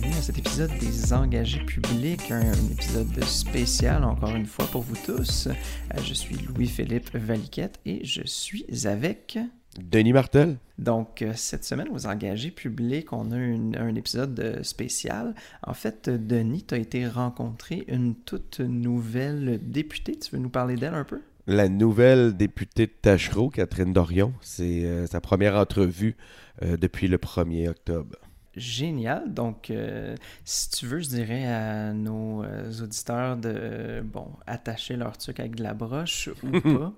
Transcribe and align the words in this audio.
bienvenue 0.00 0.18
à 0.18 0.22
cet 0.22 0.38
épisode 0.38 0.72
des 0.80 1.12
engagés 1.12 1.60
publics, 1.60 2.28
un, 2.32 2.52
épisode 2.72 3.22
spécial 3.22 4.02
encore 4.02 4.34
une 4.34 4.44
fois 4.44 4.64
pour 4.66 4.82
vous 4.82 4.96
tous. 4.96 5.46
Euh, 5.46 5.98
je 6.02 6.12
suis 6.12 6.34
Louis-Philippe 6.34 7.14
Valiquette 7.14 7.78
et 7.86 8.04
je 8.04 8.22
suis 8.24 8.66
avec... 8.88 9.38
Denis 9.78 10.12
Martel. 10.12 10.56
Donc, 10.78 11.22
euh, 11.22 11.30
cette 11.36 11.64
semaine, 11.64 11.86
aux 11.92 12.06
engagés 12.06 12.50
publics, 12.50 13.12
on 13.12 13.30
a 13.30 13.36
un 13.36 13.94
épisode 13.94 14.40
euh, 14.40 14.64
spécial. 14.64 15.32
En 15.64 15.74
fait, 15.74 16.10
Denis, 16.10 16.64
tu 16.64 16.74
as 16.74 16.78
été 16.78 17.06
rencontré 17.06 17.84
une 17.86 18.16
toute 18.16 18.58
nouvelle 18.58 19.60
députée. 19.62 20.18
Tu 20.18 20.34
veux 20.34 20.42
nous 20.42 20.50
parler 20.50 20.74
d'elle 20.74 20.94
un 20.94 21.04
peu? 21.04 21.20
La 21.46 21.68
nouvelle 21.68 22.36
députée 22.36 22.86
de 22.86 22.92
Tachereau, 23.00 23.48
Catherine 23.48 23.92
Dorion. 23.92 24.32
C'est 24.40 25.06
sa 25.06 25.20
première 25.20 25.54
entrevue 25.54 26.16
depuis 26.62 27.06
le 27.06 27.18
1er 27.18 27.68
octobre 27.68 28.16
génial. 28.56 29.32
Donc, 29.32 29.70
euh, 29.70 30.16
si 30.44 30.70
tu 30.70 30.86
veux, 30.86 31.00
je 31.00 31.08
dirais 31.08 31.46
à 31.46 31.92
nos 31.92 32.44
euh, 32.44 32.70
auditeurs 32.82 33.36
de, 33.36 34.02
bon, 34.04 34.28
attacher 34.46 34.96
leur 34.96 35.16
truc 35.16 35.40
avec 35.40 35.56
de 35.56 35.62
la 35.62 35.74
broche 35.74 36.30
ou 36.42 36.60
pas. 36.60 36.92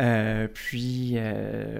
Euh, 0.00 0.48
puis, 0.52 1.16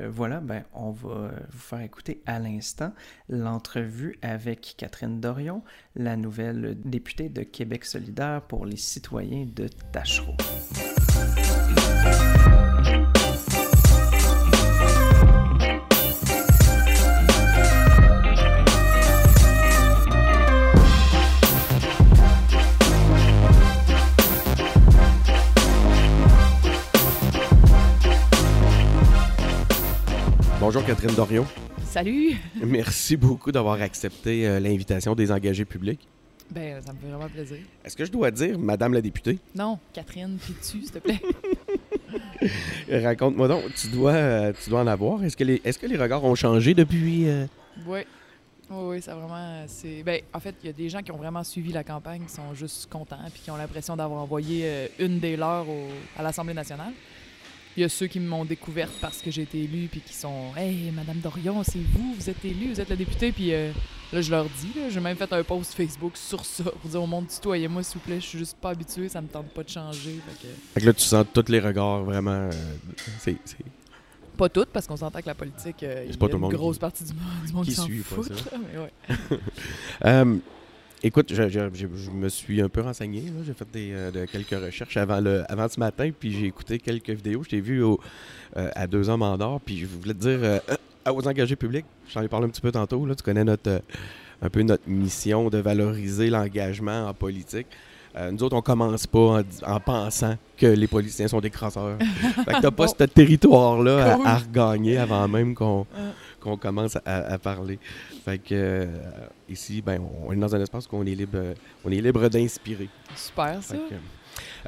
voilà, 0.08 0.40
ben, 0.40 0.64
on 0.72 0.90
va 0.90 1.30
vous 1.50 1.58
faire 1.58 1.80
écouter 1.80 2.22
à 2.26 2.38
l'instant 2.38 2.92
l'entrevue 3.28 4.18
avec 4.22 4.74
Catherine 4.76 5.20
Dorion, 5.20 5.62
la 5.96 6.16
nouvelle 6.16 6.76
députée 6.84 7.28
de 7.28 7.42
Québec 7.42 7.84
solidaire 7.84 8.42
pour 8.42 8.66
les 8.66 8.76
citoyens 8.76 9.46
de 9.46 9.68
Tachereau. 9.92 10.36
Bonjour 30.74 30.86
Catherine 30.86 31.14
Dorion. 31.14 31.46
Salut. 31.84 32.34
Merci 32.64 33.18
beaucoup 33.18 33.52
d'avoir 33.52 33.78
accepté 33.82 34.48
euh, 34.48 34.58
l'invitation 34.58 35.14
des 35.14 35.30
engagés 35.30 35.66
publics. 35.66 36.08
Ben, 36.50 36.80
ça 36.80 36.94
me 36.94 36.98
fait 36.98 37.08
vraiment 37.08 37.28
plaisir. 37.28 37.58
Est-ce 37.84 37.94
que 37.94 38.06
je 38.06 38.10
dois 38.10 38.30
dire 38.30 38.58
Madame 38.58 38.94
la 38.94 39.02
députée? 39.02 39.38
Non, 39.54 39.78
Catherine, 39.92 40.38
puis 40.40 40.54
tu, 40.54 40.80
s'il 40.80 40.90
te 40.90 40.98
plaît? 40.98 41.20
Raconte-moi 43.02 43.48
donc, 43.48 43.64
tu 43.74 43.88
dois, 43.88 44.12
euh, 44.12 44.52
tu 44.64 44.70
dois 44.70 44.80
en 44.80 44.86
avoir. 44.86 45.22
Est-ce 45.22 45.36
que, 45.36 45.44
les, 45.44 45.60
est-ce 45.62 45.78
que 45.78 45.86
les 45.86 45.98
regards 45.98 46.24
ont 46.24 46.34
changé 46.34 46.72
depuis? 46.72 47.28
Euh? 47.28 47.44
Oui. 47.86 48.00
Oui, 48.70 49.02
ça 49.02 49.14
vraiment. 49.14 49.64
C'est... 49.66 50.02
Ben, 50.02 50.22
en 50.32 50.40
fait, 50.40 50.54
il 50.62 50.68
y 50.68 50.70
a 50.70 50.72
des 50.72 50.88
gens 50.88 51.02
qui 51.02 51.12
ont 51.12 51.18
vraiment 51.18 51.44
suivi 51.44 51.70
la 51.70 51.84
campagne, 51.84 52.22
qui 52.24 52.32
sont 52.32 52.54
juste 52.54 52.90
contents, 52.90 53.18
puis 53.30 53.42
qui 53.44 53.50
ont 53.50 53.56
l'impression 53.56 53.94
d'avoir 53.94 54.22
envoyé 54.22 54.88
une 54.98 55.18
des 55.18 55.36
leurs 55.36 55.66
à 56.16 56.22
l'Assemblée 56.22 56.54
nationale. 56.54 56.94
Il 57.76 57.80
y 57.80 57.84
a 57.84 57.88
ceux 57.88 58.06
qui 58.06 58.20
m'ont 58.20 58.44
découverte 58.44 58.92
parce 59.00 59.22
que 59.22 59.30
j'ai 59.30 59.42
été 59.42 59.62
élue, 59.62 59.88
puis 59.90 60.00
qui 60.00 60.12
sont 60.12 60.54
Hey, 60.56 60.90
Madame 60.94 61.18
Dorion, 61.18 61.62
c'est 61.62 61.78
vous, 61.78 62.14
vous 62.14 62.28
êtes 62.28 62.44
élue, 62.44 62.74
vous 62.74 62.80
êtes 62.80 62.90
la 62.90 62.96
députée. 62.96 63.32
Puis 63.32 63.54
euh, 63.54 63.70
là, 64.12 64.20
je 64.20 64.30
leur 64.30 64.44
dis, 64.44 64.72
j'ai 64.90 65.00
même 65.00 65.16
fait 65.16 65.32
un 65.32 65.42
post 65.42 65.72
Facebook 65.72 66.16
sur 66.16 66.44
ça 66.44 66.64
pour 66.64 66.90
dire 66.90 67.02
au 67.02 67.06
monde, 67.06 67.28
tutoyez-moi, 67.28 67.82
s'il 67.82 67.98
vous 67.98 68.04
plaît, 68.04 68.20
je 68.20 68.26
suis 68.26 68.38
juste 68.38 68.58
pas 68.58 68.70
habituée, 68.70 69.08
ça 69.08 69.22
me 69.22 69.28
tente 69.28 69.48
pas 69.48 69.62
de 69.62 69.70
changer. 69.70 70.20
Fait 70.74 70.80
que, 70.80 70.86
là, 70.86 70.92
tu 70.92 71.02
sens 71.02 71.24
tous 71.32 71.48
les 71.48 71.60
regards 71.60 72.02
vraiment. 72.04 72.30
Euh, 72.30 72.50
c'est, 73.18 73.36
Pas 74.36 74.50
toutes, 74.50 74.68
parce 74.68 74.86
qu'on 74.86 74.96
s'entend 74.96 75.20
que 75.20 75.26
la 75.26 75.34
politique, 75.34 75.82
euh, 75.82 76.04
il 76.06 76.14
y 76.14 76.24
a 76.24 76.36
une 76.36 76.48
grosse 76.48 76.78
partie 76.78 77.04
du 77.04 77.14
monde, 77.14 77.64
qui, 77.64 77.72
s'en 77.72 77.88
fout. 78.04 78.30
ouais. 78.76 78.92
Écoute, 81.04 81.34
je, 81.34 82.10
me 82.12 82.28
suis 82.28 82.62
un 82.62 82.68
peu 82.68 82.80
renseigné. 82.80 83.24
J'ai 83.44 83.54
fait 83.54 83.66
des, 83.72 83.90
euh, 83.92 84.26
quelques 84.30 84.50
recherches 84.50 84.96
avant, 84.96 85.20
le, 85.20 85.42
avant 85.48 85.68
ce 85.68 85.80
matin, 85.80 86.10
puis 86.16 86.32
j'ai 86.32 86.46
écouté 86.46 86.78
quelques 86.78 87.10
vidéos. 87.10 87.42
Je 87.42 87.48
t'ai 87.48 87.60
vu 87.60 87.82
au, 87.82 87.98
euh, 88.56 88.70
à 88.76 88.86
deux 88.86 89.08
hommes 89.08 89.22
en 89.22 89.34
or, 89.40 89.60
puis 89.60 89.78
je 89.78 89.86
voulais 89.86 90.14
te 90.14 90.20
dire, 90.20 90.38
euh, 90.42 90.58
aux 91.10 91.26
engagés 91.26 91.56
publics, 91.56 91.86
j'en 92.08 92.22
ai 92.22 92.28
parlé 92.28 92.46
un 92.46 92.50
petit 92.50 92.60
peu 92.60 92.70
tantôt, 92.70 93.04
là, 93.04 93.16
tu 93.16 93.24
connais 93.24 93.42
notre, 93.42 93.82
un 94.40 94.48
peu 94.48 94.62
notre 94.62 94.88
mission 94.88 95.50
de 95.50 95.58
valoriser 95.58 96.30
l'engagement 96.30 97.08
en 97.08 97.14
politique. 97.14 97.66
nous 98.30 98.40
autres, 98.44 98.54
on 98.54 98.62
commence 98.62 99.08
pas 99.08 99.42
en, 99.66 99.80
pensant 99.80 100.36
que 100.56 100.66
les 100.66 100.86
politiciens 100.86 101.26
sont 101.26 101.40
des 101.40 101.50
crasseurs. 101.50 101.98
fait 102.44 102.52
que 102.52 102.60
t'as 102.60 102.70
pas 102.70 102.86
ce 102.86 102.94
territoire-là 102.94 104.20
à, 104.24 104.36
regagner 104.36 104.98
avant 104.98 105.26
même 105.26 105.56
qu'on 105.56 105.84
qu'on 106.42 106.56
commence 106.56 106.98
à, 107.04 107.38
parler. 107.38 107.78
Fait 108.24 108.38
que 108.38 108.48
euh, 108.52 108.86
ici, 109.48 109.80
ben, 109.80 110.00
on 110.26 110.32
est 110.32 110.36
dans 110.36 110.54
un 110.54 110.60
espace 110.60 110.86
où 110.86 110.96
on 110.96 111.06
est 111.06 111.14
libre, 111.14 111.54
on 111.84 111.90
est 111.90 112.00
libre 112.00 112.28
d'inspirer. 112.28 112.88
Super, 113.14 113.62
ça. 113.62 113.76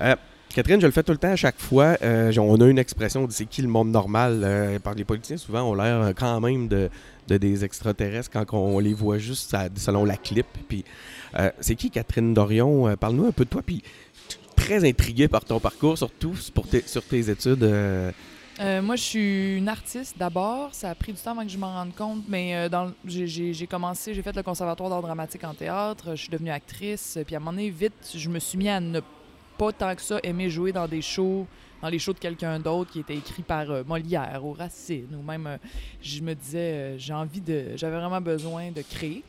Euh, 0.00 0.14
Catherine, 0.54 0.80
je 0.80 0.86
le 0.86 0.92
fais 0.92 1.02
tout 1.02 1.12
le 1.12 1.18
temps 1.18 1.32
à 1.32 1.36
chaque 1.36 1.58
fois. 1.58 1.96
Euh, 2.02 2.32
on 2.38 2.60
a 2.60 2.66
une 2.66 2.78
expression 2.78 3.26
c'est 3.28 3.46
qui 3.46 3.60
le 3.60 3.68
monde 3.68 3.90
normal? 3.90 4.80
par 4.82 4.94
les 4.94 5.04
politiciens, 5.04 5.36
souvent, 5.36 5.62
on 5.62 5.74
l'air 5.74 6.12
quand 6.16 6.40
même 6.40 6.68
de, 6.68 6.88
des 7.26 7.64
extraterrestres 7.64 8.30
quand 8.30 8.46
on 8.52 8.78
les 8.78 8.94
voit 8.94 9.18
juste 9.18 9.56
selon 9.76 10.04
la 10.04 10.16
clip. 10.16 10.46
Puis, 10.68 10.84
c'est 11.60 11.74
qui 11.74 11.90
Catherine 11.90 12.32
Dorion? 12.34 12.96
Parle-nous 12.96 13.26
un 13.26 13.32
peu 13.32 13.44
de 13.44 13.50
toi. 13.50 13.62
Puis, 13.66 13.82
très 14.54 14.88
intrigué 14.88 15.26
par 15.26 15.44
ton 15.44 15.58
parcours, 15.58 15.98
surtout 15.98 16.34
pour 16.54 16.66
sur 16.86 17.02
tes 17.02 17.30
études 17.30 17.68
euh, 18.60 18.80
moi, 18.82 18.94
je 18.94 19.02
suis 19.02 19.56
une 19.56 19.68
artiste 19.68 20.16
d'abord. 20.16 20.72
Ça 20.74 20.90
a 20.90 20.94
pris 20.94 21.12
du 21.12 21.20
temps 21.20 21.32
avant 21.32 21.42
que 21.42 21.50
je 21.50 21.58
m'en 21.58 21.72
rende 21.72 21.94
compte, 21.94 22.22
mais 22.28 22.54
euh, 22.54 22.88
j'ai 23.04 23.66
commencé, 23.66 24.14
j'ai 24.14 24.22
fait 24.22 24.34
le 24.34 24.42
conservatoire 24.42 24.90
d'art 24.90 25.02
dramatique 25.02 25.42
en 25.44 25.54
théâtre, 25.54 26.10
je 26.10 26.22
suis 26.22 26.30
devenue 26.30 26.50
actrice, 26.50 27.18
puis 27.26 27.34
à 27.34 27.38
un 27.38 27.40
moment 27.40 27.52
donné, 27.52 27.70
vite, 27.70 28.12
je 28.14 28.28
me 28.28 28.38
suis 28.38 28.56
mis 28.56 28.68
à 28.68 28.78
ne 28.78 29.00
pas 29.58 29.72
tant 29.72 29.94
que 29.94 30.02
ça 30.02 30.18
aimer 30.22 30.50
jouer 30.50 30.72
dans 30.72 30.86
des 30.86 31.02
shows, 31.02 31.46
dans 31.82 31.88
les 31.88 31.98
shows 31.98 32.12
de 32.12 32.18
quelqu'un 32.18 32.60
d'autre 32.60 32.92
qui 32.92 33.00
était 33.00 33.16
écrit 33.16 33.42
par 33.42 33.70
euh, 33.70 33.82
Molière 33.84 34.40
ou 34.44 34.52
Racine, 34.52 35.16
ou 35.16 35.22
même, 35.22 35.58
je 36.00 36.20
me 36.20 36.34
disais, 36.34 36.96
j'ai 36.98 37.12
envie 37.12 37.40
de, 37.40 37.72
j'avais 37.76 37.96
vraiment 37.96 38.20
besoin 38.20 38.70
de 38.70 38.82
créer. 38.82 39.24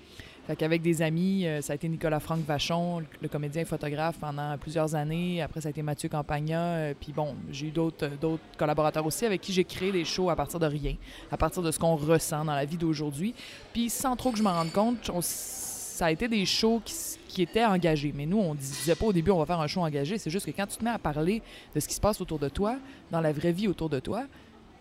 Fait 0.47 0.55
qu'avec 0.55 0.83
des 0.83 1.01
amis, 1.01 1.47
euh, 1.47 1.59
ça 1.61 1.73
a 1.73 1.75
été 1.75 1.89
Nicolas 1.89 2.19
Franck 2.19 2.41
Vachon, 2.45 3.01
le 3.19 3.27
comédien 3.27 3.63
et 3.63 3.65
photographe 3.65 4.17
pendant 4.19 4.55
plusieurs 4.59 4.93
années. 4.93 5.41
Après, 5.41 5.59
ça 5.59 5.69
a 5.69 5.71
été 5.71 5.81
Mathieu 5.81 6.07
Campagna. 6.07 6.59
Euh, 6.59 6.93
puis 6.99 7.11
bon, 7.11 7.35
j'ai 7.51 7.67
eu 7.67 7.71
d'autres, 7.71 8.05
euh, 8.05 8.15
d'autres 8.21 8.43
collaborateurs 8.55 9.03
aussi 9.03 9.25
avec 9.25 9.41
qui 9.41 9.51
j'ai 9.51 9.63
créé 9.63 9.91
des 9.91 10.05
shows 10.05 10.29
à 10.29 10.35
partir 10.35 10.59
de 10.59 10.67
rien, 10.67 10.95
à 11.31 11.37
partir 11.37 11.63
de 11.63 11.71
ce 11.71 11.79
qu'on 11.79 11.95
ressent 11.95 12.45
dans 12.45 12.53
la 12.53 12.65
vie 12.65 12.77
d'aujourd'hui. 12.77 13.33
Puis 13.73 13.89
sans 13.89 14.15
trop 14.15 14.31
que 14.31 14.37
je 14.37 14.43
m'en 14.43 14.53
rende 14.53 14.71
compte, 14.71 15.09
ça 15.21 16.05
a 16.05 16.11
été 16.11 16.27
des 16.27 16.45
shows 16.45 16.79
qui, 16.85 16.93
qui 17.27 17.41
étaient 17.41 17.65
engagés. 17.65 18.13
Mais 18.15 18.27
nous, 18.27 18.37
on 18.37 18.53
disait 18.53 18.93
pas 18.93 19.07
au 19.07 19.13
début, 19.13 19.31
on 19.31 19.39
va 19.39 19.47
faire 19.47 19.59
un 19.59 19.67
show 19.67 19.81
engagé. 19.81 20.19
C'est 20.19 20.29
juste 20.29 20.45
que 20.45 20.51
quand 20.51 20.67
tu 20.67 20.77
te 20.77 20.83
mets 20.83 20.91
à 20.91 20.99
parler 20.99 21.41
de 21.73 21.79
ce 21.79 21.87
qui 21.87 21.95
se 21.95 22.01
passe 22.01 22.21
autour 22.21 22.37
de 22.37 22.49
toi, 22.49 22.77
dans 23.09 23.21
la 23.21 23.33
vraie 23.33 23.51
vie 23.51 23.67
autour 23.67 23.89
de 23.89 23.99
toi, 23.99 24.25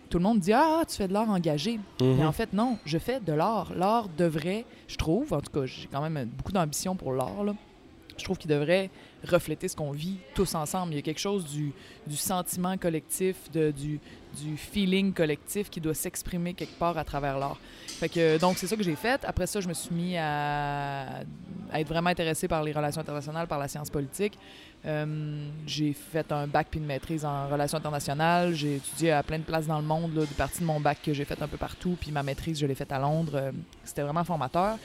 tout 0.08 0.18
le 0.18 0.24
monde 0.24 0.40
dit 0.40 0.52
Ah, 0.52 0.82
tu 0.88 0.96
fais 0.96 1.08
de 1.08 1.12
l'art 1.12 1.28
engagé. 1.30 1.78
Mais 2.00 2.06
mhm. 2.06 2.26
en 2.26 2.32
fait, 2.32 2.52
non, 2.52 2.78
je 2.84 2.98
fais 2.98 3.20
de 3.20 3.32
l'art. 3.32 3.72
L'art 3.74 4.08
devrait, 4.16 4.64
je 4.88 4.96
trouve, 4.96 5.32
en 5.32 5.40
tout 5.40 5.50
cas, 5.50 5.66
j'ai 5.66 5.88
quand 5.90 6.00
même 6.00 6.28
beaucoup 6.36 6.52
d'ambition 6.52 6.96
pour 6.96 7.12
l'art. 7.12 7.44
Je 8.16 8.24
trouve 8.24 8.38
qu'il 8.38 8.50
devrait 8.50 8.90
refléter 9.26 9.66
ce 9.68 9.74
qu'on 9.74 9.90
vit 9.90 10.18
tous 10.34 10.54
ensemble. 10.54 10.92
Il 10.92 10.96
y 10.96 10.98
a 10.98 11.02
quelque 11.02 11.20
chose 11.20 11.44
du, 11.46 11.72
du 12.06 12.16
sentiment 12.16 12.76
collectif, 12.76 13.50
de, 13.52 13.70
du, 13.72 14.00
du 14.42 14.56
feeling 14.56 15.12
collectif 15.12 15.70
qui 15.70 15.80
doit 15.80 15.94
s'exprimer 15.94 16.54
quelque 16.54 16.78
part 16.78 16.98
à 16.98 17.04
travers 17.04 17.38
l'art. 17.38 17.58
Fait 17.86 18.08
que, 18.08 18.38
donc, 18.38 18.58
c'est 18.58 18.66
ça 18.66 18.76
que 18.76 18.82
j'ai 18.82 18.96
fait. 18.96 19.24
Après 19.24 19.46
ça, 19.46 19.60
je 19.60 19.68
me 19.68 19.74
suis 19.74 19.94
mis 19.94 20.16
à, 20.16 21.20
à, 21.70 21.80
être 21.80 21.88
vraiment 21.88 22.10
intéressé 22.10 22.48
par 22.48 22.62
les 22.62 22.72
relations 22.72 23.00
internationales, 23.00 23.46
par 23.46 23.58
la 23.58 23.68
science 23.68 23.90
politique. 23.90 24.38
Euh, 24.86 25.48
j'ai 25.66 25.94
fait 25.94 26.30
un 26.30 26.46
bac 26.46 26.66
puis 26.70 26.78
une 26.78 26.86
maîtrise 26.86 27.24
en 27.24 27.48
relations 27.48 27.78
internationales. 27.78 28.54
J'ai 28.54 28.76
étudié 28.76 29.12
à 29.12 29.22
plein 29.22 29.38
de 29.38 29.44
places 29.44 29.66
dans 29.66 29.78
le 29.78 29.86
monde, 29.86 30.14
là, 30.14 30.22
des 30.22 30.34
parties 30.34 30.60
de 30.60 30.66
mon 30.66 30.80
bac 30.80 30.98
que 31.02 31.14
j'ai 31.14 31.24
fait 31.24 31.40
un 31.40 31.48
peu 31.48 31.56
partout. 31.56 31.96
Puis 31.98 32.10
ma 32.10 32.22
maîtrise, 32.22 32.58
je 32.58 32.66
l'ai 32.66 32.74
faite 32.74 32.92
à 32.92 32.98
Londres. 32.98 33.32
Euh, 33.34 33.52
c'était 33.84 34.02
vraiment 34.02 34.24
formateur. 34.24 34.76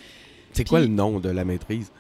C'est 0.53 0.68
quoi 0.68 0.79
le 0.79 0.88
nom 0.88 1.19
de 1.19 1.29
la 1.29 1.45
maîtrise? 1.45 1.91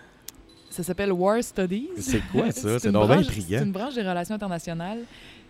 Ça 0.79 0.83
s'appelle 0.83 1.11
War 1.11 1.43
Studies. 1.43 1.89
C'est 1.97 2.21
quoi 2.31 2.51
ça? 2.51 2.61
c'est 2.79 2.79
C'est 2.79 2.87
une 2.87 3.71
branche 3.73 3.95
des 3.95 4.01
relations 4.01 4.35
internationales. 4.35 4.99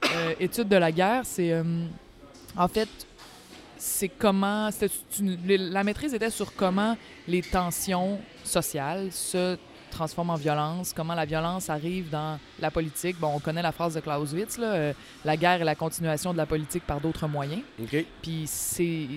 Euh, 0.04 0.34
études 0.40 0.68
de 0.68 0.76
la 0.76 0.92
guerre, 0.92 1.22
c'est... 1.24 1.56
en 2.58 2.68
fait, 2.68 2.90
c'est 3.78 4.10
comment... 4.10 4.72
la 5.22 5.84
maîtrise 5.84 6.16
était 6.16 6.32
sur 6.32 6.56
comment 6.56 6.98
les 7.28 7.44
tensions 7.44 8.18
sociales 8.44 9.12
se 9.12 9.56
transforme 9.90 10.30
en 10.30 10.36
violence, 10.36 10.94
comment 10.94 11.16
la 11.16 11.26
violence 11.26 11.70
arrive 11.70 12.10
dans 12.10 12.40
la 12.60 12.72
politique. 12.72 13.20
Bon, 13.20 13.32
on 13.36 13.40
connaît 13.40 13.62
la 13.62 13.72
phrase 13.72 13.96
de 13.96 14.00
Clausewitz, 14.00 14.58
là, 14.58 14.68
euh, 14.74 14.94
la 15.26 15.38
guerre 15.38 15.62
est 15.62 15.66
la 15.66 15.76
continuation 15.76 16.32
de 16.32 16.38
la 16.38 16.46
politique 16.46 16.86
par 16.86 17.02
d'autres 17.02 17.28
moyens. 17.28 17.62
Puis 18.22 18.44
c'est, 18.46 19.08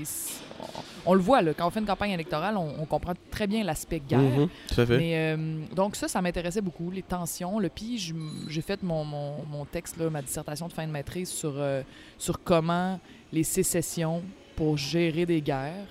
on 1.06 1.14
le 1.14 1.20
voit, 1.20 1.42
là, 1.42 1.52
quand 1.54 1.66
on 1.66 1.70
fait 1.70 1.80
une 1.80 1.86
campagne 1.86 2.12
électorale, 2.12 2.56
on, 2.56 2.84
comprend 2.86 3.14
très 3.30 3.46
bien 3.46 3.64
l'aspect 3.64 4.00
guerre. 4.00 4.20
Mhm, 4.20 4.48
Mais, 4.88 5.16
euh, 5.16 5.58
donc 5.74 5.96
ça, 5.96 6.08
ça 6.08 6.20
m'intéressait 6.20 6.60
beaucoup, 6.60 6.90
les 6.90 7.02
tensions. 7.02 7.58
Le 7.58 7.68
puis 7.68 8.14
j'ai 8.48 8.62
fait 8.62 8.82
mon, 8.82 9.04
mon, 9.04 9.44
mon, 9.50 9.64
texte, 9.64 9.96
là, 9.96 10.10
ma 10.10 10.22
dissertation 10.22 10.68
de 10.68 10.72
fin 10.72 10.86
de 10.86 10.92
maîtrise 10.92 11.30
sur, 11.30 11.54
euh, 11.56 11.82
sur 12.18 12.42
comment 12.42 13.00
les 13.32 13.44
sécessions 13.44 14.22
pour 14.56 14.76
gérer 14.76 15.26
des 15.26 15.40
guerres 15.40 15.88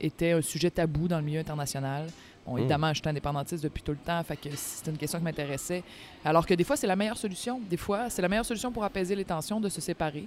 étaient 0.00 0.32
un 0.32 0.42
sujet 0.42 0.70
tabou 0.70 1.08
dans 1.08 1.18
le 1.18 1.24
milieu 1.24 1.40
international 1.40 2.06
Bon, 2.46 2.54
Mm. 2.54 2.58
Évidemment, 2.58 2.88
je 2.94 3.00
suis 3.00 3.08
indépendantiste 3.08 3.62
depuis 3.62 3.82
tout 3.82 3.92
le 3.92 3.98
temps, 3.98 4.22
fait 4.24 4.36
que 4.36 4.48
c'était 4.56 4.90
une 4.90 4.96
question 4.96 5.18
qui 5.18 5.24
m'intéressait. 5.24 5.82
Alors 6.24 6.46
que 6.46 6.54
des 6.54 6.64
fois, 6.64 6.76
c'est 6.76 6.86
la 6.86 6.96
meilleure 6.96 7.16
solution. 7.18 7.60
Des 7.68 7.76
fois, 7.76 8.08
c'est 8.10 8.22
la 8.22 8.28
meilleure 8.28 8.44
solution 8.46 8.72
pour 8.72 8.82
apaiser 8.82 9.14
les 9.14 9.24
tensions 9.24 9.60
de 9.60 9.68
se 9.68 9.80
séparer. 9.80 10.24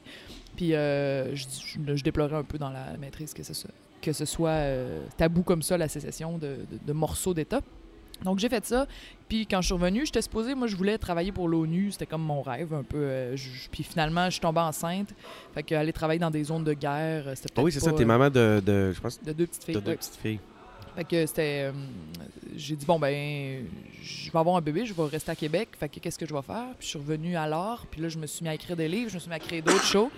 Puis 0.55 0.73
euh, 0.75 1.35
je, 1.35 1.45
je- 1.65 1.95
je 1.95 2.03
déplorais 2.03 2.35
un 2.35 2.43
peu 2.43 2.57
dans 2.57 2.69
la 2.69 2.95
maîtrise 2.99 3.33
que 3.33 3.43
ce 3.43 3.53
soit, 3.53 3.71
que 4.01 4.13
ce 4.13 4.25
soit 4.25 4.49
euh, 4.49 5.01
tabou 5.17 5.41
comme 5.43 5.61
ça, 5.63 5.77
la 5.77 5.87
sécession 5.87 6.37
de, 6.37 6.57
de- 6.71 6.79
de 6.85 6.93
morceaux 6.93 7.33
d'État. 7.33 7.61
Donc 8.23 8.39
j'ai 8.39 8.47
fait 8.47 8.63
ça. 8.63 8.85
Puis 9.27 9.47
quand 9.47 9.59
je 9.61 9.65
suis 9.65 9.73
revenue, 9.73 10.05
j'étais 10.05 10.21
supposée, 10.21 10.53
moi 10.55 10.67
je 10.67 10.75
voulais 10.77 10.97
travailler 10.99 11.31
pour 11.33 11.47
l'ONU, 11.49 11.91
c'était 11.91 12.05
comme 12.05 12.21
mon 12.21 12.41
rêve 12.43 12.73
un 12.73 12.83
peu. 12.83 12.97
euh, 12.99 13.35
je- 13.35 13.67
puis 13.71 13.83
finalement, 13.83 14.25
je 14.25 14.31
suis 14.33 14.39
tombée 14.39 14.61
enceinte. 14.61 15.09
Fait 15.53 15.63
que 15.63 15.73
aller 15.75 15.91
travailler 15.91 16.19
dans 16.19 16.31
des 16.31 16.43
zones 16.43 16.63
de 16.63 16.73
guerre, 16.73 17.25
c'était 17.35 17.49
Ah 17.57 17.63
oui, 17.63 17.71
peut-être 17.71 17.83
c'est 17.83 17.89
ça, 17.89 17.91
t'es 17.95 18.05
maman 18.05 18.29
de, 18.29 18.61
de 18.65 18.91
je 18.93 19.01
pense, 19.01 19.21
de 19.21 19.33
deux 19.33 19.47
petites 19.47 19.63
filles. 19.63 19.75
de 19.75 19.79
deux 19.81 19.91
ouais. 19.91 19.97
petites 19.97 20.15
filles. 20.15 20.39
Fait 20.95 21.03
que 21.03 21.25
c'était. 21.25 21.63
euh, 21.65 21.71
j'ai 22.55 22.75
dit, 22.75 22.85
bon, 22.85 22.99
ben, 22.99 23.65
je 24.03 24.31
vais 24.31 24.39
avoir 24.39 24.55
un 24.57 24.61
bébé, 24.61 24.85
je 24.85 24.93
vais 24.93 25.03
rester 25.05 25.31
à 25.31 25.35
Québec. 25.35 25.69
Fait 25.79 25.89
que 25.89 25.99
qu'est-ce 25.99 26.19
que 26.19 26.25
je 26.27 26.33
vais 26.33 26.41
faire? 26.43 26.67
Puis 26.77 26.85
je 26.85 26.87
suis 26.89 26.99
revenue 26.99 27.35
à 27.35 27.47
l'art, 27.47 27.85
puis 27.89 27.99
là, 28.01 28.09
je 28.09 28.17
me 28.19 28.27
suis 28.27 28.43
mis 28.43 28.49
à 28.49 28.53
écrire 28.53 28.75
des 28.75 28.87
livres, 28.87 29.09
je 29.09 29.15
me 29.15 29.19
suis 29.19 29.29
mis 29.29 29.35
à 29.35 29.39
créer 29.39 29.61
d'autres 29.61 29.83
shows. 29.85 30.11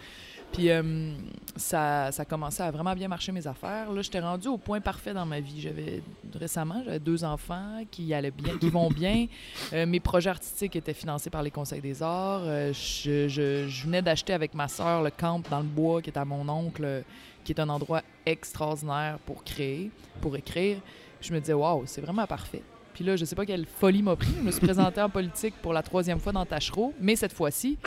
Puis 0.51 0.69
euh, 0.69 1.11
ça, 1.55 2.11
ça 2.11 2.21
a 2.21 2.25
commencé 2.25 2.61
à 2.61 2.71
vraiment 2.71 2.93
bien 2.93 3.07
marcher 3.07 3.31
mes 3.31 3.45
affaires. 3.47 3.91
Là, 3.91 4.01
j'étais 4.01 4.19
rendue 4.19 4.47
au 4.47 4.57
point 4.57 4.79
parfait 4.79 5.13
dans 5.13 5.25
ma 5.25 5.39
vie. 5.39 5.59
J'avais 5.59 6.01
récemment, 6.33 6.81
j'avais 6.85 6.99
deux 6.99 7.23
enfants 7.23 7.83
qui 7.91 8.13
allaient 8.13 8.31
bien, 8.31 8.57
qui 8.57 8.69
vont 8.69 8.89
bien. 8.89 9.27
Euh, 9.73 9.85
mes 9.85 9.99
projets 9.99 10.29
artistiques 10.29 10.75
étaient 10.75 10.93
financés 10.93 11.29
par 11.29 11.41
les 11.43 11.51
conseils 11.51 11.81
des 11.81 12.01
arts. 12.01 12.43
Je, 12.45 13.27
je- 13.27 13.83
venais 13.85 14.01
d'acheter 14.01 14.33
avec 14.33 14.53
ma 14.53 14.67
sœur 14.67 15.01
le 15.03 15.09
camp 15.09 15.41
dans 15.49 15.59
le 15.59 15.65
bois 15.65 16.01
qui 16.01 16.09
est 16.09 16.17
à 16.17 16.23
mon 16.25 16.47
oncle, 16.47 17.03
qui 17.45 17.53
est 17.53 17.61
un 17.61 17.69
endroit 17.69 18.01
extraordinaire 18.25 19.19
pour 19.25 19.43
créer, 19.45 19.91
pour 20.19 20.35
écrire. 20.35 20.77
Je 21.21 21.33
me 21.33 21.39
disais, 21.39 21.53
waouh, 21.53 21.83
c'est 21.85 22.01
vraiment 22.01 22.27
parfait. 22.27 22.61
Puis 22.93 23.03
là, 23.03 23.15
je 23.15 23.23
sais 23.23 23.35
pas 23.35 23.45
quelle 23.45 23.65
folie 23.65 24.01
m'a 24.01 24.15
pris. 24.15 24.33
Je 24.37 24.43
me 24.43 24.51
suis 24.51 24.61
présentée 24.61 25.01
en 25.01 25.09
politique 25.09 25.53
pour 25.61 25.71
la 25.71 25.83
troisième 25.83 26.19
fois 26.19 26.31
dans 26.33 26.45
Tachereau, 26.45 26.93
mais 26.99 27.15
cette 27.15 27.33
fois-ci, 27.33 27.77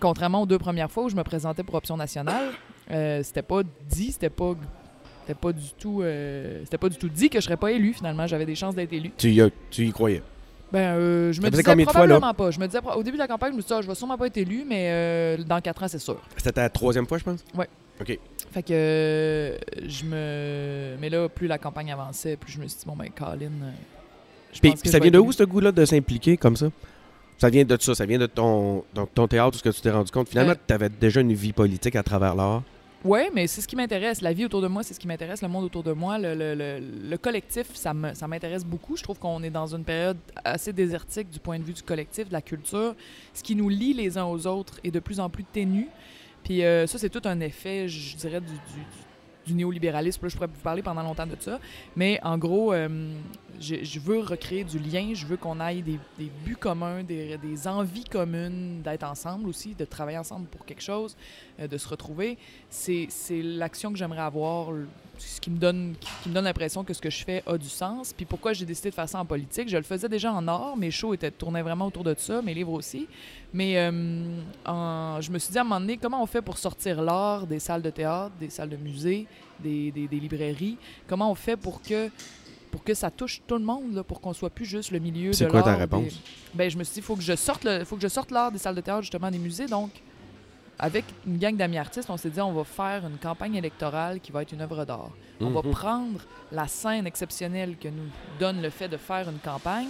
contrairement 0.00 0.42
aux 0.42 0.46
deux 0.46 0.58
premières 0.58 0.90
fois 0.90 1.04
où 1.04 1.08
je 1.08 1.16
me 1.16 1.22
présentais 1.22 1.62
pour 1.62 1.74
Option 1.74 1.96
nationale, 1.96 2.50
euh, 2.90 3.22
c'était 3.22 3.42
pas 3.42 3.62
dit, 3.88 4.12
c'était 4.12 4.30
pas, 4.30 4.54
c'était 5.22 5.38
pas 5.38 5.52
du 5.52 5.70
tout, 5.78 6.02
euh, 6.02 6.60
c'était 6.64 6.78
pas 6.78 6.88
du 6.88 6.96
tout 6.96 7.08
dit 7.08 7.28
que 7.28 7.40
je 7.40 7.44
serais 7.44 7.56
pas 7.56 7.72
élu. 7.72 7.92
Finalement, 7.92 8.26
j'avais 8.26 8.46
des 8.46 8.54
chances 8.54 8.74
d'être 8.74 8.92
élu. 8.92 9.12
Tu 9.16 9.30
y, 9.30 9.52
tu 9.70 9.86
y 9.86 9.92
croyais? 9.92 10.22
Ben, 10.72 10.96
euh, 10.96 11.32
je 11.32 11.40
me 11.40 11.48
disais 11.48 11.62
de 11.62 11.82
fois, 11.82 11.92
probablement 11.92 12.34
pas. 12.34 12.50
Je 12.50 12.58
me 12.58 12.66
disais, 12.66 12.80
au 12.96 13.02
début 13.02 13.16
de 13.16 13.22
la 13.22 13.28
campagne, 13.28 13.52
je 13.52 13.56
me 13.56 13.62
disais, 13.62 13.74
ah, 13.74 13.82
je 13.82 13.86
vais 13.88 13.94
sûrement 13.94 14.18
pas 14.18 14.26
être 14.26 14.36
élu, 14.36 14.64
mais 14.66 14.88
euh, 14.90 15.36
dans 15.44 15.60
quatre 15.60 15.82
ans, 15.82 15.88
c'est 15.88 15.98
sûr. 15.98 16.20
C'était 16.36 16.52
ta 16.52 16.68
troisième 16.68 17.06
fois, 17.06 17.18
je 17.18 17.24
pense? 17.24 17.44
Fait 18.56 18.62
que 18.62 18.72
euh, 18.72 19.58
je 19.86 20.04
me. 20.06 20.96
Mais 20.98 21.10
là, 21.10 21.28
plus 21.28 21.46
la 21.46 21.58
campagne 21.58 21.92
avançait, 21.92 22.38
plus 22.38 22.52
je 22.52 22.58
me 22.58 22.66
suis 22.66 22.78
dit, 22.78 22.86
bon, 22.86 22.96
ben, 22.96 23.10
Colin. 23.14 23.50
euh, 23.62 23.70
je 24.50 24.60
Puis, 24.60 24.70
pense 24.70 24.80
ça 24.90 24.98
vient 24.98 25.10
de 25.10 25.18
où, 25.18 25.30
ce 25.30 25.42
goût-là, 25.42 25.72
de 25.72 25.84
s'impliquer 25.84 26.38
comme 26.38 26.56
ça? 26.56 26.68
Ça 27.36 27.50
vient 27.50 27.66
de 27.66 27.76
ça, 27.78 27.94
ça 27.94 28.06
vient 28.06 28.16
de 28.18 28.24
ton, 28.24 28.82
donc, 28.94 29.12
ton 29.12 29.28
théâtre, 29.28 29.50
tout 29.50 29.58
ce 29.58 29.62
que 29.62 29.68
tu 29.68 29.82
t'es 29.82 29.90
rendu 29.90 30.10
compte. 30.10 30.30
Finalement, 30.30 30.52
Euh. 30.52 30.62
tu 30.66 30.72
avais 30.72 30.88
déjà 30.88 31.20
une 31.20 31.34
vie 31.34 31.52
politique 31.52 31.96
à 31.96 32.02
travers 32.02 32.34
l'art. 32.34 32.62
Oui, 33.04 33.20
mais 33.34 33.46
c'est 33.46 33.60
ce 33.60 33.68
qui 33.68 33.76
m'intéresse. 33.76 34.22
La 34.22 34.32
vie 34.32 34.46
autour 34.46 34.62
de 34.62 34.68
moi, 34.68 34.82
c'est 34.82 34.94
ce 34.94 35.00
qui 35.00 35.06
m'intéresse. 35.06 35.42
Le 35.42 35.48
monde 35.48 35.64
autour 35.64 35.82
de 35.82 35.92
moi, 35.92 36.16
le, 36.18 36.34
le- 36.34 36.54
le- 36.54 36.80
le 37.10 37.18
collectif, 37.18 37.66
ça 37.74 37.92
me- 37.92 38.14
ça 38.14 38.26
m'intéresse 38.26 38.64
beaucoup. 38.64 38.96
Je 38.96 39.02
trouve 39.02 39.18
qu'on 39.18 39.42
est 39.42 39.50
dans 39.50 39.66
une 39.76 39.84
période 39.84 40.16
assez 40.46 40.72
désertique 40.72 41.28
du 41.28 41.38
point 41.40 41.58
de 41.58 41.64
vue 41.64 41.74
du 41.74 41.82
collectif, 41.82 42.26
de 42.28 42.32
la 42.32 42.40
culture. 42.40 42.94
Ce 43.34 43.42
qui 43.42 43.54
nous 43.54 43.68
lie 43.68 43.92
les 43.92 44.16
uns 44.16 44.24
aux 44.24 44.46
autres 44.46 44.80
est 44.82 44.90
de 44.90 44.98
plus 45.00 45.20
en 45.20 45.28
plus 45.28 45.44
ténu. 45.44 45.88
Puis 46.46 46.64
euh, 46.64 46.86
ça, 46.86 46.96
c'est 46.96 47.10
tout 47.10 47.22
un 47.24 47.40
effet, 47.40 47.88
je 47.88 48.14
dirais, 48.14 48.40
du, 48.40 49.52
néolibéralisme. 49.52 50.20
Là, 50.22 50.28
je 50.28 50.36
pourrais 50.36 50.46
vous 50.46 50.62
parler 50.62 50.80
pendant 50.80 51.02
longtemps 51.02 51.26
de 51.26 51.34
ça. 51.40 51.58
Mais 51.96 52.20
en 52.22 52.38
gros, 52.38 52.72
euh, 52.72 53.10
je, 53.58 53.98
veux 53.98 54.20
recréer 54.20 54.62
du 54.62 54.78
lien. 54.78 55.10
Je 55.12 55.26
veux 55.26 55.36
qu'on 55.36 55.58
aille 55.58 55.82
des, 55.82 55.98
buts 56.44 56.54
communs, 56.54 57.02
des, 57.02 57.36
des 57.38 57.66
envies 57.66 58.04
communes 58.04 58.80
d'être 58.80 59.02
ensemble 59.02 59.48
aussi, 59.48 59.74
de 59.74 59.84
travailler 59.84 60.18
ensemble 60.18 60.46
pour 60.46 60.64
quelque 60.64 60.82
chose, 60.82 61.16
euh, 61.58 61.66
de 61.66 61.76
se 61.78 61.88
retrouver 61.88 62.38
c'est 62.78 63.06
c'est 63.08 63.42
l'action 63.42 63.90
que 63.92 63.98
j'aimerais 63.98 64.20
avoir, 64.20 64.68
ce 65.18 65.40
qui 65.40 65.50
me 65.50 65.56
donne 65.58 65.94
qui, 65.98 66.08
qui 66.22 66.28
me 66.28 66.34
donne 66.34 66.44
l'impression 66.44 66.84
que 66.84 66.92
ce 66.92 67.00
que 67.00 67.08
je 67.08 67.24
fais 67.24 67.42
a 67.46 67.56
du 67.56 67.68
sens. 67.68 68.12
Puis 68.12 68.26
pourquoi 68.26 68.52
j'ai 68.52 68.66
décidé 68.66 68.90
de 68.90 68.94
faire 68.94 69.08
ça 69.08 69.18
en 69.18 69.24
politique, 69.24 69.68
je 69.68 69.76
le 69.78 69.82
faisais 69.82 70.08
déjà 70.08 70.30
en 70.32 70.46
art, 70.46 70.76
mes 70.76 70.90
shows 70.90 71.14
étaient 71.14 71.30
tournaient 71.30 71.62
vraiment 71.62 71.86
autour 71.86 72.04
de 72.04 72.14
ça, 72.18 72.42
mes 72.42 72.52
livres 72.54 72.72
aussi. 72.72 73.06
Mais 73.54 73.78
euh, 73.78 73.90
en- 74.66 75.18
je 75.20 75.30
me 75.30 75.38
suis 75.38 75.52
dit 75.52 75.58
à 75.58 75.62
un 75.62 75.64
moment 75.64 75.80
donné, 75.80 75.96
comment 75.96 76.22
on 76.22 76.26
fait 76.26 76.42
pour 76.42 76.58
sortir 76.58 77.00
l'art 77.02 77.46
des 77.46 77.58
salles 77.60 77.82
de 77.82 77.90
théâtre, 77.90 78.32
des 78.38 78.50
salles 78.50 78.68
de 78.68 78.76
musée, 78.76 79.26
des, 79.58 79.90
des- 79.90 80.06
des 80.06 80.20
librairies? 80.20 80.76
Comment 81.08 81.30
on 81.30 81.34
fait 81.34 81.56
pour 81.56 81.80
que 81.80 82.10
pour 82.70 82.84
que 82.84 82.92
ça 82.92 83.10
touche 83.10 83.40
tout 83.46 83.54
le 83.56 83.64
monde, 83.64 83.94
là, 83.94 84.04
pour 84.04 84.20
qu'on 84.20 84.34
soit 84.34 84.50
plus 84.50 84.66
juste 84.66 84.90
le 84.90 84.98
milieu 84.98 85.30
de 85.30 85.34
C'est 85.34 85.44
l'art. 85.44 85.52
quoi 85.52 85.62
ta 85.62 85.72
des- 85.72 85.78
réponse? 85.80 86.20
ben, 86.52 86.68
je 86.70 86.76
me 86.76 86.84
suis 86.84 86.92
dit, 86.94 87.00
il 87.00 87.02
faut 87.04 87.16
que 87.16 87.22
je 87.22 87.34
sorte 87.34 87.64
le, 87.64 87.84
faut 87.84 87.96
que 87.96 88.02
je 88.02 88.08
sorte 88.08 88.30
l'art 88.30 88.52
des 88.52 88.58
salles 88.58 88.74
de 88.74 88.82
théâtre, 88.82 89.00
justement, 89.00 89.30
des 89.30 89.38
musées. 89.38 89.64
Donc, 89.66 89.90
avec 90.78 91.04
une 91.26 91.38
gang 91.38 91.56
d'amis 91.56 91.78
artistes, 91.78 92.10
on 92.10 92.16
s'est 92.16 92.30
dit, 92.30 92.40
on 92.40 92.52
va 92.52 92.64
faire 92.64 93.06
une 93.06 93.16
campagne 93.18 93.54
électorale 93.54 94.20
qui 94.20 94.30
va 94.32 94.42
être 94.42 94.52
une 94.52 94.60
œuvre 94.60 94.84
d'art. 94.84 95.10
On 95.40 95.50
va 95.50 95.62
Mhm. 95.62 95.70
prendre 95.70 96.20
la 96.52 96.66
scène 96.68 97.06
exceptionnelle 97.06 97.76
que 97.78 97.88
nous 97.88 98.08
donne 98.38 98.60
le 98.62 98.70
fait 98.70 98.88
de 98.88 98.96
faire 98.96 99.28
une 99.28 99.38
campagne. 99.38 99.88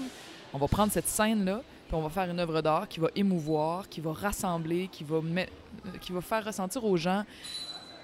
On 0.55 0.59
va 0.59 0.69
prendre 0.69 0.93
cette 0.93 1.09
scène-là, 1.09 1.61
puis 1.89 1.97
on 1.97 2.03
va 2.03 2.09
faire 2.09 2.31
une 2.31 2.39
œuvre 2.41 2.61
d'art 2.63 2.89
qui 2.89 3.01
va 3.01 3.09
émouvoir, 3.17 3.89
qui 3.89 4.01
va 4.01 4.13
rassembler, 4.13 4.89
qui 4.91 5.03
va, 5.05 5.21
met- 5.21 5.49
qui 6.01 6.13
va 6.13 6.21
faire 6.21 6.45
ressentir 6.45 6.85
aux 6.85 6.97
gens 6.97 7.25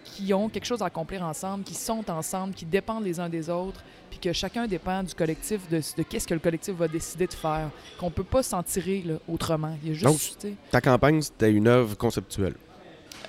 qui 0.04 0.34
ont 0.34 0.48
quelque 0.48 0.64
chose 0.66 0.82
à 0.82 0.86
accomplir 0.86 1.22
ensemble, 1.22 1.62
qui 1.64 1.74
sont 1.74 2.08
ensemble, 2.10 2.52
qui 2.54 2.64
dépendent 2.66 3.04
les 3.04 3.18
uns 3.20 3.28
des 3.28 3.48
autres, 3.48 3.82
puis 4.10 4.18
que 4.18 4.32
chacun 4.32 4.66
dépend 4.66 5.02
du 5.02 5.14
collectif, 5.14 5.66
de, 5.70 5.80
de 5.96 6.02
qu'est-ce 6.02 6.26
que 6.26 6.34
le 6.34 6.40
collectif 6.40 6.74
va 6.74 6.88
décider 6.88 7.26
de 7.28 7.32
faire, 7.32 7.70
qu'on 7.98 8.10
peut 8.10 8.24
pas 8.24 8.42
s'en 8.42 8.62
tirer 8.62 9.02
là, 9.06 9.14
autrement. 9.28 9.74
Il 9.82 9.88
y 9.88 9.90
a 9.92 9.94
juste, 9.94 10.44
Donc, 10.44 10.56
Ta 10.70 10.80
campagne, 10.80 11.22
c'était 11.22 11.52
une 11.52 11.68
œuvre 11.68 11.96
conceptuelle. 11.96 12.54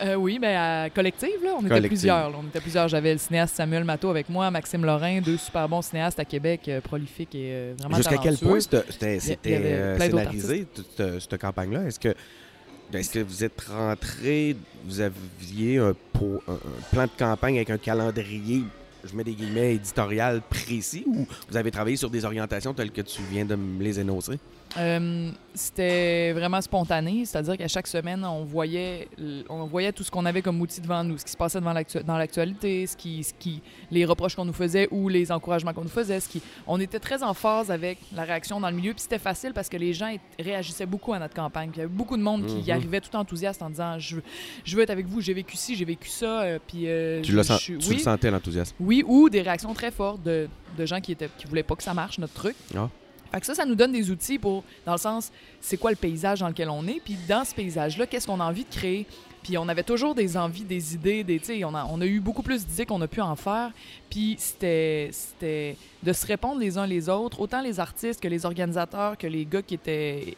Euh, 0.03 0.15
oui, 0.15 0.37
mais 0.39 0.55
à 0.55 0.89
collective, 0.89 1.43
là, 1.43 1.51
on 1.57 1.65
était 1.65 1.87
plusieurs. 1.87 2.29
là. 2.29 2.37
on 2.43 2.47
était 2.47 2.59
plusieurs. 2.59 2.87
J'avais 2.87 3.13
le 3.13 3.19
cinéaste 3.19 3.55
Samuel 3.55 3.83
Matteau 3.83 4.09
avec 4.09 4.27
moi, 4.29 4.51
Maxime 4.51 4.83
Lorrain, 4.85 5.21
deux 5.21 5.37
super 5.37 5.67
bons 5.69 5.81
cinéastes 5.81 6.19
à 6.19 6.25
Québec, 6.25 6.61
euh, 6.67 6.81
prolifiques 6.81 7.33
et 7.35 7.49
euh, 7.53 7.73
vraiment 7.79 7.95
Jusqu'à 7.97 8.17
quel 8.17 8.37
point 8.37 8.59
c'était 8.59 9.19
euh, 9.47 9.97
scénarisé, 9.99 10.67
toute 10.73 11.19
cette, 11.19 11.37
campagne-là? 11.39 11.83
Est-ce 11.85 11.99
que, 11.99 12.09
est 12.09 13.13
que 13.13 13.19
vous 13.19 13.43
êtes 13.43 13.61
rentré, 13.61 14.57
vous 14.85 14.99
aviez 14.99 15.77
un- 15.77 15.89
un 15.89 16.57
plan 16.91 17.03
de 17.05 17.11
campagne 17.17 17.55
avec 17.55 17.69
un 17.69 17.77
calendrier, 17.77 18.63
je 19.05 19.15
mets 19.15 19.23
des 19.23 19.33
guillemets, 19.33 19.75
éditorial 19.75 20.41
précis, 20.49 21.03
ou 21.07 21.25
vous 21.49 21.57
avez 21.57 21.71
travaillé 21.71 21.95
sur 21.95 22.09
des 22.09 22.25
orientations 22.25 22.73
telles 22.73 22.91
que 22.91 23.01
tu 23.01 23.21
viens 23.31 23.45
de 23.45 23.55
me 23.55 23.81
les 23.83 23.99
énoncer? 23.99 24.37
Euh, 24.77 25.29
c'était 25.55 26.31
vraiment 26.33 26.59
spontané, 26.61 27.25
c'est-à-dire 27.25 27.57
qu'à 27.57 27.67
chaque 27.67 27.85
semaine, 27.85 28.25
on 28.25 28.43
voyait, 28.43 29.07
on 29.49 29.65
voyait 29.65 29.91
tout 29.91 30.03
ce 30.03 30.09
qu'on 30.09 30.25
avait 30.25 30.41
comme 30.41 30.59
outil 30.61 30.81
devant 30.81 31.03
nous, 31.03 31.17
ce 31.19 31.25
qui 31.25 31.31
se 31.31 31.37
passait 31.37 31.59
devant 31.59 31.75
dans 32.05 32.17
l'actualité, 32.17 32.87
ce 32.87 32.97
qui, 32.97 33.23
ce 33.23 33.33
qui, 33.37 33.61
les 33.91 34.03
reproches 34.03 34.35
qu'on 34.35 34.45
nous 34.45 34.53
faisait 34.53 34.87
ou 34.89 35.09
les 35.09 35.31
encouragements 35.31 35.73
qu'on 35.73 35.83
nous 35.83 35.89
faisait. 35.89 36.19
Ce 36.19 36.27
qui, 36.27 36.41
on 36.65 36.79
était 36.79 36.99
très 36.99 37.21
en 37.21 37.35
phase 37.35 37.69
avec 37.69 37.99
la 38.15 38.23
réaction 38.23 38.59
dans 38.59 38.69
le 38.69 38.75
milieu, 38.75 38.93
puis 38.93 39.01
c'était 39.01 39.19
facile 39.19 39.53
parce 39.53 39.69
que 39.69 39.77
les 39.77 39.93
gens 39.93 40.15
réagissaient 40.39 40.87
beaucoup 40.87 41.13
à 41.13 41.19
notre 41.19 41.35
campagne. 41.35 41.69
Puis 41.69 41.77
il 41.77 41.81
y 41.81 41.85
avait 41.85 41.93
beaucoup 41.93 42.17
de 42.17 42.23
monde 42.23 42.45
qui 42.47 42.55
Mhm. 42.55 42.63
y 42.63 42.71
arrivait 42.71 43.01
tout 43.01 43.15
enthousiaste 43.15 43.61
en 43.61 43.69
disant 43.69 43.99
je 43.99 44.15
veux, 44.15 44.23
je 44.65 44.75
veux 44.75 44.81
être 44.81 44.89
avec 44.89 45.05
vous, 45.05 45.21
j'ai 45.21 45.33
vécu 45.35 45.55
ci, 45.55 45.75
j'ai 45.75 45.85
vécu 45.85 46.09
ça, 46.09 46.41
euh, 46.41 46.59
puis 46.67 46.87
euh, 46.87 47.21
Tu, 47.21 47.31
je- 47.31 47.37
le, 47.37 47.43
sens- 47.43 47.61
tu 47.61 47.77
oui. 47.89 47.95
le 47.97 47.99
sentais, 48.01 48.31
l'enthousiasme? 48.31 48.75
Oui, 48.79 49.03
ou 49.05 49.29
des 49.29 49.41
réactions 49.43 49.73
très 49.75 49.91
fortes 49.91 50.23
de, 50.23 50.47
de 50.77 50.85
gens 50.87 50.99
qui 50.99 51.11
étaient 51.11 51.29
qui 51.37 51.45
voulaient 51.45 51.61
pas 51.63 51.75
que 51.75 51.83
ça 51.83 51.93
marche, 51.93 52.17
notre 52.17 52.33
truc. 52.33 52.55
Ah. 52.75 52.89
Fait 53.33 53.39
que 53.39 53.45
ça, 53.45 53.55
ça 53.55 53.65
nous 53.65 53.75
donne 53.75 53.91
des 53.91 54.11
outils 54.11 54.37
pour, 54.37 54.63
dans 54.85 54.91
le 54.93 54.97
sens, 54.99 55.31
c'est 55.59 55.77
quoi 55.77 55.89
le 55.89 55.97
paysage 55.97 56.39
dans 56.41 56.47
lequel 56.47 56.69
on 56.69 56.85
est, 56.87 57.01
puis 57.03 57.17
dans 57.27 57.43
ce 57.43 57.55
paysage-là, 57.55 58.05
qu'est-ce 58.05 58.27
qu'on 58.27 58.39
a 58.39 58.45
envie 58.45 58.63
de 58.63 58.69
créer? 58.69 59.07
Puis 59.41 59.57
on 59.57 59.67
avait 59.67 59.83
toujours 59.83 60.15
des 60.15 60.37
envies, 60.37 60.63
des 60.63 60.93
idées, 60.93 61.21
des, 61.25 61.41
on 61.65 61.75
a, 61.75 61.83
on 61.91 61.99
a 61.99 62.05
eu 62.05 62.21
beaucoup 62.21 62.43
plus 62.43 62.65
d'idées 62.65 62.85
qu'on 62.85 63.01
a 63.01 63.07
pu 63.09 63.19
en 63.19 63.35
faire. 63.35 63.71
Puis 64.09 64.35
c'était, 64.39 65.09
c'était 65.11 65.75
de 66.01 66.13
se 66.13 66.25
répondre 66.25 66.61
les 66.61 66.77
uns 66.77 66.85
les 66.87 67.09
autres, 67.09 67.41
autant 67.41 67.61
les 67.61 67.77
artistes 67.81 68.21
que 68.21 68.29
les 68.29 68.45
organisateurs, 68.45 69.17
que 69.17 69.27
les 69.27 69.45
gars 69.45 69.61
qui 69.61 69.73
étaient, 69.73 70.33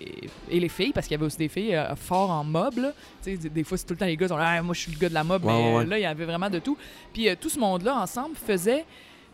et 0.50 0.60
les 0.60 0.70
filles, 0.70 0.92
parce 0.92 1.06
qu'il 1.06 1.14
y 1.14 1.18
avait 1.20 1.26
aussi 1.28 1.38
des 1.38 1.50
filles 1.50 1.76
euh, 1.76 1.96
forts 1.96 2.32
en 2.32 2.44
mob, 2.44 2.78
là. 2.78 2.94
Tu 3.24 3.32
sais, 3.34 3.38
des- 3.38 3.50
des 3.50 3.64
fois, 3.64 3.78
c'est 3.78 3.86
tout 3.86 3.94
le 3.94 4.00
temps 4.00 4.06
les 4.08 4.18
gars 4.18 4.26
qui 4.26 4.30
sont 4.30 4.38
là, 4.38 4.56
Ah, 4.58 4.62
moi 4.64 4.74
je 4.74 4.80
suis 4.80 4.92
le 4.92 4.98
gars 4.98 5.10
de 5.10 5.14
la 5.14 5.24
mob, 5.24 5.44
Ouais, 5.46 5.54
mais 5.54 5.76
ouais. 5.76 5.86
là, 5.86 6.00
il 6.00 6.02
y 6.02 6.06
avait 6.06 6.26
vraiment 6.26 6.50
de 6.50 6.58
tout. 6.58 6.76
Puis 7.14 7.30
euh, 7.30 7.36
tout 7.40 7.50
ce 7.50 7.60
monde-là, 7.60 7.96
ensemble, 8.02 8.36
faisait 8.36 8.86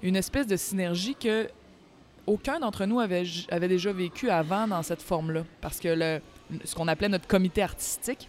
une 0.04 0.18
espèce 0.18 0.48
de 0.48 0.58
synergie 0.58 1.16
que 1.16 1.48
aucun 2.28 2.60
d'entre 2.60 2.86
nous 2.86 3.00
avait, 3.00 3.24
déjà 3.68 3.92
vécu 3.94 4.30
avant 4.30 4.68
dans 4.68 4.84
cette 4.84 5.02
forme-là. 5.02 5.44
Parce 5.62 5.80
que 5.80 5.88
le, 5.90 6.22
ce 6.66 6.76
qu'on 6.76 6.88
appelait 6.88 7.10
notre 7.10 7.28
comité 7.28 7.62
artistique, 7.64 8.28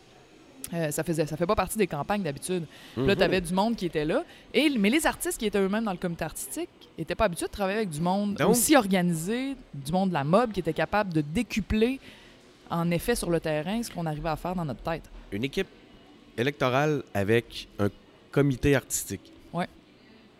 euh, 0.72 0.90
ça 0.90 1.02
faisait 1.04 1.26
ça 1.26 1.36
fait 1.36 1.46
pas 1.46 1.56
partie 1.56 1.76
des 1.76 1.86
campagnes 1.86 2.22
d'habitude. 2.22 2.64
Là, 2.96 3.02
Mhm. 3.02 3.16
tu 3.16 3.22
avais 3.22 3.40
du 3.40 3.52
monde 3.52 3.76
qui 3.76 3.86
était 3.86 4.04
là. 4.04 4.24
Et, 4.54 4.70
mais 4.78 4.90
les 4.90 5.06
artistes 5.06 5.38
qui 5.38 5.46
étaient 5.46 5.58
eux-mêmes 5.60 5.84
dans 5.84 5.90
le 5.92 5.98
comité 5.98 6.24
artistique 6.24 6.70
n'étaient 6.96 7.14
pas 7.16 7.24
habitués 7.24 7.46
de 7.46 7.50
travailler 7.50 7.78
avec 7.78 7.90
du 7.90 8.00
monde 8.00 8.34
Donc- 8.34 8.50
aussi 8.50 8.76
organisé, 8.76 9.56
du 9.74 9.92
monde 9.92 10.10
de 10.10 10.14
la 10.14 10.24
mob, 10.24 10.52
qui 10.52 10.60
était 10.60 10.72
capable 10.72 11.12
de 11.12 11.20
décupler 11.20 11.98
en 12.70 12.90
effet 12.90 13.14
sur 13.16 13.28
le 13.28 13.40
terrain 13.40 13.82
ce 13.82 13.90
qu'on 13.90 14.06
arrivait 14.06 14.28
à 14.30 14.36
faire 14.36 14.54
dans 14.54 14.64
notre 14.64 14.82
tête. 14.82 15.02
Une 15.32 15.44
équipe 15.44 15.68
électorale 16.38 17.02
avec 17.12 17.68
un 17.78 17.88
comité 18.30 18.74
artistique. 18.76 19.31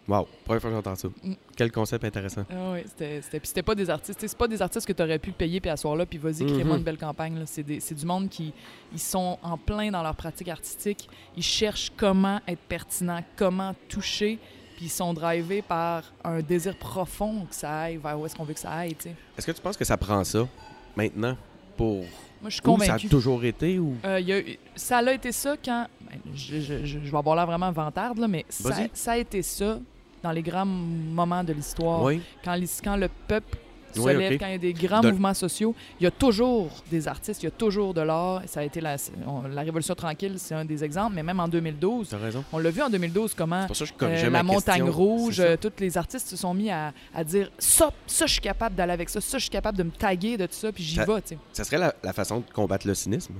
Wow, 0.09 0.27
première 0.45 0.61
fois 0.61 0.71
que 0.71 0.77
j'entends 0.77 0.97
ça. 0.97 1.09
Mm. 1.23 1.33
Quel 1.57 1.71
concept 1.71 2.05
intéressant. 2.05 2.45
Ah 2.51 2.73
oui, 2.73 2.81
c'était, 2.87 3.23
c'était, 3.23 3.39
puis 3.39 3.47
c'était 3.49 3.63
pas 3.63 3.75
des 3.77 3.89
artistes. 3.89 4.19
C'est 4.21 4.37
pas 4.37 4.49
des 4.49 4.61
artistes 4.61 4.87
que 4.87 4.93
tu 4.93 5.03
aurais 5.03 5.19
pu 5.21 5.31
payer 5.31 5.61
puis 5.61 5.71
asseoir 5.71 5.95
là, 5.95 6.05
puis 6.07 6.19
vas-y, 6.19 6.45
crée-moi 6.45 6.73
Mhm. 6.75 6.79
une 6.79 6.83
belle 6.85 6.99
campagne. 6.99 7.39
là. 7.39 7.47
C'est, 7.47 7.63
des- 7.63 7.79
c'est 7.79 7.95
du 7.95 8.05
monde 8.05 8.29
qui 8.29 8.53
ils 8.93 8.99
sont 8.99 9.39
en 9.43 9.57
plein 9.57 9.91
dans 9.93 10.03
leur 10.03 10.17
pratique 10.17 10.49
artistique. 10.49 11.09
Ils 11.37 11.43
cherchent 11.45 11.93
comment 11.97 12.41
être 12.49 12.61
pertinent, 12.69 13.23
comment 13.37 13.75
toucher, 13.89 14.39
puis 14.77 14.87
ils 14.87 14.91
sont 14.91 15.15
drivés 15.15 15.63
par 15.63 16.03
un 16.25 16.41
désir 16.41 16.77
profond 16.77 17.47
que 17.49 17.55
ça 17.55 17.83
aille 17.83 17.99
vers 17.99 18.19
où 18.19 18.27
est-ce 18.27 18.35
qu'on 18.35 18.45
veut 18.45 18.55
que 18.55 18.61
ça 18.61 18.73
aille. 18.73 18.97
tu 18.97 19.05
sais. 19.05 19.15
Est-ce 19.39 19.47
que 19.47 19.53
tu 19.53 19.61
penses 19.63 19.77
que 19.77 19.85
ça 19.85 19.97
prend 19.97 20.25
ça 20.25 20.49
maintenant 20.97 21.37
pour. 21.77 22.05
Moi, 22.41 22.51
je 22.51 22.57
suis 22.61 22.63
Ou 22.69 22.79
ça 22.81 22.95
a 22.95 22.99
toujours 22.99 23.45
été 23.45 23.79
ou? 23.79 23.95
Euh, 24.05 24.19
y 24.19 24.33
a 24.33 24.41
ça 24.75 24.99
a 24.99 25.13
été 25.13 25.31
ça 25.31 25.55
quand. 25.65 25.87
ben, 26.01 26.19
je, 26.35 26.59
je- 26.59 26.85
je- 26.85 26.99
je 26.99 27.11
vais 27.11 27.17
avoir 27.17 27.37
l'air 27.37 27.47
vraiment 27.47 27.71
vantarde, 27.71 28.19
là, 28.19 28.27
mais 28.27 28.45
ça 28.49 29.13
a 29.13 29.17
été 29.19 29.43
ça 29.43 29.79
dans 30.23 30.33
les 30.33 30.43
grands 30.43 30.67
moments 30.67 31.45
de 31.45 31.53
l'histoire. 31.53 32.03
Oui. 32.03 32.21
Quand, 32.45 32.55
le 32.97 33.09
peuple 33.29 33.59
se 33.95 34.01
Oui, 34.01 34.17
lève, 34.17 34.39
quand 34.39 34.47
il 34.47 34.53
y 34.53 34.55
a 34.55 34.59
des 34.59 34.73
grands 34.73 35.01
De- 35.01 35.11
mouvements 35.11 35.35
sociaux, 35.35 35.75
il 36.01 36.05
y 36.05 36.07
a 36.07 36.11
toujours 36.11 36.71
des 36.91 37.07
artistes, 37.09 37.43
il 37.43 37.47
y 37.47 37.49
a 37.49 37.51
toujours 37.51 37.93
de 37.93 38.01
l'art. 38.01 38.41
Ça 38.47 38.61
a 38.61 38.63
été 38.63 38.81
la, 38.81 38.97
on- 39.27 39.43
la 39.49 39.61
Révolution 39.63 39.95
tranquille, 39.95 40.35
c'est 40.39 40.55
un 40.55 40.65
des 40.65 40.83
exemples, 40.83 41.15
mais 41.15 41.23
même 41.23 41.41
en 41.41 41.49
2012, 41.49 42.09
T'as 42.09 42.17
raison. 42.19 42.43
on 42.53 42.59
l'a 42.59 42.71
vu 42.71 42.81
en 42.81 42.89
2012 42.89 43.35
comment 43.35 43.67
ça 43.75 43.85
je 43.85 43.93
euh, 44.01 44.31
la 44.31 44.43
montagne 44.43 44.85
question. 44.85 44.93
rouge, 44.93 45.41
euh, 45.41 45.57
tous 45.61 45.73
les 45.79 45.99
artistes 45.99 46.29
se 46.29 46.37
sont 46.37 46.55
mis 46.55 46.71
à, 46.71 46.95
à 47.15 47.23
dire 47.25 47.51
ça, 47.59 47.91
ça, 48.07 48.25
je 48.27 48.33
suis 48.33 48.41
capable 48.41 48.75
d'aller 48.77 48.93
avec 48.93 49.11
ça, 49.11 49.21
ça, 49.21 49.37
je 49.37 49.43
suis 49.43 49.51
capable 49.51 49.77
de 49.77 49.83
me 49.83 49.91
taguer 49.91 50.37
de 50.39 50.47
tout 50.47 50.55
ça, 50.55 50.73
puis 50.73 50.83
j'y 50.85 50.99
vais. 50.99 51.05
Ça 51.53 51.65
serait 51.65 51.79
la, 51.79 51.95
la 52.03 52.13
façon 52.15 52.39
de 52.39 52.45
combattre 52.53 52.87
le 52.87 52.95
cynisme? 52.95 53.35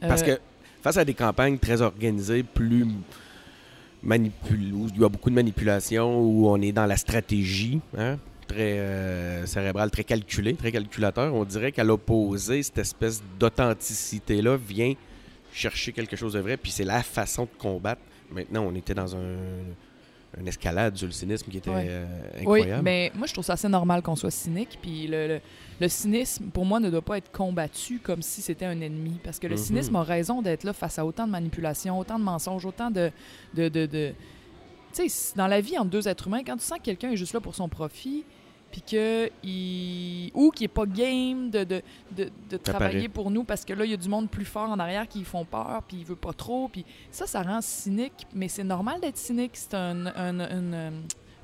Parce 0.00 0.22
Euh, 0.22 0.36
que 0.36 0.40
face 0.82 0.96
à 0.96 1.04
des 1.04 1.14
campagnes 1.14 1.58
très 1.58 1.80
organisées, 1.82 2.42
plus 2.42 2.88
manipul... 4.02 4.72
où 4.74 4.88
il 4.94 5.00
y 5.00 5.04
a 5.04 5.08
beaucoup 5.08 5.30
de 5.30 5.34
manipulation, 5.34 6.20
où 6.20 6.48
on 6.48 6.60
est 6.60 6.72
dans 6.72 6.86
la 6.86 6.96
stratégie, 6.96 7.80
hein, 7.96 8.18
très 8.48 8.78
euh, 8.78 9.46
cérébrale, 9.46 9.90
très 9.90 10.04
calculé, 10.04 10.54
très 10.54 10.72
calculateur, 10.72 11.34
on 11.34 11.44
dirait 11.44 11.72
qu'à 11.72 11.84
l'opposé, 11.84 12.62
cette 12.62 12.78
espèce 12.78 13.22
d'authenticité-là 13.38 14.56
vient 14.56 14.94
chercher 15.52 15.92
quelque 15.92 16.16
chose 16.16 16.32
de 16.34 16.40
vrai, 16.40 16.56
puis 16.56 16.70
c'est 16.70 16.84
la 16.84 17.02
façon 17.02 17.44
de 17.44 17.50
combattre. 17.58 18.00
Maintenant, 18.30 18.64
on 18.66 18.74
était 18.74 18.94
dans 18.94 19.14
un, 19.14 19.36
une 20.40 20.48
escalade 20.48 20.96
sur 20.96 21.06
le 21.06 21.12
cynisme 21.12 21.50
qui 21.50 21.58
était 21.58 21.68
Ouais. 21.70 21.86
euh, 21.88 22.06
Oui, 22.46 22.60
incroyable. 22.60 22.82
mais 22.82 23.12
moi, 23.14 23.26
je 23.26 23.32
trouve 23.34 23.44
ça 23.44 23.52
assez 23.54 23.68
normal 23.68 24.00
qu'on 24.02 24.16
soit 24.16 24.30
cynique. 24.30 24.78
Puis 24.80 25.06
le, 25.06 25.28
le- 25.28 25.40
le 25.82 25.88
cynisme, 25.88 26.46
pour 26.46 26.64
moi, 26.64 26.80
ne 26.80 26.88
doit 26.88 27.02
pas 27.02 27.18
être 27.18 27.30
combattu 27.32 27.98
comme 27.98 28.22
si 28.22 28.40
c'était 28.40 28.64
un 28.66 28.80
ennemi. 28.80 29.18
Parce 29.24 29.38
que 29.38 29.46
le 29.48 29.56
Mhm. 29.56 29.60
cynisme 29.62 29.96
a 29.96 30.02
raison 30.02 30.40
d'être 30.40 30.64
là 30.64 30.72
face 30.72 30.98
à 30.98 31.04
autant 31.04 31.26
de 31.26 31.32
manipulations, 31.32 31.98
autant 31.98 32.18
de 32.18 32.24
mensonges, 32.24 32.64
autant 32.64 32.90
de. 32.90 33.10
de, 33.54 33.68
de, 33.68 33.86
de- 33.86 34.14
Tu 34.94 35.08
sais, 35.08 35.32
dans 35.36 35.46
la 35.48 35.60
vie 35.60 35.76
entre 35.78 35.90
deux 35.90 36.06
êtres 36.06 36.26
humains, 36.28 36.42
quand 36.44 36.56
tu 36.56 36.64
sens 36.64 36.78
que 36.78 36.84
quelqu'un 36.84 37.10
est 37.10 37.16
juste 37.16 37.32
là 37.34 37.40
pour 37.40 37.54
son 37.54 37.68
profit, 37.68 38.24
puis 38.70 38.82
que 38.82 39.30
il 39.42 40.30
ou 40.34 40.50
qui 40.50 40.64
est 40.64 40.68
pas 40.68 40.86
game 40.86 41.50
de, 41.50 41.64
de, 41.64 41.82
de, 42.16 42.30
de 42.50 42.56
travailler 42.58 43.08
pour 43.08 43.30
nous 43.30 43.44
parce 43.44 43.64
que 43.66 43.74
là 43.74 43.84
il 43.84 43.90
y 43.90 43.94
a 43.94 43.98
du 43.98 44.08
monde 44.08 44.30
plus 44.30 44.46
fort 44.46 44.70
en 44.70 44.78
arrière 44.78 45.06
qui 45.08 45.24
font 45.24 45.44
peur 45.44 45.82
puis 45.86 45.98
il 46.00 46.06
veut 46.06 46.16
pas 46.16 46.32
trop 46.32 46.68
puis 46.68 46.86
ça 47.10 47.26
ça 47.26 47.42
rend 47.42 47.60
cynique 47.60 48.26
mais 48.34 48.48
c'est 48.48 48.64
normal 48.64 48.98
d'être 49.02 49.18
cynique 49.18 49.50
c'est 49.54 49.74
un, 49.74 50.06
un- 50.06 50.92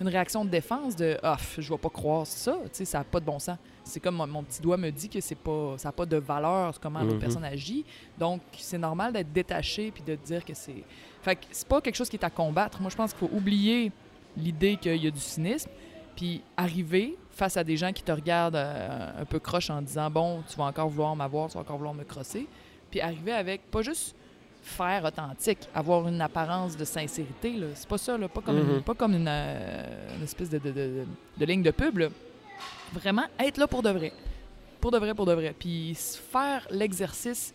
une 0.01 0.09
réaction 0.09 0.45
de 0.45 0.51
défense 0.51 0.95
de 0.97 1.19
ah 1.23 1.37
pff, 1.37 1.57
je 1.61 1.73
vais 1.73 1.79
pas 1.79 1.89
croire 1.91 2.27
ça 2.27 2.53
tu 2.65 2.69
sais 2.73 2.85
ça 2.85 3.01
a 3.01 3.05
pas 3.05 3.21
de 3.21 3.25
bon 3.25 3.39
sens. 3.39 3.57
C'est 3.85 4.01
comme 4.01 4.17
mon, 4.17 4.27
mon 4.27 4.43
petit 4.45 4.61
doigt 4.61 4.77
me 4.77 4.91
dit 4.91 5.09
que 5.09 5.21
c'est 5.21 5.35
pas 5.35 5.75
ça 5.79 5.89
a 5.89 5.93
pas 5.93 6.07
de 6.07 6.17
valeur 6.19 6.79
comment 6.81 7.01
l'autre 7.01 7.15
Mhm. 7.15 7.21
personne 7.21 7.45
agit. 7.45 7.85
Donc 8.19 8.41
c'est 8.59 8.79
normal 8.79 9.13
d'être 9.13 9.33
détaché 9.33 9.91
puis 9.91 10.03
de 10.03 10.15
dire 10.15 10.45
que 10.45 10.55
c'est 10.55 10.85
fait 11.23 11.37
que 11.37 11.47
c'est 11.51 11.67
pas 11.67 11.81
quelque 11.81 11.97
chose 11.97 12.09
qui 12.09 12.17
est 12.17 12.25
à 12.25 12.31
combattre. 12.31 12.81
Moi 12.81 12.91
je 12.91 12.97
pense 12.97 13.13
qu'il 13.13 13.27
faut 13.29 13.35
oublier 13.35 13.91
l'idée 14.37 14.77
qu'il 14.77 15.03
y 15.03 15.07
a 15.07 15.11
du 15.11 15.19
cynisme 15.21 15.71
puis 16.15 16.43
arriver 16.57 17.17
face 17.31 17.57
à 17.57 17.65
des 17.65 17.77
gens 17.77 17.93
qui 17.93 18.03
te 18.03 18.11
regardent 18.13 18.57
euh, 18.57 19.23
un 19.23 19.25
peu 19.25 19.39
croche 19.39 19.71
en 19.71 19.81
disant 19.83 20.11
bon 20.11 20.43
tu 20.49 20.57
vas 20.57 20.65
encore 20.65 20.89
vouloir 20.89 21.15
m'avoir 21.17 21.49
tu 21.49 21.55
vas 21.55 21.61
encore 21.61 21.77
vouloir 21.77 21.95
me 21.95 22.05
crosser 22.05 22.47
puis 22.91 23.01
arriver 23.01 23.33
avec 23.33 23.71
pas 23.71 23.83
juste 23.83 24.15
faire 24.69 25.05
authentique 25.05 25.59
avoir 25.75 26.07
une 26.09 26.21
apparence 26.21 26.77
de 26.77 26.85
sincérité 26.85 27.53
là 27.55 27.67
c'est 27.75 27.89
pas 27.89 27.99
ça 27.99 28.17
là 28.19 28.29
pas 28.29 28.41
comme 28.41 28.59
une, 28.59 28.75
Mhm. 28.77 28.83
pas 28.83 28.95
comme 28.95 29.15
une, 29.15 29.27
euh, 29.29 30.17
une 30.17 30.23
espèce 30.25 30.51
de, 30.51 30.59
de, 30.59 30.71
de- 30.71 31.07
de 31.37 31.45
ligne 31.45 31.63
de 31.63 31.71
pub 31.71 31.99
là. 31.99 32.09
vraiment 32.93 33.25
être 33.39 33.59
là 33.59 33.67
pour 33.67 33.83
de 33.83 33.91
vrai 33.91 34.13
pour 34.81 34.91
de 34.91 34.99
vrai 34.99 35.15
pour 35.15 35.27
de 35.27 35.33
vrai 35.33 35.55
puis 35.59 35.95
faire 35.97 36.67
l'exercice 36.71 37.53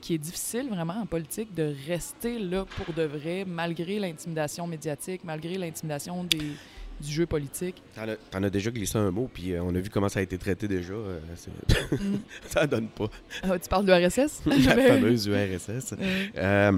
qui 0.00 0.14
est 0.14 0.18
difficile 0.18 0.68
vraiment 0.68 0.94
en 1.00 1.06
politique 1.06 1.52
de 1.54 1.74
rester 1.88 2.38
là 2.38 2.64
pour 2.76 2.94
de 2.94 3.02
vrai 3.02 3.44
malgré 3.46 3.98
l'intimidation 3.98 4.66
médiatique 4.66 5.22
malgré 5.24 5.58
l'intimidation 5.58 6.22
des 6.24 6.52
du 7.00 7.12
jeu 7.12 7.26
politique 7.26 7.82
T'en 8.30 8.42
as, 8.42 8.50
déjà 8.50 8.70
glissé 8.70 8.96
un 8.98 9.10
mot, 9.10 9.28
puis 9.32 9.52
euh, 9.52 9.62
on 9.62 9.74
a 9.74 9.78
vu 9.80 9.90
comment 9.90 10.08
ça 10.08 10.20
a 10.20 10.22
été 10.22 10.38
traité 10.38 10.66
déjà. 10.68 10.92
euh, 10.94 11.18
Mm. 11.92 12.16
ça 12.48 12.66
donne 12.66 12.88
pas. 12.88 13.08
Ah, 13.42 13.58
tu 13.58 13.68
parles 13.68 13.86
de 13.86 13.92
RSS 13.92 14.42
La 14.46 14.76
fameuse 14.76 15.26
URSS. 15.26 15.94
Euh, 16.36 16.72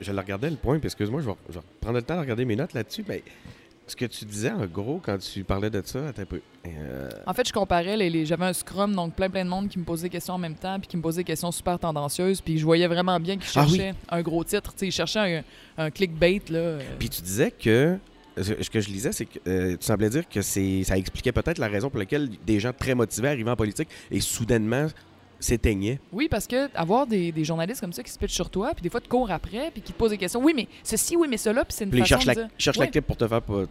je 0.00 0.12
le 0.12 0.18
regardais 0.18 0.50
le 0.50 0.56
point, 0.56 0.78
puis 0.78 0.86
excuse-moi, 0.86 1.20
je 1.22 1.26
vais, 1.26 1.34
je 1.48 1.54
vais 1.54 1.60
prendre 1.80 1.96
le 1.96 2.02
temps 2.02 2.16
de 2.16 2.20
regarder 2.20 2.44
mes 2.44 2.56
notes 2.56 2.72
là-dessus, 2.72 3.04
mais 3.08 3.22
ce 3.86 3.94
que 3.96 4.06
tu 4.06 4.24
disais 4.24 4.50
en 4.50 4.64
gros 4.64 4.98
quand 5.04 5.18
tu 5.18 5.44
parlais 5.44 5.68
de 5.68 5.82
ça, 5.84 5.98
un 6.16 6.24
peu. 6.24 6.40
Euh, 6.66 7.10
En 7.26 7.34
fait, 7.34 7.46
je 7.46 7.52
comparais 7.52 7.96
les, 7.98 8.08
les- 8.08 8.24
j'avais 8.24 8.46
un 8.46 8.52
scrum 8.54 8.94
donc 8.94 9.14
plein 9.14 9.28
plein 9.28 9.44
de 9.44 9.50
monde 9.50 9.68
qui 9.68 9.78
me 9.78 9.84
posait 9.84 10.04
des 10.04 10.10
questions 10.10 10.34
en 10.34 10.38
même 10.38 10.54
temps 10.54 10.78
puis 10.78 10.88
qui 10.88 10.96
me 10.96 11.02
posait 11.02 11.18
des 11.20 11.24
questions 11.24 11.52
super 11.52 11.78
tendancieuses 11.78 12.40
puis 12.40 12.58
je 12.58 12.64
voyais 12.64 12.86
vraiment 12.86 13.20
bien 13.20 13.36
qu'ils 13.36 13.50
Ah 13.56 13.64
oui. 13.68 13.76
cherchaient 13.76 13.94
un 14.08 14.22
gros 14.22 14.42
titre, 14.42 14.72
tu 14.72 14.78
sais, 14.78 14.86
ils 14.86 14.92
cherchaient 14.92 15.44
un, 15.76 15.84
un 15.84 15.90
clickbait 15.90 16.40
là. 16.48 16.58
euh. 16.58 16.80
Puis 16.98 17.10
tu 17.10 17.20
disais 17.20 17.50
que. 17.50 17.98
Ce 18.36 18.68
que 18.70 18.80
je 18.80 18.88
lisais, 18.88 19.12
c'est 19.12 19.26
que 19.26 19.38
euh, 19.46 19.76
tu 19.76 19.86
semblais 19.86 20.10
dire 20.10 20.28
que 20.28 20.42
ça 20.42 20.96
expliquait 20.96 21.32
peut-être 21.32 21.58
la 21.58 21.68
raison 21.68 21.88
pour 21.90 21.98
laquelle 21.98 22.28
des 22.44 22.58
gens 22.60 22.72
très 22.72 22.94
motivés 22.94 23.28
arrivaient 23.28 23.50
en 23.50 23.56
politique 23.56 23.88
et 24.10 24.20
soudainement 24.20 24.88
s'éteignaient. 25.38 25.98
Oui, 26.12 26.28
parce 26.28 26.46
que 26.46 26.68
avoir 26.76 27.06
des, 27.06 27.30
des 27.30 27.44
journalistes 27.44 27.80
comme 27.80 27.92
ça 27.92 28.02
qui 28.02 28.10
se 28.10 28.18
pitchent 28.18 28.32
sur 28.34 28.48
toi 28.48 28.70
puis 28.74 28.82
des 28.82 28.88
fois 28.88 29.00
tu 29.00 29.08
cours 29.08 29.30
après 29.30 29.70
puis 29.72 29.82
qui 29.82 29.92
te 29.92 29.98
posent 29.98 30.10
des 30.10 30.18
questions. 30.18 30.42
Oui, 30.42 30.52
mais 30.54 30.66
ceci, 30.82 31.16
oui, 31.16 31.26
mais 31.28 31.36
cela, 31.36 31.64
puis 31.64 31.74
c'est 31.76 31.84
une 31.84 31.90
Puis 31.90 32.00
ils 32.00 32.02
façon 32.06 32.14
cherchent, 32.20 32.24
de 32.24 32.28
la, 32.28 32.34
dire, 32.34 32.48
cherchent 32.56 32.76
la 32.78 32.86
clip 32.86 33.06
pour 33.06 33.16
te 33.16 33.28
faire 33.28 33.42
pas. 33.42 33.64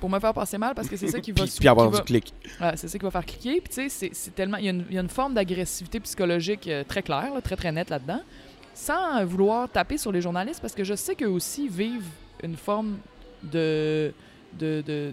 pour 0.00 0.10
me 0.10 0.20
faire 0.20 0.34
passer 0.34 0.58
mal 0.58 0.74
parce 0.74 0.88
que 0.88 0.96
c'est 0.96 1.08
ça 1.08 1.20
qui 1.20 1.32
va 1.32 1.44
Puis, 1.44 1.52
puis 1.58 1.68
avoir 1.68 1.86
qui 1.86 1.92
du 1.92 1.98
va- 1.98 2.04
clic. 2.04 2.34
C'est 2.76 2.88
ça 2.88 2.98
qui 2.98 3.04
va 3.04 3.10
faire 3.10 3.24
cliquer. 3.24 3.60
Puis 3.60 3.72
tu 3.74 3.88
sais, 3.88 4.10
c'est- 4.12 4.34
tellement. 4.34 4.58
Il 4.58 4.64
y, 4.66 4.68
a 4.68 4.72
une- 4.72 4.84
il 4.90 4.94
y 4.96 4.98
a 4.98 5.00
une 5.00 5.08
forme 5.08 5.34
d'agressivité 5.34 5.98
psychologique 6.00 6.68
euh, 6.68 6.84
très 6.86 7.02
claire, 7.02 7.32
là, 7.34 7.40
très 7.40 7.56
très 7.56 7.72
nette 7.72 7.88
là-dedans, 7.90 8.20
sans 8.74 9.24
vouloir 9.24 9.68
taper 9.70 9.96
sur 9.96 10.12
les 10.12 10.20
journalistes 10.20 10.60
parce 10.60 10.74
que 10.74 10.84
je 10.84 10.94
sais 10.94 11.14
qu'eux 11.14 11.28
aussi 11.28 11.68
vivent 11.68 12.04
une 12.42 12.56
forme 12.56 12.98
de. 13.52 14.12
de, 14.58 14.82
de 14.86 15.12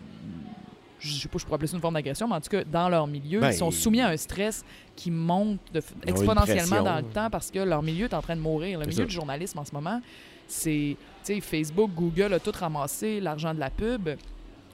je 0.99 1.13
sais 1.13 1.27
pas, 1.27 1.39
je 1.39 1.45
pourrais 1.45 1.55
appeler 1.55 1.67
ça 1.67 1.75
une 1.75 1.81
forme 1.81 1.95
d'agression, 1.95 2.27
mais 2.27 2.35
en 2.35 2.41
tout 2.41 2.49
cas, 2.49 2.63
dans 2.63 2.87
leur 2.87 3.07
milieu, 3.07 3.39
Ben, 3.39 3.49
ils 3.49 3.57
sont 3.57 3.71
soumis 3.71 4.01
à 4.01 4.09
un 4.09 4.17
stress 4.17 4.63
qui 4.95 5.09
monte 5.09 5.57
de 5.73 5.81
exponentiellement 6.05 6.83
dans 6.83 6.97
le 6.97 7.03
temps 7.05 7.29
parce 7.31 7.49
que 7.49 7.57
leur 7.57 7.81
milieu 7.81 8.05
est 8.05 8.13
en 8.13 8.21
train 8.21 8.35
de 8.35 8.41
mourir. 8.41 8.77
Le 8.79 8.85
milieu 8.85 9.05
du 9.05 9.13
journalisme 9.13 9.57
en 9.57 9.65
ce 9.65 9.73
moment, 9.73 9.99
c'est, 10.47 10.95
tu 11.25 11.33
sais, 11.33 11.41
Facebook, 11.41 11.89
Google 11.95 12.33
a 12.33 12.39
tout 12.39 12.51
ramassé 12.51 13.19
l'argent 13.19 13.53
de 13.53 13.59
la 13.59 13.71
pub. 13.71 14.09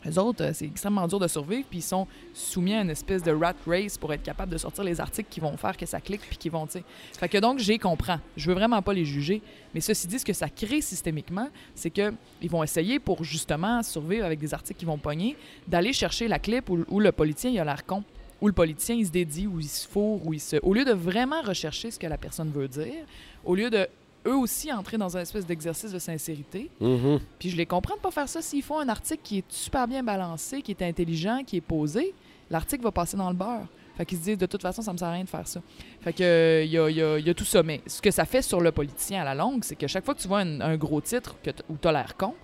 Les 0.05 0.17
autres, 0.17 0.43
euh, 0.43 0.51
c'est 0.53 0.65
extrêmement 0.65 1.07
dur 1.07 1.19
de 1.19 1.27
survivre, 1.27 1.65
puis 1.69 1.79
ils 1.79 1.83
sont 1.83 2.07
soumis 2.33 2.73
à 2.73 2.81
une 2.81 2.89
espèce 2.89 3.23
de 3.23 3.31
rat 3.31 3.55
race 3.65 3.97
pour 3.97 4.13
être 4.13 4.23
capable 4.23 4.51
de 4.51 4.57
sortir 4.57 4.83
les 4.83 4.99
articles 4.99 5.29
qui 5.29 5.39
vont 5.39 5.55
faire 5.57 5.75
que 5.75 5.85
ça 5.85 5.99
clique, 5.99 6.21
puis 6.21 6.37
qui 6.37 6.49
vont, 6.49 6.67
tu. 6.67 6.79
Fait 7.13 7.29
que 7.29 7.37
donc, 7.37 7.59
j'y 7.59 7.79
comprends. 7.79 8.19
Je 8.35 8.47
veux 8.47 8.55
vraiment 8.55 8.81
pas 8.81 8.93
les 8.93 9.05
juger, 9.05 9.41
mais 9.73 9.81
ceci 9.81 10.07
dit, 10.07 10.19
ce 10.19 10.25
que 10.25 10.33
ça 10.33 10.49
crée 10.49 10.81
systémiquement, 10.81 11.49
c'est 11.75 11.89
que 11.89 12.13
ils 12.41 12.49
vont 12.49 12.63
essayer 12.63 12.99
pour 12.99 13.23
justement 13.23 13.83
survivre 13.83 14.25
avec 14.25 14.39
des 14.39 14.53
articles 14.53 14.79
qui 14.79 14.85
vont 14.85 14.97
pogner, 14.97 15.35
d'aller 15.67 15.93
chercher 15.93 16.27
la 16.27 16.39
clip 16.39 16.69
où, 16.69 16.85
où 16.89 16.99
le 16.99 17.11
politicien 17.11 17.51
il 17.51 17.59
a 17.59 17.65
l'air 17.65 17.85
con, 17.85 18.03
où 18.41 18.47
le 18.47 18.53
politicien 18.53 18.95
il 18.95 19.05
se 19.05 19.11
dédie, 19.11 19.47
où 19.47 19.59
il 19.59 19.67
se 19.67 19.87
fourre, 19.87 20.25
où 20.25 20.33
il 20.33 20.39
se, 20.39 20.57
au 20.61 20.73
lieu 20.73 20.85
de 20.85 20.93
vraiment 20.93 21.41
rechercher 21.41 21.91
ce 21.91 21.99
que 21.99 22.07
la 22.07 22.17
personne 22.17 22.51
veut 22.51 22.67
dire, 22.67 23.05
au 23.43 23.55
lieu 23.55 23.69
de 23.69 23.87
eux 24.27 24.35
aussi 24.35 24.71
entrer 24.71 24.97
dans 24.97 25.15
un 25.17 25.21
espèce 25.21 25.45
d'exercice 25.45 25.91
de 25.91 25.99
sincérité, 25.99 26.69
Mhm. 26.81 27.19
puis 27.39 27.49
je 27.49 27.57
les 27.57 27.65
comprends 27.65 27.95
de 27.95 28.01
pas 28.01 28.11
faire 28.11 28.27
ça. 28.29 28.41
S'ils 28.41 28.61
font 28.63 28.79
un 28.79 28.89
article 28.89 29.21
qui 29.23 29.37
est 29.39 29.45
super 29.49 29.87
bien 29.87 30.03
balancé, 30.03 30.61
qui 30.61 30.71
est 30.71 30.81
intelligent, 30.83 31.41
qui 31.45 31.57
est 31.57 31.61
posé, 31.61 32.13
l'article 32.49 32.83
va 32.83 32.91
passer 32.91 33.17
dans 33.17 33.29
le 33.29 33.35
beurre. 33.35 33.67
Fait 33.95 34.05
qu'ils 34.05 34.19
se 34.19 34.23
disent, 34.25 34.37
de 34.37 34.45
toute 34.45 34.61
façon, 34.61 34.83
ça 34.83 34.93
me 34.93 34.97
sert 34.97 35.07
à 35.07 35.11
rien 35.13 35.23
de 35.23 35.29
faire 35.29 35.47
ça. 35.47 35.59
Fait 36.01 36.13
que 36.13 36.21
euh, 36.23 36.63
il 36.63 36.69
y, 36.71 36.77
a, 36.77 36.87
il 36.89 36.95
y 36.97 37.01
a- 37.01 37.17
il 37.17 37.25
y 37.25 37.29
a 37.31 37.33
tout 37.33 37.45
ça. 37.45 37.63
Mais 37.63 37.81
ce 37.87 37.99
que 37.99 38.11
ça 38.11 38.25
fait 38.25 38.43
sur 38.43 38.61
le 38.61 38.71
politicien 38.71 39.21
à 39.21 39.25
la 39.25 39.33
longue, 39.33 39.63
c'est 39.63 39.75
que 39.75 39.87
chaque 39.87 40.05
fois 40.05 40.13
que 40.13 40.19
tu 40.21 40.27
vois 40.27 40.41
un, 40.41 40.61
un 40.61 40.77
gros 40.77 41.01
titre 41.01 41.35
que 41.41 41.49
t- 41.49 41.63
où 41.67 41.77
t'as 41.77 41.91
l'air 41.91 42.15
con, 42.15 42.35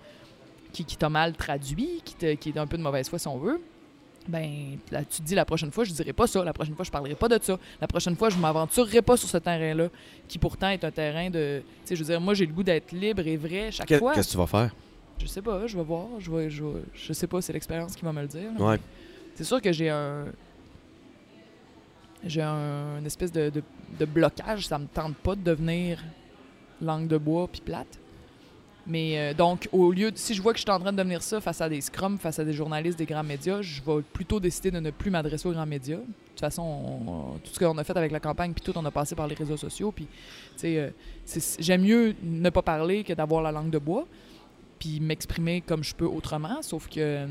qui, 0.72 0.84
qui 0.84 0.96
t'a 0.96 1.08
mal 1.08 1.34
traduit, 1.34 2.00
qui, 2.04 2.14
te- 2.16 2.34
qui 2.34 2.48
est 2.48 2.58
un 2.58 2.66
peu 2.66 2.76
de 2.76 2.82
mauvaise 2.82 3.08
foi 3.08 3.20
si 3.20 3.28
on 3.28 3.38
veut, 3.38 3.60
ben 4.28 4.78
là, 4.90 5.04
tu 5.04 5.20
te 5.20 5.22
dis 5.26 5.34
la 5.34 5.44
prochaine 5.44 5.70
fois, 5.70 5.84
je 5.84 5.92
dirai 5.92 6.12
pas 6.12 6.26
ça. 6.26 6.42
La 6.44 6.52
prochaine 6.52 6.74
fois, 6.74 6.84
je 6.84 6.90
parlerai 6.90 7.14
pas 7.14 7.28
de 7.28 7.38
ça. 7.42 7.58
La 7.80 7.86
prochaine 7.86 8.16
fois, 8.16 8.30
je 8.30 8.36
m'aventurerai 8.38 9.02
pas 9.02 9.16
sur 9.16 9.28
ce 9.28 9.36
terrain-là, 9.38 9.88
qui 10.28 10.38
pourtant 10.38 10.68
est 10.70 10.82
un 10.84 10.90
terrain 10.90 11.28
de... 11.30 11.62
Tu 11.82 11.88
sais, 11.88 11.96
je 11.96 12.00
veux 12.02 12.10
dire, 12.10 12.20
moi, 12.20 12.34
j'ai 12.34 12.46
le 12.46 12.52
goût 12.52 12.62
d'être 12.62 12.92
libre 12.92 13.26
et 13.26 13.36
vrai 13.36 13.70
chaque 13.70 13.92
fois. 13.98 14.14
Qu'est-ce 14.14 14.28
que 14.28 14.32
tu 14.32 14.38
vas 14.38 14.46
faire? 14.46 14.74
Je 15.18 15.26
sais 15.26 15.42
pas, 15.42 15.66
je 15.66 15.76
vais 15.76 15.84
voir. 15.84 16.06
Je, 16.18 16.30
vais, 16.30 16.50
je, 16.50 16.64
vais- 16.64 16.82
je 16.94 17.12
sais 17.12 17.26
pas, 17.26 17.40
c'est 17.42 17.52
l'expérience 17.52 17.94
qui 17.94 18.04
va 18.04 18.12
me 18.12 18.22
le 18.22 18.28
dire. 18.28 18.50
Ouais. 18.58 18.78
C'est 19.34 19.44
sûr 19.44 19.60
que 19.60 19.72
j'ai 19.72 19.90
un. 19.90 20.24
J'ai 22.24 22.42
un 22.42 22.98
une 22.98 23.06
espèce 23.06 23.30
de, 23.30 23.50
de, 23.50 23.62
de 23.98 24.04
blocage. 24.06 24.66
Ça 24.66 24.78
me 24.78 24.86
tente 24.86 25.14
pas 25.16 25.34
de 25.36 25.42
devenir 25.42 26.02
langue 26.80 27.06
de 27.06 27.18
bois 27.18 27.46
puis 27.48 27.60
plate. 27.60 27.98
Mais 28.86 29.18
euh, 29.18 29.34
donc, 29.34 29.68
au 29.72 29.92
lieu 29.92 30.10
de, 30.10 30.18
si 30.18 30.34
je 30.34 30.42
vois 30.42 30.52
que 30.52 30.58
je 30.58 30.64
suis 30.64 30.70
en 30.70 30.78
train 30.78 30.92
de 30.92 30.96
devenir 30.98 31.22
ça 31.22 31.40
face 31.40 31.60
à 31.60 31.68
des 31.68 31.80
scrums, 31.80 32.18
face 32.18 32.38
à 32.38 32.44
des 32.44 32.52
journalistes, 32.52 32.98
des 32.98 33.06
grands 33.06 33.22
médias, 33.24 33.62
je 33.62 33.80
vais 33.82 34.02
plutôt 34.12 34.40
décider 34.40 34.70
de 34.70 34.78
ne 34.80 34.90
plus 34.90 35.10
m'adresser 35.10 35.48
aux 35.48 35.52
grands 35.52 35.64
médias. 35.66 35.96
De 35.96 36.02
toute 36.02 36.40
façon, 36.40 36.62
on- 36.62 37.38
tout 37.38 37.50
ce 37.52 37.58
qu'on 37.58 37.78
a 37.78 37.84
fait 37.84 37.96
avec 37.96 38.12
la 38.12 38.20
campagne, 38.20 38.52
puis 38.52 38.60
tout, 38.62 38.76
on 38.78 38.84
a 38.84 38.90
passé 38.90 39.14
par 39.14 39.26
les 39.26 39.34
réseaux 39.34 39.56
sociaux. 39.56 39.90
Puis, 39.92 40.06
euh, 40.64 40.90
j'aime 41.58 41.82
mieux 41.82 42.14
ne 42.22 42.50
pas 42.50 42.62
parler 42.62 43.04
que 43.04 43.12
d'avoir 43.14 43.42
la 43.42 43.52
langue 43.52 43.70
de 43.70 43.78
bois, 43.78 44.06
puis 44.78 45.00
m'exprimer 45.00 45.60
comme 45.60 45.82
je 45.84 45.94
peux 45.94 46.06
autrement. 46.06 46.60
Sauf 46.62 46.88
que 46.88 46.94
euh, 46.98 47.26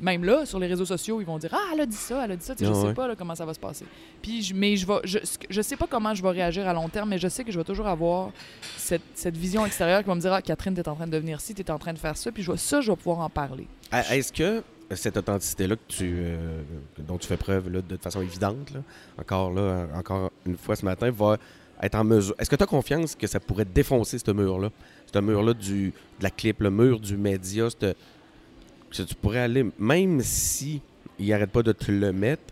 même 0.00 0.24
là, 0.24 0.46
sur 0.46 0.58
les 0.58 0.66
réseaux 0.66 0.84
sociaux, 0.84 1.20
ils 1.20 1.26
vont 1.26 1.38
dire 1.38 1.50
Ah, 1.52 1.70
elle 1.74 1.80
a 1.80 1.86
dit 1.86 1.96
ça, 1.96 2.24
elle 2.24 2.32
a 2.32 2.36
dit 2.36 2.44
ça. 2.44 2.54
Tu 2.54 2.64
sais, 2.64 2.70
Ah 2.70 2.74
je 2.74 2.80
sais 2.80 2.86
ouais. 2.88 2.94
pas 2.94 3.08
là, 3.08 3.14
comment 3.16 3.34
ça 3.34 3.44
va 3.44 3.54
se 3.54 3.60
passer. 3.60 3.84
Puis, 4.22 4.42
je, 4.42 4.54
mais 4.54 4.76
je, 4.76 4.86
vais, 4.86 5.00
je, 5.04 5.18
je 5.48 5.62
sais 5.62 5.76
pas 5.76 5.86
comment 5.86 6.14
je 6.14 6.22
vais 6.22 6.30
réagir 6.30 6.66
à 6.68 6.72
long 6.72 6.88
terme, 6.88 7.10
mais 7.10 7.18
je 7.18 7.28
sais 7.28 7.44
que 7.44 7.52
je 7.52 7.58
vais 7.58 7.64
toujours 7.64 7.86
avoir 7.86 8.30
cette, 8.76 9.02
cette 9.14 9.36
vision 9.36 9.64
extérieure 9.66 10.00
qui 10.02 10.08
va 10.08 10.14
me 10.14 10.20
dire 10.20 10.32
Ah, 10.32 10.42
Catherine, 10.42 10.74
t'es 10.74 10.88
en 10.88 10.94
train 10.94 11.06
de 11.06 11.12
devenir 11.12 11.40
ci, 11.40 11.54
t'es 11.54 11.70
en 11.70 11.78
train 11.78 11.92
de 11.92 11.98
faire 11.98 12.16
ça, 12.16 12.32
puis 12.32 12.42
je 12.42 12.50
vais, 12.52 12.58
ça, 12.58 12.80
je 12.80 12.90
vais 12.90 12.96
pouvoir 12.96 13.20
en 13.20 13.30
parler. 13.30 13.66
Ah, 13.92 14.14
Est-ce 14.14 14.32
que 14.32 14.62
cette 14.92 15.16
authenticité-là 15.16 15.74
que 15.76 15.80
tu, 15.88 16.14
euh, 16.16 16.62
dont 16.98 17.18
tu 17.18 17.26
fais 17.26 17.36
preuve 17.36 17.68
là, 17.70 17.80
de 17.82 17.96
façon 17.96 18.20
évidente, 18.22 18.70
là, 18.72 18.80
encore 19.20 19.52
là, 19.52 19.86
encore 19.94 20.30
une 20.44 20.56
fois 20.56 20.76
ce 20.76 20.84
matin, 20.84 21.10
va 21.10 21.38
Est-ce 21.82 22.50
que 22.50 22.56
tu 22.56 22.62
as 22.62 22.66
confiance 22.66 23.14
que 23.14 23.26
ça 23.26 23.40
pourrait 23.40 23.66
défoncer 23.66 24.18
ce 24.18 24.30
mur-là? 24.30 24.70
Ce 25.12 25.18
mur-là 25.18 25.54
de 25.54 25.92
la 26.20 26.30
clip, 26.30 26.60
le 26.60 26.70
mur 26.70 27.00
du 27.00 27.16
média, 27.16 27.68
que 27.78 29.02
tu 29.02 29.14
pourrais 29.14 29.40
aller, 29.40 29.66
même 29.78 30.20
si 30.22 30.80
il 31.18 31.28
n'arrête 31.28 31.50
pas 31.50 31.62
de 31.62 31.72
te 31.72 31.90
le 31.90 32.12
mettre, 32.12 32.42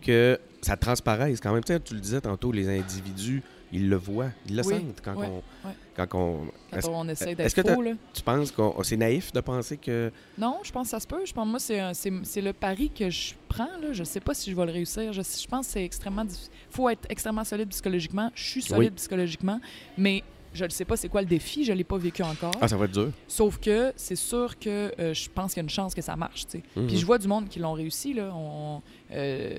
que 0.00 0.38
ça 0.62 0.76
transparaisse 0.76 1.40
quand 1.40 1.52
même. 1.52 1.64
Tu, 1.64 1.78
tu 1.80 1.94
le 1.94 2.00
disais 2.00 2.20
tantôt, 2.20 2.52
les 2.52 2.68
individus, 2.68 3.42
ils 3.72 3.88
le 3.88 3.96
voient, 3.96 4.30
ils 4.48 4.56
le 4.56 4.62
Oui, 4.66 4.74
sentent 4.74 5.00
quand 5.02 5.16
on. 5.16 5.20
ouais. 5.68 5.74
Quand 5.96 6.06
on 6.14 6.46
Quand 6.70 6.76
Est-ce- 6.78 6.86
on 6.88 7.08
essaie 7.08 7.32
est-ce 7.32 7.54
d'être 7.54 7.62
que 7.68 7.74
faux, 7.74 7.82
là. 7.82 7.92
tu 8.12 8.22
penses 8.22 8.50
que 8.50 8.62
c'est 8.82 8.96
naïf 8.96 9.32
de 9.32 9.40
penser 9.40 9.76
que. 9.78 10.12
Non, 10.38 10.58
je 10.62 10.70
pense 10.72 10.84
que 10.86 10.90
ça 10.90 11.00
se 11.00 11.06
peut. 11.06 11.24
Je 11.24 11.32
pense, 11.32 11.46
moi, 11.48 11.58
c'est, 11.58 11.80
un- 11.80 11.94
c'est, 11.94 12.12
c'est 12.24 12.42
le 12.42 12.52
pari 12.52 12.90
que 12.90 13.08
je 13.10 13.34
prends. 13.48 13.64
Là. 13.80 13.92
Je 13.92 14.04
sais 14.04 14.20
pas 14.20 14.34
si 14.34 14.50
je 14.50 14.56
vais 14.56 14.66
le 14.66 14.72
réussir. 14.72 15.12
Je, 15.12 15.22
je 15.22 15.46
pense 15.48 15.66
que 15.66 15.72
c'est 15.72 15.84
extrêmement 15.84 16.24
difficile. 16.24 16.50
Il 16.70 16.74
faut 16.76 16.88
être 16.88 17.06
extrêmement 17.08 17.44
solide 17.44 17.68
psychologiquement. 17.70 18.30
Je 18.34 18.44
suis 18.44 18.62
solide 18.62 18.90
Oui. 18.90 18.96
psychologiquement, 18.96 19.60
mais 19.96 20.22
je 20.52 20.64
ne 20.64 20.70
sais 20.70 20.84
pas 20.86 20.96
c'est 20.96 21.08
quoi 21.08 21.20
le 21.22 21.26
défi. 21.26 21.64
Je 21.64 21.72
ne 21.72 21.76
l'ai 21.78 21.84
pas 21.84 21.98
vécu 21.98 22.22
encore. 22.22 22.52
Ah, 22.60 22.68
ça 22.68 22.76
va 22.76 22.84
être 22.86 22.92
dur. 22.92 23.10
Sauf 23.28 23.58
que 23.58 23.92
c'est 23.96 24.16
sûr 24.16 24.58
que 24.58 24.92
euh, 24.98 25.12
je 25.14 25.28
pense 25.30 25.52
qu'il 25.52 25.60
y 25.60 25.62
a 25.62 25.64
une 25.64 25.70
chance 25.70 25.94
que 25.94 26.02
ça 26.02 26.14
marche. 26.16 26.44
Mhm. 26.76 26.86
Puis 26.86 26.96
je 26.98 27.04
vois 27.06 27.18
du 27.18 27.26
monde 27.28 27.48
qui 27.48 27.58
l'ont 27.58 27.72
réussi. 27.74 28.12
Là. 28.14 28.30
On, 28.34 28.80
euh, 29.12 29.58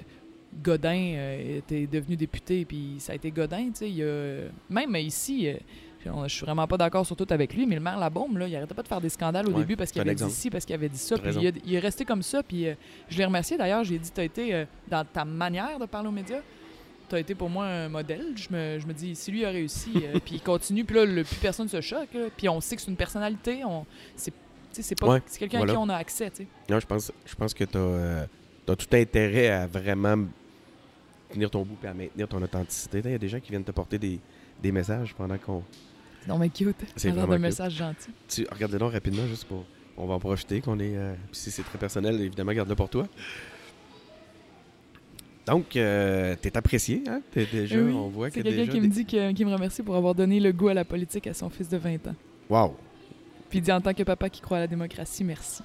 Godin 0.63 1.13
euh, 1.15 1.57
était 1.59 1.87
devenu 1.87 2.15
député, 2.15 2.65
puis 2.65 2.95
ça 2.99 3.11
a 3.13 3.15
été 3.15 3.31
Godin. 3.31 3.69
tu 3.75 3.87
sais. 3.97 4.49
Même 4.69 4.95
ici, 4.95 5.47
euh, 5.47 5.55
je 6.27 6.33
suis 6.33 6.45
vraiment 6.45 6.67
pas 6.67 6.77
d'accord 6.77 7.05
sur 7.05 7.15
tout 7.15 7.27
avec 7.29 7.53
lui, 7.53 7.65
mais 7.65 7.75
le 7.75 7.81
maire 7.81 7.97
Labaume, 7.99 8.37
là, 8.37 8.47
il 8.47 8.55
arrêtait 8.55 8.73
pas 8.73 8.83
de 8.83 8.87
faire 8.87 9.01
des 9.01 9.09
scandales 9.09 9.47
au 9.47 9.51
Ouais, 9.51 9.59
début 9.59 9.75
parce 9.75 9.91
qu'il 9.91 10.01
avait 10.01 10.15
dit 10.15 10.29
ci, 10.29 10.49
parce 10.49 10.65
qu'il 10.65 10.75
avait 10.75 10.89
dit 10.89 10.97
ça. 10.97 11.17
Puis 11.17 11.31
il, 11.39 11.47
a- 11.47 11.51
il 11.65 11.73
est 11.75 11.79
resté 11.79 12.05
comme 12.05 12.21
ça. 12.23 12.43
Puis 12.43 12.67
euh, 12.67 12.73
je 13.09 13.17
l'ai 13.17 13.25
remercié 13.25 13.57
d'ailleurs. 13.57 13.83
J'ai 13.83 13.97
dit, 13.99 14.09
tu 14.11 14.21
as 14.21 14.23
été, 14.23 14.65
dans 14.89 15.03
ta 15.05 15.25
manière 15.25 15.77
de 15.79 15.85
parler 15.85 16.07
aux 16.07 16.11
médias, 16.13 16.39
tu 17.09 17.15
as 17.15 17.19
été 17.19 17.35
pour 17.35 17.49
moi 17.49 17.65
un 17.65 17.89
modèle. 17.89 18.33
Je 18.35 18.47
me, 18.51 18.79
je 18.79 18.85
me 18.87 18.93
dis, 18.93 19.15
si 19.15 19.31
lui 19.31 19.45
a 19.45 19.49
réussi, 19.49 19.91
puis 20.25 20.35
il 20.35 20.41
continue, 20.41 20.83
puis 20.85 20.95
là, 20.95 21.05
le, 21.05 21.23
plus 21.23 21.35
personne 21.37 21.67
se 21.67 21.81
choque. 21.81 22.09
Puis 22.37 22.47
on 22.49 22.59
sait 22.61 22.75
que 22.75 22.81
c'est 22.81 22.91
une 22.91 22.97
personnalité. 22.97 23.63
On, 23.65 23.85
c'est, 24.15 24.31
pas, 24.99 25.07
Ouais, 25.07 25.21
c'est 25.25 25.39
quelqu'un 25.39 25.57
voilà. 25.59 25.73
à 25.73 25.75
qui 25.75 25.81
on 25.81 25.89
a 25.89 25.95
accès. 25.95 26.29
tu 26.29 26.37
sais. 26.43 26.47
Non, 26.69 26.79
je 26.79 26.85
pense, 26.85 27.11
je 27.25 27.35
pense 27.35 27.53
que 27.53 27.63
tu 27.63 27.77
as, 27.77 28.75
tout 28.75 28.95
intérêt 28.95 29.47
à 29.49 29.65
vraiment 29.67 30.17
tenir 31.29 31.49
ton 31.49 31.63
bout 31.63 31.77
et 31.83 31.87
à 31.87 31.93
maintenir 31.93 32.27
ton 32.27 32.41
authenticité. 32.41 33.01
Il 33.05 33.11
y 33.11 33.15
a 33.15 33.17
des 33.17 33.29
gens 33.29 33.39
qui 33.39 33.49
viennent 33.51 33.63
te 33.63 33.71
porter 33.71 33.97
des, 33.99 34.19
des 34.61 34.71
messages 34.71 35.13
pendant 35.15 35.37
qu'on. 35.37 35.63
Non, 36.27 36.37
mais 36.37 36.49
cute. 36.49 36.75
C'est 36.95 37.09
un 37.09 37.13
vraiment 37.13 37.33
cute. 37.33 37.41
message 37.41 37.73
gentil. 37.75 38.09
Tu, 38.27 38.45
regardez 38.51 38.77
donc 38.77 38.91
rapidement, 38.93 39.25
juste 39.27 39.45
pour. 39.45 39.65
On 39.97 40.05
va 40.05 40.13
en 40.15 40.19
profiter 40.19 40.61
qu'on 40.61 40.79
est. 40.79 40.95
euh, 40.95 41.13
puis 41.31 41.39
si 41.39 41.51
c'est 41.51 41.63
très 41.63 41.77
personnel, 41.79 42.19
évidemment, 42.21 42.53
garde-le 42.53 42.75
pour 42.75 42.89
toi. 42.89 43.07
Donc, 45.45 45.75
euh, 45.77 46.35
t'es 46.41 46.55
apprécié, 46.57 47.03
hein? 47.07 47.21
T'es 47.31 47.45
déjà, 47.45 47.77
Oui, 47.77 47.93
on 47.93 48.09
voit 48.09 48.29
que 48.29 48.35
C'est 48.35 48.43
quelqu'un 48.43 48.69
qui 48.71 48.81
me 48.81 48.87
dit 48.87 49.05
que- 49.05 49.31
qui 49.31 49.45
me 49.45 49.51
remercie 49.53 49.81
pour 49.81 49.95
avoir 49.95 50.13
donné 50.13 50.39
le 50.41 50.51
goût 50.51 50.67
à 50.67 50.73
la 50.73 50.83
politique 50.83 51.25
à 51.27 51.33
son 51.33 51.49
fils 51.49 51.69
de 51.69 51.77
20 51.77 52.05
ans. 52.07 52.15
Wow! 52.49 52.75
Puis 53.49 53.59
il 53.59 53.61
dit 53.61 53.71
en 53.71 53.79
tant 53.79 53.93
que 53.93 54.03
papa 54.03 54.29
qui 54.29 54.41
croit 54.41 54.57
à 54.57 54.61
la 54.61 54.67
démocratie, 54.67 55.23
merci. 55.23 55.63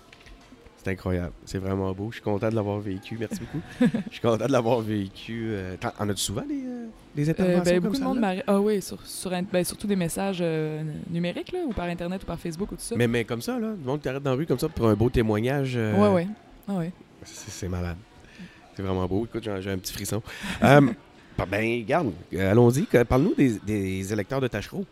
C'est 0.84 0.90
incroyable. 0.90 1.32
C'est 1.44 1.58
vraiment 1.58 1.92
beau. 1.92 2.08
Je 2.10 2.16
suis 2.16 2.22
content 2.24 2.48
de 2.50 2.54
l'avoir 2.56 2.80
vécu. 2.80 3.16
Merci 3.20 3.38
beaucoup. 3.40 3.64
Je 4.08 4.12
suis 4.14 4.20
content 4.20 4.46
de 4.46 4.52
l'avoir 4.52 4.80
vécu. 4.80 5.44
euh, 5.50 5.76
en 5.98 6.08
as-tu 6.08 6.20
souvent 6.22 6.42
des, 6.42 6.64
euh, 6.66 6.86
des 7.14 7.28
Euh, 7.28 7.30
interventions 7.32 7.62
ben, 7.64 7.74
comme 7.74 7.82
beaucoup 7.84 7.98
de 8.00 8.04
monde 8.04 8.18
m'a. 8.20 8.32
Ah 8.48 8.60
oui, 8.60 8.82
sur, 8.82 9.00
sur, 9.06 9.32
in- 9.32 9.42
ben, 9.44 9.64
surtout 9.64 9.86
des 9.86 9.94
messages 9.96 10.38
euh, 10.40 10.82
numériques, 11.08 11.52
là, 11.52 11.60
ou 11.66 11.72
par 11.72 11.84
Internet 11.84 12.22
ou 12.24 12.26
par 12.26 12.38
Facebook 12.38 12.72
ou 12.72 12.74
tout 12.74 12.82
ça. 12.82 12.96
Mais, 12.96 13.06
mais 13.06 13.24
comme 13.24 13.42
ça, 13.42 13.58
là, 13.60 13.68
le 13.70 13.76
monde 13.76 13.98
qui 14.00 14.04
t'arrête 14.04 14.22
dans 14.24 14.30
la 14.32 14.36
rue 14.36 14.46
comme 14.46 14.58
ça 14.58 14.68
pour 14.68 14.88
un 14.88 14.94
beau 14.94 15.08
témoignage. 15.08 15.74
euh, 15.76 15.94
Ouais, 15.96 16.12
ouais. 16.14 16.26
Ah 16.68 16.74
ouais. 16.74 16.90
C'est 17.24 17.50
c'est 17.50 17.68
malade. 17.68 17.96
C'est 18.74 18.82
vraiment 18.82 19.06
beau. 19.06 19.24
Écoute, 19.24 19.44
j'ai 19.44 19.54
j'ai 19.62 19.70
un 19.70 19.78
petit 19.78 19.92
frisson. 19.92 20.20
Ben, 21.50 21.80
regarde, 21.82 22.12
euh, 22.34 22.50
allons-y. 22.50 22.82
Parle-nous 23.04 23.34
des, 23.34 23.58
des 23.66 24.12
électeurs 24.12 24.40
de 24.40 24.46
Tachereau. 24.48 24.84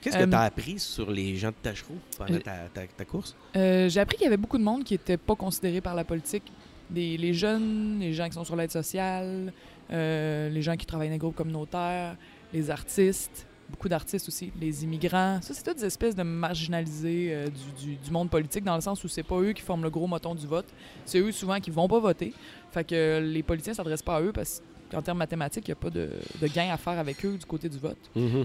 Qu'est-ce 0.00 0.16
que 0.16 0.22
Euh, 0.22 0.26
tu 0.26 0.34
as 0.34 0.40
appris 0.42 0.78
sur 0.78 1.10
les 1.10 1.36
gens 1.36 1.48
de 1.48 1.54
Tachereau 1.62 1.94
pendant 2.16 2.34
euh, 2.34 2.38
ta, 2.38 2.68
ta- 2.72 2.86
ta 2.86 3.04
course? 3.04 3.36
Euh, 3.56 3.88
J'ai 3.88 4.00
appris 4.00 4.16
qu'il 4.16 4.24
y 4.24 4.28
avait 4.28 4.36
beaucoup 4.36 4.58
de 4.58 4.62
monde 4.64 4.82
qui 4.84 4.94
n'était 4.94 5.16
pas 5.18 5.36
considéré 5.36 5.80
par 5.80 5.94
la 5.94 6.04
politique. 6.04 6.44
Des, 6.88 7.16
les 7.16 7.34
jeunes, 7.34 7.98
les 8.00 8.12
gens 8.12 8.26
qui 8.26 8.32
sont 8.34 8.44
sur 8.44 8.56
l'aide 8.56 8.70
sociale, 8.72 9.52
euh, 9.92 10.48
les 10.48 10.62
gens 10.62 10.76
qui 10.76 10.86
travaillent 10.86 11.08
dans 11.08 11.12
les 11.14 11.18
groupes 11.18 11.36
communautaires, 11.36 12.16
les 12.52 12.70
artistes, 12.70 13.46
beaucoup 13.68 13.88
d'artistes 13.88 14.26
aussi, 14.26 14.50
les 14.60 14.82
immigrants. 14.82 15.38
Ça, 15.42 15.54
c'est 15.54 15.62
toutes 15.62 15.78
des 15.78 15.84
espèces 15.84 16.16
de 16.16 16.24
marginalisés 16.24 17.28
euh, 17.32 17.46
du, 17.78 17.84
du- 17.90 17.96
du 17.96 18.10
monde 18.10 18.28
politique, 18.30 18.64
dans 18.64 18.74
le 18.74 18.80
sens 18.80 19.04
où 19.04 19.08
c'est 19.08 19.22
pas 19.22 19.36
eux 19.38 19.52
qui 19.52 19.62
forment 19.62 19.84
le 19.84 19.90
gros 19.90 20.06
moton 20.08 20.34
du 20.34 20.46
vote. 20.46 20.66
C'est 21.04 21.18
eux 21.20 21.30
souvent 21.30 21.60
qui 21.60 21.70
vont 21.70 21.86
pas 21.86 22.00
voter. 22.00 22.32
Fait 22.72 22.84
que 22.84 23.20
les 23.22 23.42
politiciens 23.44 23.74
s'adressent 23.74 24.02
pas 24.02 24.16
à 24.16 24.22
eux 24.22 24.32
parce 24.32 24.62
qu'en 24.90 25.02
termes 25.02 25.18
mathématiques, 25.18 25.68
il 25.68 25.70
n'y 25.70 25.72
a 25.72 25.76
pas 25.76 25.90
de, 25.90 26.10
de 26.40 26.46
gain 26.48 26.70
à 26.72 26.76
faire 26.76 26.98
avec 26.98 27.24
eux 27.24 27.36
du 27.38 27.46
côté 27.46 27.68
du 27.68 27.78
vote. 27.78 27.98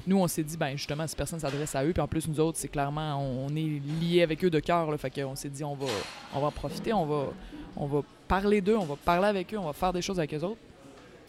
Nous, 0.05 0.17
on 0.17 0.27
s'est 0.27 0.43
dit, 0.43 0.57
ben 0.57 0.75
justement, 0.77 1.05
si 1.07 1.15
personne 1.15 1.39
s'adresse 1.39 1.75
à 1.75 1.83
eux, 1.83 1.91
puis 1.93 2.01
en 2.01 2.07
plus, 2.07 2.27
nous 2.27 2.39
autres, 2.39 2.57
c'est 2.57 2.67
clairement, 2.67 3.15
on, 3.21 3.47
on 3.47 3.55
est 3.55 3.81
liés 4.01 4.21
avec 4.21 4.43
eux 4.43 4.49
de 4.49 4.59
cœur, 4.59 4.89
là, 4.91 4.97
fait 4.97 5.09
qu'on 5.09 5.35
s'est 5.35 5.49
dit, 5.49 5.63
on 5.63 5.75
va, 5.75 5.87
on 6.33 6.39
va 6.39 6.47
en 6.47 6.51
profiter, 6.51 6.93
on 6.93 7.05
va, 7.05 7.27
on 7.75 7.87
va 7.87 8.01
parler 8.27 8.61
d'eux, 8.61 8.77
on 8.77 8.85
va 8.85 8.95
parler 8.95 9.27
avec 9.27 9.53
eux, 9.53 9.57
on 9.57 9.65
va 9.65 9.73
faire 9.73 9.93
des 9.93 10.01
choses 10.01 10.19
avec 10.19 10.33
eux 10.33 10.41
autres. 10.43 10.59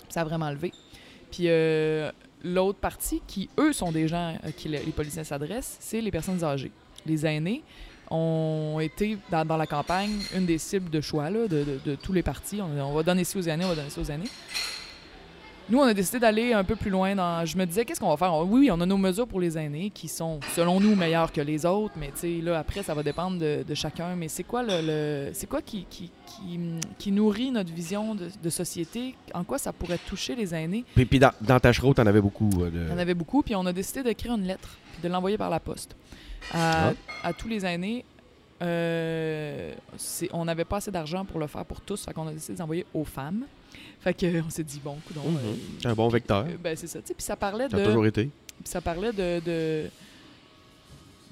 Ça 0.09 0.21
a 0.21 0.25
vraiment 0.25 0.51
levé. 0.51 0.73
Puis 1.31 1.45
euh, 1.49 2.11
l'autre 2.45 2.79
partie, 2.79 3.21
qui 3.27 3.49
eux 3.59 3.73
sont 3.73 3.91
des 3.93 4.07
gens 4.09 4.37
à 4.43 4.53
qui 4.53 4.69
le- 4.69 4.79
les 4.79 4.93
policiers 4.93 5.25
s'adressent, 5.25 5.77
c'est 5.81 6.01
les 6.01 6.11
personnes 6.13 6.45
âgées. 6.45 6.71
Les 7.05 7.27
aînés 7.27 7.63
ont 8.09 8.79
été, 8.81 9.19
dans, 9.33 9.45
dans 9.45 9.57
la 9.57 9.67
campagne, 9.67 10.13
une 10.37 10.47
des 10.47 10.59
cibles 10.59 10.91
de 10.91 11.01
choix 11.01 11.29
là, 11.29 11.49
de, 11.49 11.65
de- 11.65 11.81
de 11.85 11.95
tous 11.97 12.13
les 12.13 12.23
partis. 12.23 12.61
On, 12.63 12.81
on 12.81 12.93
va 12.95 13.03
donner 13.03 13.25
ci 13.25 13.37
aux 13.37 13.43
aînés, 13.43 13.65
on 13.65 13.69
va 13.71 13.75
donner 13.75 13.91
ci 13.91 13.99
aux 13.99 14.05
aînés. 14.05 14.29
Nous, 15.69 15.79
on 15.81 15.83
a 15.83 15.95
décidé 15.95 16.21
d'aller 16.21 16.53
un 16.53 16.63
peu 16.63 16.77
plus 16.77 16.91
loin 16.91 17.17
dans. 17.17 17.45
Je 17.45 17.57
me 17.59 17.65
disais, 17.67 17.85
qu'est-ce 17.85 17.99
qu'on 17.99 18.11
va 18.11 18.17
faire? 18.17 18.33
Oui, 18.47 18.61
oui, 18.61 18.71
on 18.71 18.81
a 18.81 18.87
nos 18.87 18.97
mesures 18.97 19.27
pour 19.27 19.41
les 19.41 19.59
aînés 19.59 19.91
qui 19.91 20.07
sont, 20.07 20.39
selon 20.55 20.79
nous, 20.79 20.95
meilleures 20.95 21.33
que 21.33 21.41
les 21.41 21.67
autres, 21.67 21.95
mais 21.99 22.13
tu 22.13 22.19
sais, 22.19 22.41
là, 22.41 22.61
après, 22.61 22.85
ça 22.85 22.95
va 22.95 23.03
dépendre 23.03 23.39
de, 23.41 23.65
de 23.67 23.75
chacun. 23.75 24.15
Mais 24.15 24.29
c'est 24.29 24.45
quoi 24.45 24.63
le. 24.63 24.81
le- 24.81 25.31
c'est 25.33 25.49
quoi 25.49 25.61
qui, 25.63 25.85
qui, 25.91 26.13
qui, 26.25 26.61
qui 26.99 27.11
nourrit 27.11 27.51
notre 27.51 27.73
vision 27.73 28.15
de, 28.15 28.29
de 28.41 28.49
société? 28.51 29.17
En 29.35 29.43
quoi 29.43 29.59
ça 29.59 29.73
pourrait 29.73 29.99
toucher 29.99 30.37
les 30.37 30.55
aînés? 30.55 30.85
Puis, 30.95 31.05
puis 31.05 31.19
dans, 31.19 31.33
dans 31.41 31.59
Tachereau, 31.59 31.93
t'en 31.95 32.07
avais 32.07 32.21
beaucoup. 32.21 32.49
euh, 32.61 32.71
de- 32.71 33.01
avait 33.01 33.15
beaucoup, 33.15 33.43
puis 33.43 33.57
on 33.57 33.67
a 33.67 33.73
décidé 33.73 34.05
d'écrire 34.05 34.35
une 34.37 34.47
lettre, 34.47 34.69
puis 34.93 35.03
de 35.03 35.09
l'envoyer 35.13 35.37
par 35.37 35.51
la 35.51 35.59
poste 35.59 35.97
à, 36.53 36.91
Ah. 36.91 36.93
à 37.25 37.33
tous 37.33 37.49
les 37.49 37.67
aînés. 37.67 38.05
Euh, 38.63 39.75
on 40.33 40.45
n'avait 40.45 40.65
pas 40.65 40.77
assez 40.77 40.91
d'argent 40.93 41.25
pour 41.25 41.41
le 41.41 41.47
faire 41.49 41.65
pour 41.65 41.81
tous, 41.81 42.05
fait 42.05 42.15
qu'on 42.15 42.29
a 42.29 42.33
décidé 42.33 42.57
d'envoyer 42.57 42.87
aux 42.95 43.05
femmes. 43.05 43.45
Fait 44.07 44.15
que 44.15 44.41
on 44.47 44.51
s'est 44.51 44.63
dit 44.63 44.81
bon, 44.85 44.97
coudonc, 45.05 45.23
euh, 45.27 45.55
C'est 45.83 45.89
un 45.89 45.95
bon 45.95 46.07
vecteur. 46.09 46.45
euh, 46.47 46.57
ben 46.63 46.77
c'est 46.77 46.87
ça, 46.87 47.01
puis 47.01 47.15
ça 47.19 47.35
parlait 47.35 47.69
Ça 47.69 47.77
a 47.77 47.81
de 47.81 47.85
toujours 47.87 48.07
été. 48.07 48.31
ça 48.63 48.81
parlait 48.81 49.13
de, 49.13 49.41
de, 49.45 49.91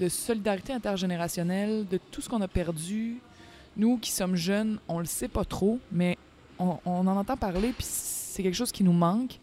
de 0.01 0.09
solidarité 0.09 0.73
intergénérationnelle, 0.73 1.87
de 1.89 2.01
tout 2.11 2.21
ce 2.21 2.29
qu'on 2.29 2.41
a 2.41 2.49
perdu. 2.49 3.19
Nous 3.77 3.99
qui 3.99 4.11
sommes 4.11 4.35
jeunes, 4.35 4.79
on 4.89 4.99
le 4.99 5.05
sait 5.05 5.29
pas 5.29 5.45
trop, 5.45 5.79
mais 5.93 6.19
on, 6.59 6.79
on 6.85 7.07
en 7.07 7.17
entend 7.17 7.37
parler, 7.37 7.69
puis 7.77 7.87
c'est 7.89 8.43
quelque 8.43 8.55
chose 8.57 8.73
qui 8.73 8.83
nous 8.83 8.93
manque. 8.93 9.39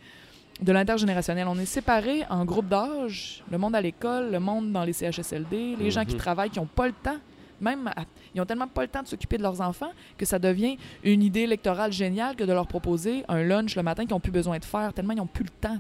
De 0.62 0.72
l'intergénérationnel. 0.74 1.48
On 1.48 1.58
est 1.58 1.66
séparés 1.66 2.24
en 2.30 2.44
groupes 2.46 2.68
d'âge, 2.68 3.44
le 3.50 3.58
monde 3.58 3.74
à 3.76 3.82
l'école, 3.82 4.30
le 4.32 4.40
monde 4.40 4.72
dans 4.74 4.84
les 4.84 4.94
CHSLD, 4.94 5.76
les 5.80 5.90
gens 5.90 6.04
qui 6.06 6.14
Mhm. 6.16 6.20
travaillent, 6.20 6.50
qui 6.52 6.60
n'ont 6.60 6.68
pas 6.68 6.86
le 6.86 6.94
temps. 6.94 7.18
Même, 7.62 7.88
à- 7.96 8.04
ils 8.36 8.42
ont 8.42 8.46
tellement 8.46 8.68
pas 8.68 8.82
le 8.82 8.88
temps 8.88 9.04
de 9.04 9.08
s'occuper 9.08 9.38
de 9.38 9.44
leurs 9.44 9.62
enfants 9.62 9.92
que 10.18 10.26
ça 10.26 10.40
devient 10.40 10.78
une 11.04 11.22
idée 11.24 11.42
électorale 11.42 11.94
géniale 11.94 12.36
que 12.36 12.44
de 12.44 12.52
leur 12.52 12.68
proposer 12.68 13.24
un 13.28 13.44
lunch 13.44 13.76
le 13.76 13.84
matin 13.84 14.04
qu'ils 14.04 14.12
n'ont 14.14 14.20
plus 14.20 14.32
besoin 14.32 14.58
de 14.60 14.66
faire, 14.66 14.92
tellement 14.94 15.14
ils 15.14 15.18
n'ont 15.18 15.28
plus 15.28 15.44
le 15.46 15.50
temps. 15.52 15.78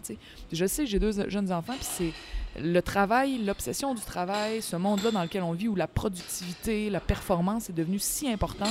Je 0.52 0.65
sais, 0.65 0.86
j'ai 0.86 1.00
deux 1.00 1.28
jeunes 1.30 1.52
enfants, 1.52 1.74
puis 1.74 1.88
c'est 1.89 2.13
le 2.62 2.82
travail, 2.82 3.39
l'obsession 3.39 3.94
du 3.96 4.02
travail, 4.02 4.62
ce 4.62 4.76
monde-là 4.76 5.12
dans 5.12 5.24
lequel 5.24 5.41
on 5.44 5.54
vit 5.54 5.67
où 5.70 5.76
la 5.76 5.88
productivité, 5.88 6.89
la 6.89 7.00
performance 7.00 7.70
est 7.70 7.74
devenue 7.74 8.00
si 8.00 8.30
importante. 8.30 8.70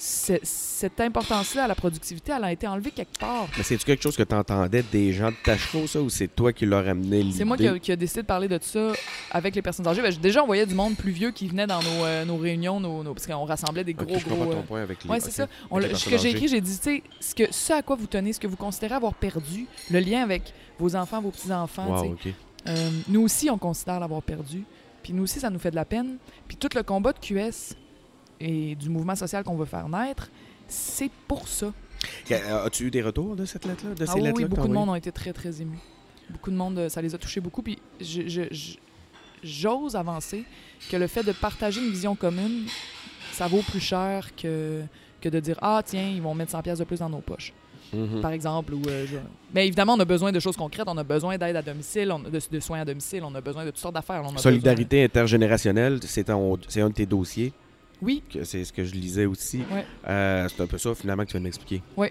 Cette 0.00 1.00
importance-là 1.00 1.64
à 1.64 1.66
la 1.66 1.74
productivité, 1.74 2.32
elle 2.36 2.44
a 2.44 2.52
été 2.52 2.68
enlevée 2.68 2.92
quelque 2.92 3.18
part. 3.18 3.48
Mais 3.56 3.64
c'est-tu 3.64 3.84
quelque 3.84 4.02
chose 4.02 4.16
que 4.16 4.22
tu 4.22 4.34
entendais 4.34 4.84
des 4.84 5.12
gens 5.12 5.30
de 5.30 5.36
Tachereau, 5.42 5.88
ça, 5.88 6.00
ou 6.00 6.08
c'est 6.08 6.28
toi 6.28 6.52
qui 6.52 6.66
leur 6.66 6.86
amené 6.86 7.22
l'idée? 7.22 7.38
C'est 7.38 7.44
moi 7.44 7.56
qui 7.56 7.66
a, 7.66 7.78
qui 7.80 7.90
a 7.90 7.96
décidé 7.96 8.22
de 8.22 8.26
parler 8.26 8.46
de 8.46 8.58
ça 8.62 8.92
avec 9.32 9.56
les 9.56 9.62
personnes 9.62 9.88
âgées. 9.88 10.00
Ben, 10.00 10.14
déjà, 10.14 10.42
on 10.44 10.46
voyait 10.46 10.66
du 10.66 10.74
monde 10.74 10.96
plus 10.96 11.10
vieux 11.10 11.32
qui 11.32 11.48
venait 11.48 11.66
dans 11.66 11.82
nos, 11.82 12.04
euh, 12.04 12.24
nos 12.24 12.36
réunions, 12.36 12.78
nos, 12.78 13.02
nos- 13.02 13.12
parce 13.12 13.26
qu'on 13.26 13.44
rassemblait 13.44 13.82
des 13.82 13.94
gros, 13.94 14.18
je 14.18 14.24
comprends 14.24 14.44
gros... 14.44 14.52
ton 14.54 14.60
euh, 14.60 14.62
point 14.62 14.82
avec 14.82 15.02
les... 15.02 15.10
Ouais, 15.10 15.20
c'est 15.20 15.32
ça. 15.32 15.48
On 15.70 15.80
ce 15.80 16.08
que 16.08 16.18
j'ai 16.18 16.30
écrit, 16.30 16.46
j'ai 16.46 16.60
dit, 16.60 16.78
tu 16.78 16.82
sais, 16.82 17.02
ce, 17.20 17.34
que, 17.34 17.52
ce 17.52 17.72
à 17.72 17.82
quoi 17.82 17.96
vous 17.96 18.06
tenez, 18.06 18.32
ce 18.32 18.40
que 18.40 18.46
vous 18.46 18.56
considérez 18.56 18.94
avoir 18.94 19.14
perdu, 19.14 19.66
le 19.90 19.98
lien 19.98 20.22
avec 20.22 20.54
vos 20.78 20.94
enfants, 20.94 21.20
vos 21.20 21.30
petits-enfants. 21.30 22.02
Wow. 22.02 22.16
Euh, 22.68 22.90
nous 23.08 23.22
aussi, 23.22 23.50
on 23.50 23.58
considère 23.58 23.98
l'avoir 23.98 24.22
perdu. 24.22 24.64
Puis 25.02 25.12
nous 25.12 25.24
aussi, 25.24 25.40
ça 25.40 25.50
nous 25.50 25.58
fait 25.58 25.70
de 25.70 25.76
la 25.76 25.84
peine. 25.84 26.18
Puis 26.46 26.56
tout 26.56 26.68
le 26.74 26.82
combat 26.82 27.12
de 27.12 27.18
QS 27.18 27.74
et 28.40 28.74
du 28.74 28.88
mouvement 28.88 29.14
social 29.16 29.44
qu'on 29.44 29.56
veut 29.56 29.64
faire 29.66 29.88
naître, 29.88 30.30
c'est 30.66 31.10
pour 31.26 31.48
ça. 31.48 31.72
Euh, 32.30 32.66
As-tu 32.66 32.84
eu 32.86 32.90
des 32.90 33.02
retours 33.02 33.34
de 33.36 33.44
cette 33.44 33.64
lettre-là? 33.64 33.94
De 33.94 34.04
Ah 34.04 34.06
ces 34.06 34.12
oui, 34.14 34.20
oui, 34.20 34.26
lettres-là 34.26 34.46
que 34.48 34.54
beaucoup 34.54 34.68
de 34.68 34.72
monde 34.72 34.88
ont 34.90 34.94
été 34.94 35.10
très, 35.12 35.32
très 35.32 35.60
émus. 35.60 35.78
Beaucoup 36.30 36.50
de 36.50 36.56
monde, 36.56 36.78
euh, 36.78 36.88
ça 36.88 37.00
les 37.02 37.14
a 37.14 37.18
touchés 37.18 37.40
beaucoup. 37.40 37.62
Puis 37.62 37.78
j'ose 39.42 39.96
avancer 39.96 40.44
que 40.90 40.96
le 40.96 41.06
fait 41.06 41.22
de 41.22 41.32
partager 41.32 41.80
une 41.80 41.90
vision 41.90 42.14
commune, 42.14 42.66
ça 43.32 43.46
vaut 43.46 43.62
plus 43.62 43.80
cher 43.80 44.34
que, 44.36 44.82
que 45.20 45.28
de 45.28 45.40
dire 45.40 45.56
«Ah, 45.62 45.82
tiens, 45.84 46.08
ils 46.08 46.22
vont 46.22 46.34
mettre 46.34 46.52
100 46.52 46.62
pièces 46.62 46.78
de 46.78 46.84
plus 46.84 46.98
dans 47.00 47.08
nos 47.08 47.20
poches. 47.20 47.52
Mhm. 47.90 48.20
par 48.20 48.32
exemple. 48.32 48.74
Ou, 48.74 48.82
euh, 48.86 49.06
je- 49.06 49.16
Mais 49.54 49.66
évidemment, 49.66 49.94
on 49.94 50.00
a 50.00 50.04
besoin 50.04 50.30
de 50.30 50.38
choses 50.40 50.58
concrètes. 50.58 50.86
On 50.88 50.98
a 50.98 51.04
besoin 51.04 51.38
d'aide 51.38 51.56
à 51.56 51.62
domicile, 51.62 52.12
on 52.12 52.22
a 52.22 52.28
de, 52.28 52.38
de 52.52 52.60
soins 52.60 52.80
à 52.80 52.84
domicile. 52.84 53.22
On 53.24 53.34
a 53.34 53.40
besoin 53.40 53.64
de 53.64 53.70
toutes 53.70 53.78
sortes 53.80 53.94
d'affaires. 53.94 54.22
Solidarité 54.36 55.02
intergénérationnelle, 55.04 55.98
c'est 56.02 56.28
un, 56.28 56.38
c'est 56.68 56.82
un 56.82 56.90
de 56.90 56.94
tes 56.94 57.06
dossiers? 57.06 57.50
Oui, 58.00 58.22
C'est 58.44 58.64
ce 58.64 58.72
que 58.72 58.84
je 58.84 58.94
lisais 58.94 59.26
aussi. 59.26 59.58
Ouais. 59.72 59.84
Euh, 60.08 60.48
c'est 60.48 60.62
un 60.62 60.66
peu 60.66 60.78
ça, 60.78 60.94
finalement, 60.94 61.24
que 61.24 61.28
tu 61.28 61.32
viens 61.32 61.40
de 61.40 61.44
m'expliquer. 61.44 61.82
oui. 61.96 62.08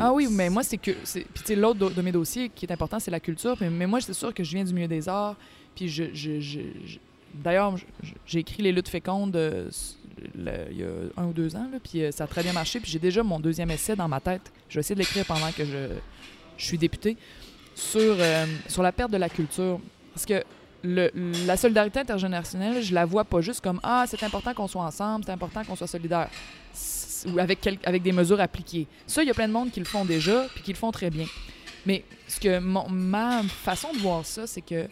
Ah 0.00 0.12
oui, 0.12 0.28
mais 0.30 0.50
moi, 0.50 0.62
c'est 0.62 0.76
que. 0.76 0.90
c'est- 1.04 1.20
Puis, 1.32 1.42
tu 1.42 1.46
sais, 1.46 1.56
l'autre 1.56 1.90
de 1.90 2.02
mes 2.02 2.12
dossiers 2.12 2.50
qui 2.54 2.66
est 2.66 2.72
important, 2.72 2.98
c'est 3.00 3.10
la 3.10 3.20
culture. 3.20 3.56
Mais, 3.60 3.70
mais 3.70 3.86
moi, 3.86 4.00
c'est 4.00 4.12
sûr 4.12 4.34
que 4.34 4.44
je 4.44 4.50
viens 4.50 4.64
du 4.64 4.74
milieu 4.74 4.88
des 4.88 5.08
arts. 5.08 5.36
Puis, 5.74 5.88
je. 5.88 6.04
je- 6.12 6.40
je- 6.40 6.60
je- 6.84 6.98
D'ailleurs, 7.32 7.76
j'ai 8.26 8.40
écrit 8.40 8.60
Les 8.62 8.72
luttes 8.72 8.88
fécondes 8.88 9.36
euh, 9.36 9.70
le- 10.34 10.66
il 10.72 10.78
y 10.80 10.82
a 10.82 10.88
un 11.16 11.26
ou 11.26 11.32
deux 11.32 11.54
ans, 11.54 11.68
là, 11.72 11.78
puis 11.82 12.02
euh, 12.02 12.10
ça 12.10 12.24
a 12.24 12.26
très 12.26 12.42
bien 12.42 12.52
marché. 12.52 12.80
Puis 12.80 12.90
j'ai 12.90 12.98
déjà 12.98 13.22
mon 13.22 13.38
deuxième 13.38 13.70
essai 13.70 13.94
dans 13.94 14.08
ma 14.08 14.18
tête. 14.20 14.52
Je 14.68 14.74
vais 14.74 14.80
essayer 14.80 14.96
de 14.96 15.00
l'écrire 15.00 15.24
pendant 15.24 15.50
que 15.52 15.64
je, 15.64 15.94
je 16.58 16.64
suis 16.64 16.76
député 16.76 17.16
sur, 17.74 18.00
euh, 18.18 18.46
sur 18.68 18.82
la 18.82 18.90
perte 18.92 19.12
de 19.12 19.16
la 19.16 19.28
culture. 19.28 19.78
Parce 20.12 20.26
que 20.26 20.42
la 20.82 21.56
solidarité 21.56 22.00
intergénérationnelle, 22.00 22.82
je 22.82 22.94
la 22.94 23.04
vois 23.04 23.24
pas 23.24 23.40
juste 23.40 23.60
comme 23.60 23.80
Ah, 23.82 24.04
c'est 24.08 24.22
important 24.22 24.54
qu'on 24.54 24.68
soit 24.68 24.82
ensemble, 24.84 25.24
c'est 25.24 25.32
important 25.32 25.62
qu'on 25.64 25.76
soit 25.76 25.86
solidaire. 25.86 26.28
Ou 27.26 27.38
avec, 27.38 27.66
avec 27.84 28.02
des 28.02 28.12
mesures 28.12 28.40
appliquées. 28.40 28.86
Ça, 29.06 29.22
il 29.22 29.26
y 29.26 29.30
a 29.30 29.34
plein 29.34 29.48
de 29.48 29.52
monde 29.52 29.70
qui 29.70 29.78
le 29.80 29.84
font 29.84 30.06
déjà, 30.06 30.46
puis 30.54 30.62
qui 30.62 30.72
le 30.72 30.78
font 30.78 30.90
très 30.90 31.10
bien. 31.10 31.26
Mais 31.84 32.02
ce 32.26 32.40
que 32.40 32.58
ma 32.58 33.42
façon 33.42 33.92
de 33.92 33.98
voir 33.98 34.24
ça, 34.24 34.46
c'est 34.46 34.62
que 34.62 34.86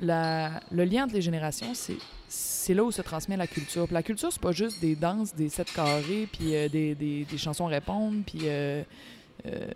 le 0.00 0.84
lien 0.84 1.04
entre 1.04 1.14
les 1.14 1.22
générations, 1.22 1.72
c'est 1.74 1.96
c'est 2.28 2.74
là 2.74 2.82
où 2.82 2.90
se 2.90 3.00
transmet 3.02 3.36
la 3.36 3.46
culture. 3.46 3.86
La 3.92 4.02
culture, 4.02 4.32
c'est 4.32 4.40
pas 4.42 4.50
juste 4.50 4.80
des 4.80 4.96
danses, 4.96 5.32
des 5.34 5.48
sept 5.48 5.72
carrés, 5.72 6.28
puis 6.30 6.56
euh, 6.56 6.68
des, 6.68 6.96
des, 6.96 7.38
chansons 7.38 7.66
répondre, 7.66 8.16
puis 8.26 8.40
euh, 8.42 8.82
euh, 9.46 9.68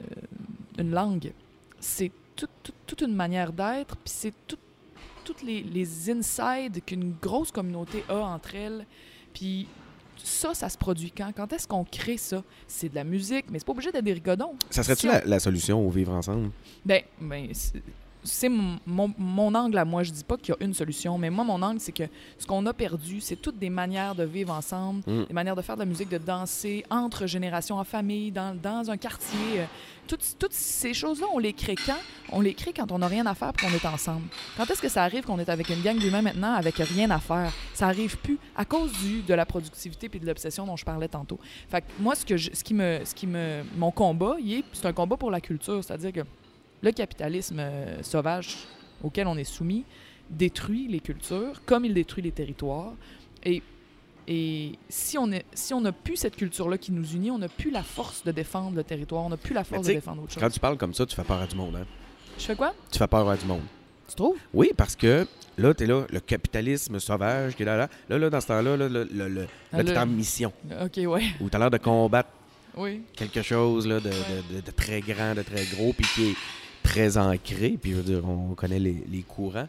une 0.77 0.91
langue. 0.91 1.31
C'est 1.79 2.11
tout- 2.35 2.49
tout- 2.65 2.73
toute 2.89 3.01
une 3.03 3.15
manière 3.15 3.53
d'être, 3.53 3.97
puis 3.97 4.13
c'est 4.13 4.35
toutes 5.25 5.43
les, 5.43 5.63
les 5.63 6.11
insides 6.11 6.85
qu'une 6.85 7.15
grosse 7.21 7.51
communauté 7.51 8.05
a 8.09 8.17
entre 8.19 8.55
elles. 8.55 8.87
Puis 9.35 9.67
ça, 10.23 10.53
ça 10.55 10.69
se 10.69 10.77
produit 10.77 11.11
quand? 11.11 11.31
Quand 11.35 11.53
est-ce 11.53 11.67
qu'on 11.67 11.85
crée 11.85 12.17
ça? 12.19 12.43
C'est 12.67 12.89
de 12.89 12.95
la 12.95 13.05
musique, 13.05 13.47
mais 13.51 13.59
c'est 13.59 13.65
pas 13.65 13.73
obligé 13.73 13.91
d'être 13.93 14.05
des 14.05 14.13
rigodons. 14.13 14.55
Ça 14.71 14.83
serait-tu 14.83 15.03
Si 15.03 15.09
on- 15.09 15.13
la, 15.13 15.25
la 15.25 15.41
solution 15.41 15.87
au 15.87 15.91
vivre 15.91 16.13
ensemble? 16.13 16.51
Ben, 16.85 17.03
ben 17.21 17.49
c'est- 18.23 18.49
mon, 18.51 18.79
mon- 18.85 19.15
mon 19.17 19.55
angle 19.55 19.79
à 19.79 19.85
moi. 19.87 20.03
Je 20.03 20.11
dis 20.13 20.25
pas 20.25 20.37
qu'il 20.37 20.55
y 20.55 20.63
a 20.63 20.67
une 20.67 20.75
solution, 20.75 21.17
mais 21.17 21.31
moi, 21.31 21.43
mon 21.43 21.63
angle, 21.63 21.81
c'est 21.81 21.93
que 21.93 22.03
ce 22.39 22.45
qu'on 22.47 22.67
a 22.67 22.75
perdu, 22.75 23.19
c'est 23.23 23.37
toutes 23.37 23.59
des 23.59 23.71
manières 23.71 24.15
de 24.15 24.25
vivre 24.25 24.53
ensemble, 24.53 25.01
Mm. 25.07 25.25
des 25.27 25.33
manières 25.35 25.57
de 25.57 25.63
faire 25.63 25.77
de 25.77 25.81
la 25.81 25.87
musique, 25.87 26.11
de 26.11 26.19
danser 26.19 26.85
entre 26.91 27.25
générations, 27.27 27.79
en 27.79 27.85
famille, 27.85 28.31
dans, 28.31 28.55
dans 28.55 28.91
un 28.91 28.99
quartier. 28.99 29.63
Toutes, 30.19 30.53
ces 30.53 30.93
choses-là, 30.93 31.27
on 31.33 31.39
les 31.39 31.53
crée 31.53 31.77
quand? 31.77 31.99
On 32.33 32.41
les 32.41 32.55
crée 32.55 32.73
quand 32.73 32.91
on 32.91 32.99
n'a 32.99 33.07
rien 33.07 33.27
à 33.27 33.35
faire 33.37 33.53
et 33.57 33.61
qu'on 33.61 33.73
est 33.73 33.87
ensemble. 33.87 34.27
Quand 34.57 34.69
est-ce 34.69 34.83
que 34.83 34.89
ça 34.89 35.05
arrive 35.05 35.23
qu'on 35.25 35.39
est 35.39 35.49
avec 35.49 35.69
une 35.69 35.83
gang 35.83 35.97
d'humains 35.97 36.23
maintenant 36.23 36.55
avec 36.55 36.77
rien 36.77 37.11
à 37.11 37.21
faire? 37.21 37.53
Ça 37.75 37.87
arrive 37.87 38.17
plus 38.19 38.39
à 38.57 38.65
cause 38.65 38.93
de 39.27 39.35
la 39.35 39.47
productivité 39.47 40.09
puis 40.09 40.19
de 40.19 40.27
l'obsession 40.27 40.67
dont 40.67 40.77
je 40.77 40.85
parlais 40.85 41.07
tantôt. 41.07 41.39
Fait 41.69 41.85
moi, 42.01 42.17
ce, 42.17 42.27
que 42.27 42.37
je- 42.37 42.51
mon 43.77 43.91
combat, 43.93 44.37
c'est 44.73 44.87
un 44.87 44.93
combat 44.93 45.17
pour 45.17 45.31
la 45.31 45.41
culture. 45.41 45.83
C'est-à-dire 45.85 46.13
que 46.13 46.21
le 46.83 46.93
capitalisme 46.93 47.61
euh, 47.61 48.03
sauvage 48.03 48.57
auquel 49.03 49.27
on 49.29 49.37
est 49.37 49.45
soumis 49.45 49.85
détruit 50.29 50.89
les 50.89 51.01
cultures 51.01 51.63
comme 51.67 51.85
il 51.85 51.95
détruit 51.95 52.23
les 52.23 52.33
territoires. 52.33 52.93
Et, 53.45 53.63
et 54.33 54.79
si 54.89 55.19
on 55.19 55.33
est, 55.33 55.45
si 55.53 55.75
on 55.75 55.81
n'a 55.81 55.91
plus 55.91 56.15
cette 56.17 56.37
culture-là 56.37 56.79
qui 56.79 56.93
nous 56.93 57.05
unit, 57.15 57.33
on 57.33 57.39
n'a 57.39 57.49
plus 57.49 57.73
la 57.73 57.83
force 57.83 58.23
de 58.23 58.31
défendre 58.31 58.77
le 58.77 58.85
territoire, 58.85 59.25
on 59.25 59.29
n'a 59.29 59.37
plus 59.37 59.53
la 59.55 59.65
force 59.65 59.83
tu 59.83 59.89
de 59.89 59.95
défendre 59.95 60.23
autre 60.23 60.33
chose. 60.33 60.41
Quand 60.41 60.51
tu 60.51 60.61
parles 60.61 60.77
comme 60.77 60.95
ça, 60.95 61.05
tu 61.05 61.17
fais 61.17 61.25
peur 61.25 61.41
à 61.41 61.47
du 61.49 61.57
monde, 61.57 61.75
hein? 61.75 61.85
Je 62.39 62.45
fais 62.45 62.55
quoi? 62.55 62.73
Tu 62.93 62.99
fais 62.99 63.09
peur 63.09 63.29
à 63.29 63.37
du 63.37 63.45
monde. 63.45 63.63
Tu 64.09 64.15
trouves? 64.15 64.37
Oui, 64.55 64.71
parce 64.77 64.95
que 64.95 65.27
là, 65.59 65.75
t'es 65.75 65.87
là, 65.87 66.05
le 66.11 66.21
capitalisme 66.21 67.01
sauvage 67.01 67.57
qui 67.57 67.63
est 67.63 67.67
là, 67.67 67.77
là. 67.77 67.89
Là, 68.09 68.19
là 68.19 68.31
dans 68.31 68.41
ce 68.41 68.47
temps-là, 68.47 68.77
là, 68.77 68.87
Ah, 69.73 69.77
là, 69.79 69.85
t'es 69.85 69.93
le- 69.93 69.99
en 69.99 70.07
mission. 70.07 70.53
OK, 70.81 70.97
ouais. 71.07 71.25
Ou 71.41 71.51
t'as 71.51 71.59
l'air 71.59 71.71
de 71.73 71.79
combattre 71.79 72.29
Oui. 72.77 73.03
quelque 73.17 73.43
chose 73.43 73.87
là, 73.89 73.99
de, 73.99 74.11
de- 74.11 74.55
de- 74.57 74.61
de 74.61 74.71
très 74.71 75.01
grand, 75.01 75.35
de 75.35 75.43
très 75.43 75.65
gros, 75.75 75.93
puis 75.93 76.07
qui 76.15 76.31
est 76.31 76.35
très 76.85 77.19
ancré. 77.19 77.77
Puis 77.83 77.91
je 77.91 77.97
veux 77.97 78.03
dire, 78.05 78.29
on 78.29 78.55
connaît 78.55 78.79
les, 78.79 79.03
les 79.11 79.23
courants. 79.23 79.69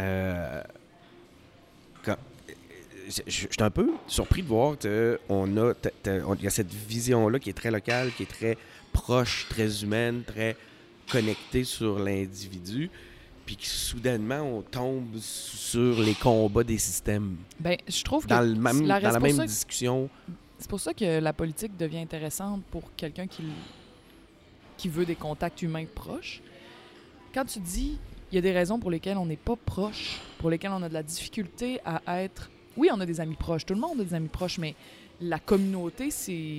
Euh, 0.00 0.62
suis 3.08 3.48
un 3.60 3.70
peu 3.70 3.90
surpris 4.06 4.42
de 4.42 4.48
voir 4.48 4.76
qu'on 4.78 5.56
a, 5.56 5.72
on- 6.26 6.34
y 6.36 6.46
a 6.46 6.50
cette 6.50 6.72
vision-là 6.72 7.38
qui 7.38 7.50
est 7.50 7.54
très 7.54 7.70
locale, 7.70 8.12
qui 8.16 8.22
est 8.24 8.26
très 8.30 8.56
proche, 8.92 9.46
très 9.48 9.82
humaine, 9.82 10.22
très 10.26 10.56
connectée 11.10 11.64
sur 11.64 11.98
l'individu, 11.98 12.90
puis 13.44 13.56
que 13.56 13.66
soudainement 13.66 14.40
on 14.40 14.62
tombe 14.62 15.16
sur 15.18 16.00
les 16.00 16.14
combats 16.14 16.64
des 16.64 16.78
systèmes. 16.78 17.36
Ben, 17.60 17.76
je 17.86 18.02
trouve 18.02 18.26
que 18.26 18.32
le 18.34 18.54
même, 18.54 18.86
la- 18.86 19.00
dans 19.00 19.10
la 19.10 19.20
même 19.20 19.46
discussion. 19.46 20.08
C'est 20.58 20.70
pour 20.70 20.80
ça 20.80 20.94
que 20.94 21.18
la 21.20 21.32
politique 21.32 21.76
devient 21.76 21.98
intéressante 21.98 22.62
pour 22.70 22.84
quelqu'un 22.96 23.26
qui, 23.26 23.42
qui 24.76 24.88
veut 24.88 25.04
des 25.04 25.16
contacts 25.16 25.60
humains 25.62 25.84
proches. 25.94 26.40
Quand 27.34 27.44
tu 27.44 27.58
dis 27.58 27.98
il 28.32 28.36
y 28.36 28.38
a 28.38 28.40
des 28.40 28.52
raisons 28.52 28.78
pour 28.80 28.90
lesquelles 28.90 29.18
on 29.18 29.26
n'est 29.26 29.36
pas 29.36 29.54
proche, 29.56 30.18
pour 30.38 30.50
lesquelles 30.50 30.72
on 30.72 30.82
a 30.82 30.88
de 30.88 30.94
la 30.94 31.02
difficulté 31.04 31.78
à 31.84 32.22
être. 32.22 32.50
Oui, 32.76 32.88
on 32.92 33.00
a 33.00 33.06
des 33.06 33.20
amis 33.20 33.36
proches, 33.36 33.64
tout 33.66 33.74
le 33.74 33.80
monde 33.80 34.00
a 34.00 34.04
des 34.04 34.14
amis 34.14 34.28
proches, 34.28 34.58
mais 34.58 34.74
la 35.20 35.38
communauté, 35.38 36.10
c'est. 36.10 36.58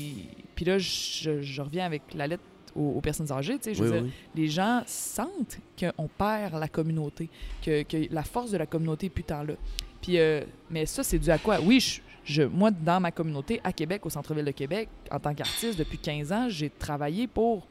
Puis 0.55 0.65
là, 0.65 0.77
je, 0.79 1.41
je 1.41 1.61
reviens 1.61 1.85
avec 1.85 2.01
la 2.13 2.27
lettre 2.27 2.43
aux, 2.75 2.93
aux 2.97 3.01
personnes 3.01 3.31
âgées. 3.31 3.57
tu 3.57 3.63
sais, 3.65 3.73
Je 3.73 3.83
veux 3.83 3.91
Oui, 3.91 4.01
dire, 4.03 4.11
les 4.35 4.47
gens 4.47 4.81
sentent 4.85 5.59
qu'on 5.79 6.07
perd 6.07 6.53
la 6.59 6.67
communauté, 6.67 7.29
que, 7.63 7.83
que 7.83 8.07
la 8.13 8.23
force 8.23 8.51
de 8.51 8.57
la 8.57 8.65
communauté 8.65 9.07
est 9.07 9.09
plus 9.09 9.23
tant 9.23 9.43
là. 9.43 9.53
Puis, 10.01 10.17
euh, 10.19 10.41
mais 10.69 10.85
ça, 10.85 11.03
c'est 11.03 11.19
dû 11.19 11.29
à 11.31 11.37
quoi? 11.37 11.59
Oui, 11.61 11.79
je, 11.79 11.99
je- 12.23 12.43
moi, 12.43 12.71
dans 12.71 12.99
ma 12.99 13.11
communauté, 13.11 13.59
à 13.63 13.73
Québec, 13.73 14.05
au 14.05 14.09
centre-ville 14.09 14.45
de 14.45 14.51
Québec, 14.51 14.87
en 15.11 15.19
tant 15.19 15.33
qu'artiste, 15.33 15.77
depuis 15.79 15.97
15 15.97 16.31
ans, 16.31 16.47
j'ai 16.49 16.69
travaillé 16.69 17.27
pour 17.27 17.67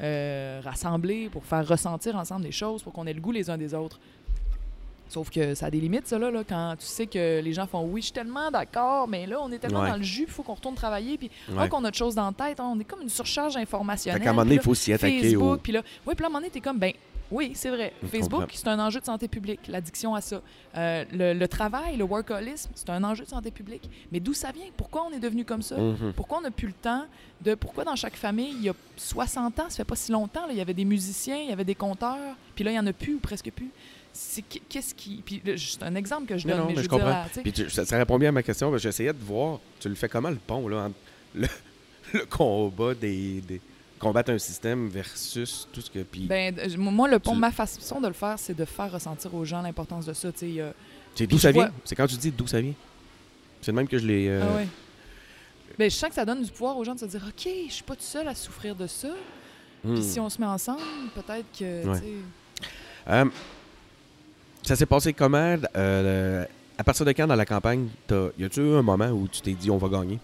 euh, 0.00 0.60
rassembler, 0.64 1.28
pour 1.28 1.44
faire 1.44 1.66
ressentir 1.66 2.16
ensemble 2.16 2.42
des 2.42 2.52
choses, 2.52 2.82
pour 2.82 2.92
qu'on 2.92 3.06
ait 3.06 3.12
le 3.12 3.20
goût 3.20 3.32
les 3.32 3.48
uns 3.50 3.56
des 3.56 3.72
autres. 3.74 3.98
Sauf 5.08 5.30
que 5.30 5.54
ça 5.54 5.66
a 5.66 5.70
des 5.70 5.80
limites, 5.80 6.06
ça, 6.08 6.18
là, 6.18 6.30
là, 6.30 6.42
quand 6.48 6.74
tu 6.78 6.86
sais 6.86 7.06
que 7.06 7.40
les 7.40 7.52
gens 7.52 7.66
font 7.66 7.84
«Oui, 7.90 8.00
je 8.00 8.06
suis 8.06 8.12
tellement 8.14 8.50
d'accord, 8.50 9.06
mais 9.06 9.26
là, 9.26 9.36
on 9.40 9.52
est 9.52 9.58
tellement 9.58 9.82
Ouais. 9.82 9.90
dans 9.90 9.96
le 9.96 10.02
jus, 10.02 10.22
il 10.26 10.32
faut 10.32 10.42
qu'on 10.42 10.54
retourne 10.54 10.74
travailler, 10.74 11.18
puis 11.18 11.30
Ouais. 11.50 11.64
oh, 11.64 11.68
qu'on 11.68 11.84
a 11.84 11.90
de 11.90 11.94
choses 11.94 12.14
dans 12.14 12.26
la 12.26 12.32
tête, 12.32 12.58
on 12.58 12.78
est 12.80 12.84
comme 12.84 13.02
une 13.02 13.08
surcharge 13.10 13.52
Fait 13.54 13.60
informationnelle. 13.60 14.22
qu'à 14.22 14.30
un 14.30 14.32
moment 14.32 14.44
donné, 14.44 14.56
il 14.56 14.60
faut 14.62 14.74
s'y 14.74 14.92
attaquer 14.92 15.20
Facebook, 15.20 15.60
puis 15.62 15.72
là, 15.72 15.82
oui, 16.06 16.14
puis 16.14 16.22
là, 16.22 16.26
à 16.26 16.28
un 16.28 16.32
moment 16.32 16.40
donné, 16.40 16.50
t'es 16.50 16.60
comme, 16.60 16.78
ben 16.78 16.92
oui, 17.30 17.52
c'est 17.54 17.70
vrai. 17.70 17.92
Facebook, 18.10 18.48
c'est 18.52 18.68
un 18.68 18.78
enjeu 18.78 19.00
de 19.00 19.04
santé 19.04 19.28
publique, 19.28 19.60
l'addiction 19.68 20.14
à 20.14 20.20
ça. 20.20 20.40
Euh, 20.76 21.04
le, 21.12 21.32
le 21.32 21.48
travail, 21.48 21.96
le 21.96 22.04
workaholisme, 22.04 22.70
c'est 22.74 22.90
un 22.90 23.02
enjeu 23.02 23.24
de 23.24 23.28
santé 23.30 23.50
publique. 23.50 23.88
Mais 24.12 24.20
d'où 24.20 24.34
ça 24.34 24.52
vient? 24.52 24.66
Pourquoi 24.76 25.06
on 25.10 25.14
est 25.14 25.20
devenu 25.20 25.44
comme 25.44 25.62
ça? 25.62 25.76
Mhm. 25.76 26.12
Pourquoi 26.14 26.38
on 26.38 26.40
n'a 26.42 26.50
plus 26.50 26.68
le 26.68 26.74
temps 26.74 27.04
de. 27.40 27.54
Pourquoi 27.54 27.84
dans 27.84 27.96
chaque 27.96 28.14
famille, 28.16 28.52
il 28.56 28.62
y 28.64 28.68
a 28.68 28.74
60 28.96 29.58
ans, 29.58 29.64
ça 29.68 29.76
fait 29.76 29.84
pas 29.84 29.96
si 29.96 30.12
longtemps, 30.12 30.46
là, 30.46 30.52
il 30.52 30.58
y 30.58 30.60
avait 30.60 30.74
des 30.74 30.84
musiciens, 30.84 31.38
il 31.38 31.48
y 31.48 31.52
avait 31.52 31.64
des 31.64 31.74
conteurs, 31.74 32.36
puis 32.54 32.62
là, 32.64 32.70
il 32.72 32.74
y 32.74 32.78
en 32.78 32.86
a 32.86 32.92
plus 32.92 33.14
ou 33.14 33.18
presque 33.20 33.50
plus. 33.50 33.70
C'est 34.16 34.42
qu'est-ce 34.42 34.94
qui. 34.94 35.22
Puis 35.26 35.42
là, 35.44 35.54
un 35.82 35.94
exemple 35.96 36.26
que 36.26 36.38
je 36.38 36.46
Non, 36.46 36.52
donne, 36.54 36.60
non, 36.62 36.66
mais 36.68 36.74
mais 36.76 36.82
je 36.82 36.84
je 36.84 36.90
veux 36.90 36.96
dire, 36.96 37.04
comprends. 37.04 37.20
là, 37.22 37.26
tu 37.28 37.34
sais, 37.34 37.42
Puis 37.42 37.52
tu- 37.52 37.68
ça, 37.70 37.84
ça 37.84 37.98
répond 37.98 38.16
bien 38.16 38.28
à 38.28 38.32
ma 38.32 38.44
question. 38.44 38.76
J'essayais 38.78 39.12
de 39.12 39.22
voir, 39.22 39.58
tu 39.80 39.88
le 39.88 39.96
fais 39.96 40.08
comment 40.08 40.30
le 40.30 40.36
pont 40.36 40.68
là, 40.68 40.84
entre 40.84 40.94
le, 41.34 41.48
le 42.12 42.24
combat 42.26 42.94
des, 42.94 43.40
des- 43.40 43.60
combattre 43.98 44.30
un 44.30 44.38
système 44.38 44.88
versus 44.88 45.66
tout 45.72 45.80
ce 45.80 45.90
que. 45.90 45.98
Puis 46.04 46.26
ben, 46.26 46.56
euh, 46.58 46.68
moi, 46.78 47.08
le 47.08 47.18
pont, 47.18 47.32
Tu- 47.34 47.38
ma 47.40 47.50
façon 47.50 48.00
de 48.00 48.06
le 48.06 48.12
faire, 48.12 48.38
c'est 48.38 48.54
de 48.54 48.64
faire 48.64 48.92
ressentir 48.92 49.34
aux 49.34 49.44
gens 49.44 49.62
l'importance 49.62 50.06
de 50.06 50.12
ça. 50.12 50.28
a- 50.28 50.72
c'est 51.16 51.26
d'où 51.26 51.38
ça 51.38 51.50
vois- 51.50 51.64
vient? 51.64 51.72
C'est 51.84 51.96
quand 51.96 52.06
tu 52.06 52.16
dis 52.16 52.30
d'où 52.30 52.46
ça 52.46 52.60
vient? 52.60 52.74
C'est 53.62 53.72
le 53.72 53.76
même 53.76 53.88
que 53.88 53.98
je 53.98 54.06
l'ai. 54.06 54.28
euh, 54.28 54.42
Ah 54.48 54.56
ouais. 54.56 54.68
Ben, 55.76 55.90
je 55.90 55.96
sens 55.96 56.10
que 56.10 56.14
ça 56.14 56.24
donne 56.24 56.42
du 56.44 56.50
pouvoir 56.52 56.76
aux 56.78 56.84
gens 56.84 56.94
de 56.94 57.00
se 57.00 57.06
dire 57.06 57.22
OK, 57.26 57.48
je 57.68 57.72
suis 57.72 57.82
pas 57.82 57.96
tout 57.96 58.02
seul 58.02 58.28
à 58.28 58.34
souffrir 58.36 58.76
de 58.76 58.86
ça. 58.86 59.08
Hmm. 59.82 59.94
Puis 59.94 60.04
si 60.04 60.20
on 60.20 60.30
se 60.30 60.40
met 60.40 60.46
ensemble, 60.46 60.82
peut-être 61.16 61.46
que. 61.58 61.84
Ouais. 61.88 62.00
Euh, 63.08 63.24
ça 64.64 64.76
s'est 64.76 64.86
passé 64.86 65.12
comment? 65.12 65.56
euh, 65.76 66.44
à 66.76 66.84
partir 66.84 67.06
de 67.06 67.12
quand 67.12 67.26
dans 67.26 67.36
la 67.36 67.46
campagne, 67.46 67.88
t'as- 68.06 68.30
y 68.38 68.44
a-tu 68.44 68.60
eu 68.60 68.74
un 68.74 68.82
moment 68.82 69.08
où 69.10 69.28
tu 69.28 69.40
t'es 69.42 69.52
dit 69.52 69.70
on 69.70 69.76
va 69.78 69.88
gagner? 69.88 70.18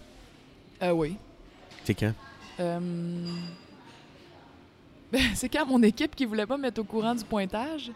euh, 0.83 0.91
oui. 0.91 1.15
C'est 1.83 1.93
quand? 1.95 2.13
Euh, 2.59 2.79
ben, 5.11 5.21
c'est 5.35 5.49
quand 5.49 5.65
mon 5.65 5.81
équipe 5.83 6.15
qui 6.15 6.25
voulait 6.25 6.45
pas 6.45 6.57
me 6.57 6.63
mettre 6.63 6.81
au 6.81 6.83
courant 6.83 7.15
du 7.15 7.23
pointage. 7.23 7.91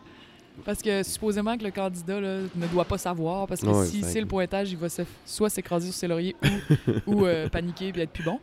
Parce 0.64 0.82
que 0.82 1.04
supposément 1.04 1.58
que 1.58 1.64
le 1.66 1.72
candidat 1.72 2.22
là, 2.22 2.44
ne 2.56 2.68
doit 2.68 2.86
pas 2.86 2.98
savoir. 2.98 3.46
Parce 3.46 3.60
que 3.62 3.68
Ouais, 3.68 3.86
si 3.88 4.02
c'est 4.04 4.22
le 4.22 4.26
pointage, 4.26 4.72
il 4.72 4.78
va 4.78 4.88
se- 4.88 5.02
soit 5.26 5.50
s'écraser 5.50 5.88
sur 5.92 5.96
ses 6.00 6.08
lauriers 6.08 6.36
ou, 7.06 7.12
ou 7.22 7.26
euh, 7.26 7.50
paniquer 7.50 7.92
puis 7.92 8.02
être 8.02 8.12
plus 8.14 8.24
bon. 8.24 8.40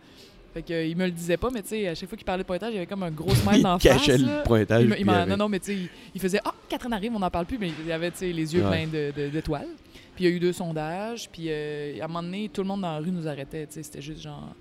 Fait 0.53 0.63
que, 0.63 0.73
euh, 0.73 0.85
il 0.85 0.97
me 0.97 1.07
le 1.07 1.11
disait 1.11 1.37
pas, 1.39 1.49
mais 1.51 1.63
tu 1.63 1.69
sais, 1.69 1.89
à 1.89 1.95
chaque 1.95 2.09
fois 2.09 2.17
qu'il 2.19 2.25
parlait 2.27 2.43
de 2.43 2.47
pointage, 2.47 2.71
il 2.73 2.75
y 2.75 2.79
avait 2.79 2.87
comme 2.87 3.03
un 3.03 3.11
gros 3.11 3.31
smile 3.35 3.57
Il 3.59 3.63
d'en 3.63 3.79
face. 3.79 3.83
cachait 3.83 4.19
là. 4.19 4.39
le 4.39 4.43
pointage. 4.45 4.83
Il 4.85 4.91
il 4.91 5.01
il 5.01 5.11
avait- 5.11 5.31
non, 5.31 5.37
non, 5.37 5.49
mais 5.49 5.59
tu 5.61 5.67
sais, 5.67 5.75
il, 5.77 5.89
il 6.15 6.21
faisait 6.21 6.41
Ah, 6.45 6.53
Catherine 6.69 6.93
arrive, 6.93 7.13
on 7.15 7.19
n'en 7.19 7.31
parle 7.31 7.47
plus, 7.47 7.59
mais 7.59 7.71
il 7.85 7.91
avait 7.93 8.13
les 8.21 8.55
yeux 8.55 8.63
Ouais. 8.65 8.69
pleins 8.69 8.87
de- 8.87 9.13
de- 9.17 9.29
d'étoiles. 9.31 9.69
puis 10.15 10.25
il 10.25 10.31
y 10.31 10.33
a 10.33 10.37
eu 10.37 10.41
deux 10.41 10.53
sondages, 10.53 11.29
puis 11.31 11.47
euh, 11.49 11.99
à 12.01 12.05
un 12.05 12.09
moment 12.09 12.23
donné, 12.23 12.51
tout 12.53 12.61
le 12.61 12.69
monde 12.69 12.83
dans 12.83 12.93
la 12.93 12.99
rue 12.99 13.11
nous 13.11 13.27
arrêtait. 13.27 13.67
tu 13.67 13.75
sais, 13.75 13.83
C'était 13.83 14.03
juste 14.03 14.21
genre. 14.21 14.55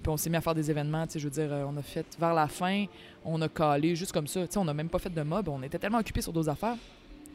Puis 0.00 0.10
on 0.10 0.16
s'est 0.16 0.30
mis 0.30 0.36
à 0.36 0.40
faire 0.40 0.54
des 0.54 0.68
événements, 0.70 1.06
tu 1.06 1.12
sais, 1.14 1.18
je 1.20 1.24
veux 1.24 1.30
dire, 1.30 1.52
euh, 1.52 1.64
on 1.68 1.76
a 1.76 1.82
fait 1.82 2.06
vers 2.18 2.34
la 2.34 2.46
fin, 2.48 2.84
on 3.24 3.40
a 3.42 3.48
calé 3.48 3.94
juste 3.96 4.10
comme 4.12 4.26
ça. 4.26 4.46
Tu 4.46 4.52
sais, 4.52 4.58
on 4.58 4.64
n'a 4.64 4.74
même 4.74 4.88
pas 4.88 4.98
fait 4.98 5.12
de 5.12 5.22
mob, 5.22 5.48
on 5.48 5.62
était 5.62 5.78
tellement 5.78 5.98
occupés 5.98 6.22
sur 6.22 6.32
d'autres 6.32 6.48
affaires. 6.48 6.76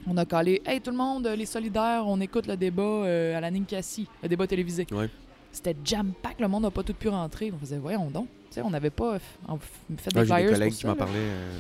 On 0.06 0.16
a 0.18 0.26
calé 0.26 0.62
Hey, 0.66 0.80
tout 0.80 0.92
le 0.92 0.98
monde, 0.98 1.28
les 1.28 1.46
solidaires, 1.46 2.04
on 2.06 2.20
écoute 2.22 2.46
le 2.48 2.56
débat 2.56 2.82
euh, 2.84 3.38
à 3.38 3.42
la 3.42 3.52
Ninkasi, 3.52 4.08
le 4.24 4.30
débat 4.30 4.48
télévisé. 4.48 4.86
Ouais. 4.92 5.10
C'était 5.52 5.76
jam-pack, 5.84 6.40
le 6.40 6.48
monde 6.48 6.64
n'a 6.64 6.72
pas 6.72 6.84
tout 6.84 6.94
pu 6.94 7.10
rentrer. 7.10 7.52
On 7.54 7.58
faisait 7.58 7.78
Voyons 7.78 8.10
donc. 8.12 8.28
Tu 8.50 8.54
sais, 8.56 8.62
on 8.62 8.70
n'avait 8.70 8.90
pas 8.92 9.18
f- 9.18 9.20
fait 9.98 10.12
des 10.14 10.20
Ah, 10.20 10.26
flyers. 10.26 10.48
des 10.48 10.54
collègues 10.54 10.70
pour 10.72 10.80
qui 10.80 10.86
m'en 10.88 10.96
parlaient. 10.96 11.18
euh, 11.20 11.60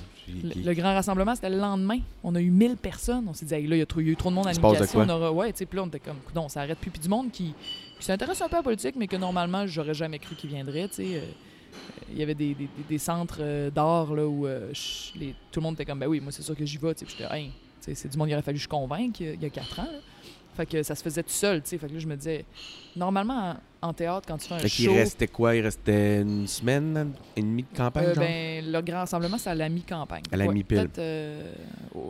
Le, 0.65 0.73
grand 0.73 0.93
rassemblement, 0.93 1.35
c'était 1.35 1.49
le 1.49 1.57
lendemain. 1.57 1.99
On 2.23 2.33
a 2.35 2.41
eu 2.41 2.49
1000 2.51 2.77
personnes. 2.77 3.25
On 3.27 3.33
s'est 3.33 3.45
dit, 3.45 3.53
Hey, 3.53 3.65
là, 3.67 3.75
il 3.75 3.79
y, 3.79 3.81
a 3.81 4.01
y 4.01 4.09
eu 4.09 4.15
trop 4.15 4.29
de 4.29 4.35
monde 4.35 4.47
à 4.47 4.51
quoi? 4.61 5.05
On 5.05 5.09
aura... 5.09 5.31
Ouais, 5.33 5.51
tu 5.51 5.59
sais, 5.59 5.65
puis 5.65 5.77
là, 5.77 5.83
on 5.83 5.87
était 5.87 5.99
comme, 5.99 6.17
non, 6.35 6.47
ça 6.49 6.61
arrête 6.61 6.77
plus. 6.77 6.91
Puis 6.91 6.99
du 7.01 7.09
monde 7.09 7.31
qui, 7.31 7.53
qui 7.99 8.05
s'intéresse 8.05 8.41
un 8.41 8.47
peu 8.47 8.55
à 8.55 8.59
la 8.59 8.63
politique, 8.63 8.95
mais 8.97 9.07
que 9.07 9.15
normalement, 9.17 9.65
j'aurais 9.67 9.93
jamais 9.93 10.19
cru 10.19 10.35
qu'il 10.35 10.49
viendrait, 10.49 10.87
tu 10.89 10.95
sais. 10.95 11.07
euh, 11.15 11.21
Il 12.11 12.17
y 12.17 12.23
avait 12.23 12.35
des, 12.35 12.49
des- 12.53 12.65
des- 12.65 12.69
des 12.89 12.97
centres 12.97 13.39
euh, 13.41 13.69
d'art 13.69 14.13
là, 14.13 14.25
où 14.27 14.47
euh, 14.47 14.71
les- 15.15 15.35
tout 15.51 15.59
le 15.59 15.63
monde 15.63 15.73
était 15.75 15.85
comme, 15.85 15.99
ben 15.99 16.07
oui, 16.07 16.19
moi, 16.19 16.31
c'est 16.31 16.41
sûr 16.43 16.55
que 16.55 16.65
j'y 16.65 16.77
vais. 16.77 16.93
Puis 16.93 17.05
j'étais, 17.09 17.33
Hey, 17.35 17.51
c'est 17.81 18.07
du 18.09 18.17
monde 18.17 18.27
qu'il 18.27 18.35
aurait 18.35 18.41
fallu 18.43 18.57
que 18.57 18.63
je 18.63 18.69
convainque 18.69 19.19
il 19.19 19.41
y 19.41 19.45
a- 19.45 19.49
4 19.49 19.79
ans. 19.79 19.83
là. 19.83 19.99
Fait 20.57 20.65
que 20.65 20.81
ça 20.83 20.95
se 20.95 21.03
faisait 21.03 21.21
tout 21.23 21.29
seul, 21.29 21.61
tu 21.61 21.69
sais. 21.69 21.77
Fait 21.77 21.87
que 21.87 21.93
là, 21.93 21.99
je 21.99 22.07
me 22.07 22.15
disais, 22.15 22.43
normalement, 22.95 23.55
en, 23.81 23.89
en 23.89 23.93
théâtre, 23.93 24.25
quand 24.27 24.37
tu 24.39 24.47
fais 24.47 24.55
un 24.55 24.59
Fait 24.59 24.69
qu'il 24.69 24.85
show. 24.85 24.93
restait 24.95 25.27
quoi? 25.27 25.55
Il 25.55 25.61
restait 25.61 26.21
une 26.23 26.47
semaine 26.47 27.11
et 27.35 27.41
demie 27.41 27.61
de 27.71 27.77
campagne, 27.77 28.05
Euh, 28.07 28.13
genre? 28.15 28.23
ben, 28.23 28.65
le 28.71 28.81
grand 28.81 28.97
rassemblement, 29.01 29.37
c'est 29.37 29.51
à 29.51 29.55
la 29.55 29.69
mi-campagne. 29.69 30.23
À 30.31 30.35
la 30.35 30.47
mi-pile. 30.47 30.89
Euh, 30.97 31.53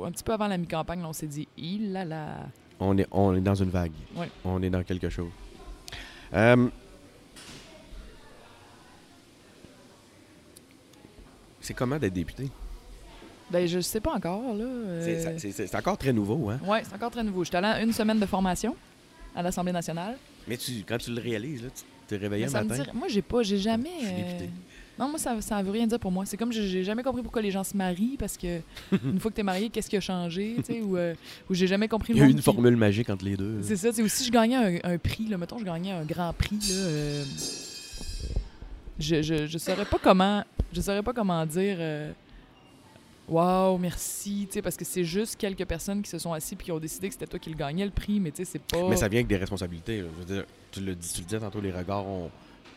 un 0.05 0.11
petit 0.11 0.23
peu 0.23 0.31
avant 0.31 0.47
la 0.47 0.57
mi-campagne, 0.57 1.01
là, 1.01 1.09
on 1.09 1.13
s'est 1.13 1.27
dit, 1.27 1.45
il 1.57 1.91
là 1.91 2.05
là. 2.05 2.47
On 2.79 2.97
est, 2.97 3.07
on 3.11 3.35
est 3.35 3.41
dans 3.41 3.55
une 3.55 3.69
vague. 3.69 3.91
Ouais. 4.15 4.29
On 4.45 4.63
est 4.63 4.69
dans 4.69 4.83
quelque 4.83 5.09
chose. 5.09 5.29
Euh, 6.33 6.69
c'est 11.59 11.73
comment 11.73 11.97
d'être 11.99 12.13
député? 12.13 12.49
Ben, 13.49 13.65
je 13.67 13.79
sais 13.79 14.01
pas 14.01 14.11
encore, 14.13 14.53
là. 14.55 14.63
euh, 14.65 15.37
C'est- 15.37 15.51
c'est 15.51 15.75
encore 15.75 15.97
très 15.97 16.11
nouveau, 16.11 16.49
hein? 16.49 16.59
Ouais, 16.65 16.83
c'est 16.83 16.93
encore 16.95 17.11
très 17.11 17.23
nouveau. 17.23 17.43
J'étais 17.45 17.57
allée 17.57 17.67
à 17.67 17.81
une 17.81 17.93
semaine 17.93 18.19
de 18.19 18.25
formation 18.25 18.75
à 19.35 19.41
l'Assemblée 19.41 19.71
nationale. 19.71 20.17
Mais 20.47 20.57
tu, 20.57 20.83
quand 20.87 20.97
tu 20.97 21.11
le 21.13 21.21
réalises, 21.21 21.63
là, 21.63 21.69
tu 21.73 21.83
t'es 22.07 22.17
réveillé 22.17 22.45
Mais 22.45 22.55
un 22.55 22.63
me 22.63 22.67
matin. 22.69 22.83
dit- 22.83 22.97
Moi, 22.97 23.07
j'ai 23.07 23.21
pas, 23.21 23.43
j'ai 23.43 23.57
jamais. 23.57 23.89
Je 24.01 24.05
suis 24.05 24.15
euh. 24.45 24.47
Non, 24.99 25.07
moi, 25.09 25.19
ça, 25.19 25.39
ça 25.41 25.61
veut 25.61 25.69
rien 25.71 25.85
dire 25.85 25.99
pour 25.99 26.11
moi. 26.11 26.25
C'est 26.25 26.37
comme 26.37 26.51
j'ai 26.51 26.83
jamais 26.83 27.03
compris 27.03 27.21
pourquoi 27.21 27.41
les 27.41 27.51
gens 27.51 27.63
se 27.63 27.77
marient 27.77 28.17
parce 28.17 28.35
que 28.35 28.59
une 29.05 29.19
fois 29.19 29.29
que 29.31 29.35
t'es 29.35 29.43
marié, 29.43 29.69
qu'est-ce 29.69 29.89
qui 29.89 29.95
a 29.97 30.01
changé, 30.01 30.55
tu 30.57 30.63
sais, 30.73 30.81
ou, 30.81 30.97
euh, 30.97 31.13
ou 31.49 31.53
j'ai 31.53 31.67
jamais 31.67 31.87
compris 31.87 32.13
Il 32.13 32.19
y 32.19 32.21
a 32.23 32.25
eu 32.25 32.31
une 32.31 32.37
qui- 32.37 32.41
formule 32.41 32.75
magique 32.75 33.09
entre 33.09 33.23
les 33.23 33.37
deux. 33.37 33.59
C'est 33.61 33.75
ça, 33.77 33.93
c'est 33.93 34.01
aussi 34.01 34.25
je 34.25 34.31
gagnais 34.31 34.55
un, 34.83 34.91
un 34.93 34.97
prix, 34.97 35.27
là, 35.27 35.37
mettons 35.37 35.59
je 35.59 35.65
gagnais 35.65 35.91
un 35.91 36.03
grand 36.03 36.33
prix 36.33 36.57
là, 36.69 36.75
euh, 36.75 37.23
je, 38.99 39.21
je 39.21 39.45
je 39.45 39.57
saurais 39.57 39.85
pas 39.85 39.99
comment 40.01 40.43
je 40.73 40.81
saurais 40.81 41.03
pas 41.03 41.13
comment 41.13 41.45
dire 41.45 41.77
Wow, 43.27 43.77
merci, 43.77 44.47
tu 44.49 44.61
parce 44.61 44.77
que 44.77 44.85
c'est 44.85 45.03
juste 45.03 45.35
quelques 45.35 45.65
personnes 45.65 46.01
qui 46.01 46.09
se 46.09 46.17
sont 46.17 46.31
assis 46.31 46.55
puis 46.55 46.65
qui 46.65 46.71
ont 46.71 46.79
décidé 46.79 47.09
que 47.09 47.13
c'était 47.13 47.27
toi 47.27 47.39
qui 47.39 47.49
le 47.49 47.57
gagnais 47.57 47.83
le 47.83 47.91
prix, 47.91 48.21
mais 48.21 48.31
tu 48.31 48.45
sais 48.45 48.51
c'est 48.53 48.61
pas 48.61 48.87
Mais 48.87 48.95
ça 48.95 49.09
vient 49.09 49.19
avec 49.19 49.27
des 49.27 49.35
responsabilités. 49.35 50.03
Je 50.29 50.43
tu 50.71 50.79
le 50.79 50.95
dis, 50.95 51.11
tu 51.13 51.21
le 51.21 51.25
disais 51.25 51.39
tantôt, 51.39 51.59
les 51.59 51.71
regards 51.71 52.05
ont, 52.05 52.31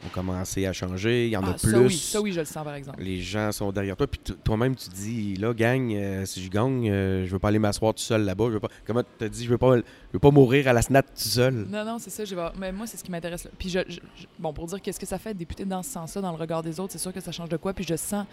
ont 0.06 0.08
commencé 0.08 0.66
à 0.66 0.72
changer. 0.72 1.26
Il 1.26 1.30
y 1.32 1.36
en 1.36 1.42
Ah, 1.44 1.50
a 1.50 1.54
plus. 1.54 1.70
ça 1.70 1.78
oui, 1.78 1.94
ça 1.96 2.20
oui, 2.20 2.32
je 2.32 2.40
le 2.40 2.46
sens 2.46 2.64
par 2.64 2.74
exemple. 2.74 3.02
Les 3.02 3.20
gens 3.20 3.52
sont 3.52 3.70
derrière 3.70 3.96
toi. 3.96 4.06
Puis 4.06 4.20
toi-même, 4.42 4.74
tu 4.74 4.88
dis, 4.90 5.34
là, 5.36 5.52
gang, 5.52 5.92
euh, 5.92 6.24
si 6.24 6.42
je 6.42 6.50
gagne, 6.50 6.90
euh, 6.90 7.26
je 7.26 7.30
veux 7.30 7.38
pas 7.38 7.48
aller 7.48 7.58
m'asseoir 7.58 7.92
tout 7.94 8.02
seul 8.02 8.24
là-bas. 8.24 8.46
Je 8.48 8.52
veux 8.54 8.60
pas. 8.60 8.68
Comment 8.86 9.02
tu 9.18 9.28
dit, 9.28 9.44
je 9.44 9.50
veux 9.50 9.58
pas, 9.58 9.76
je 9.76 9.82
veux 10.14 10.18
pas 10.18 10.30
mourir 10.30 10.68
à 10.68 10.72
la 10.72 10.80
SNAT 10.82 11.02
tout 11.02 11.08
seul? 11.16 11.66
Non, 11.68 11.84
non, 11.84 11.98
c'est 11.98 12.10
ça. 12.10 12.24
Je 12.24 12.34
vais... 12.34 12.42
Mais 12.58 12.72
moi, 12.72 12.86
c'est 12.86 12.96
ce 12.96 13.04
qui 13.04 13.10
m'intéresse. 13.10 13.46
Puis, 13.58 13.68
je, 13.68 13.80
je- 13.88 14.00
je- 14.16 14.26
bon, 14.38 14.52
pour 14.52 14.66
dire 14.66 14.80
qu'est-ce 14.80 15.00
que 15.00 15.06
ça 15.06 15.18
fait 15.18 15.34
de 15.34 15.38
député 15.38 15.64
dans 15.64 15.82
ce 15.82 15.90
sens-là, 15.90 16.22
dans 16.22 16.32
le 16.32 16.38
regard 16.38 16.62
des 16.62 16.80
autres, 16.80 16.92
c'est 16.92 16.98
sûr 16.98 17.12
que 17.12 17.20
ça 17.20 17.32
change 17.32 17.48
de 17.50 17.56
quoi. 17.58 17.72
Puis, 17.74 17.84
je 17.88 17.96
sens 17.96 18.24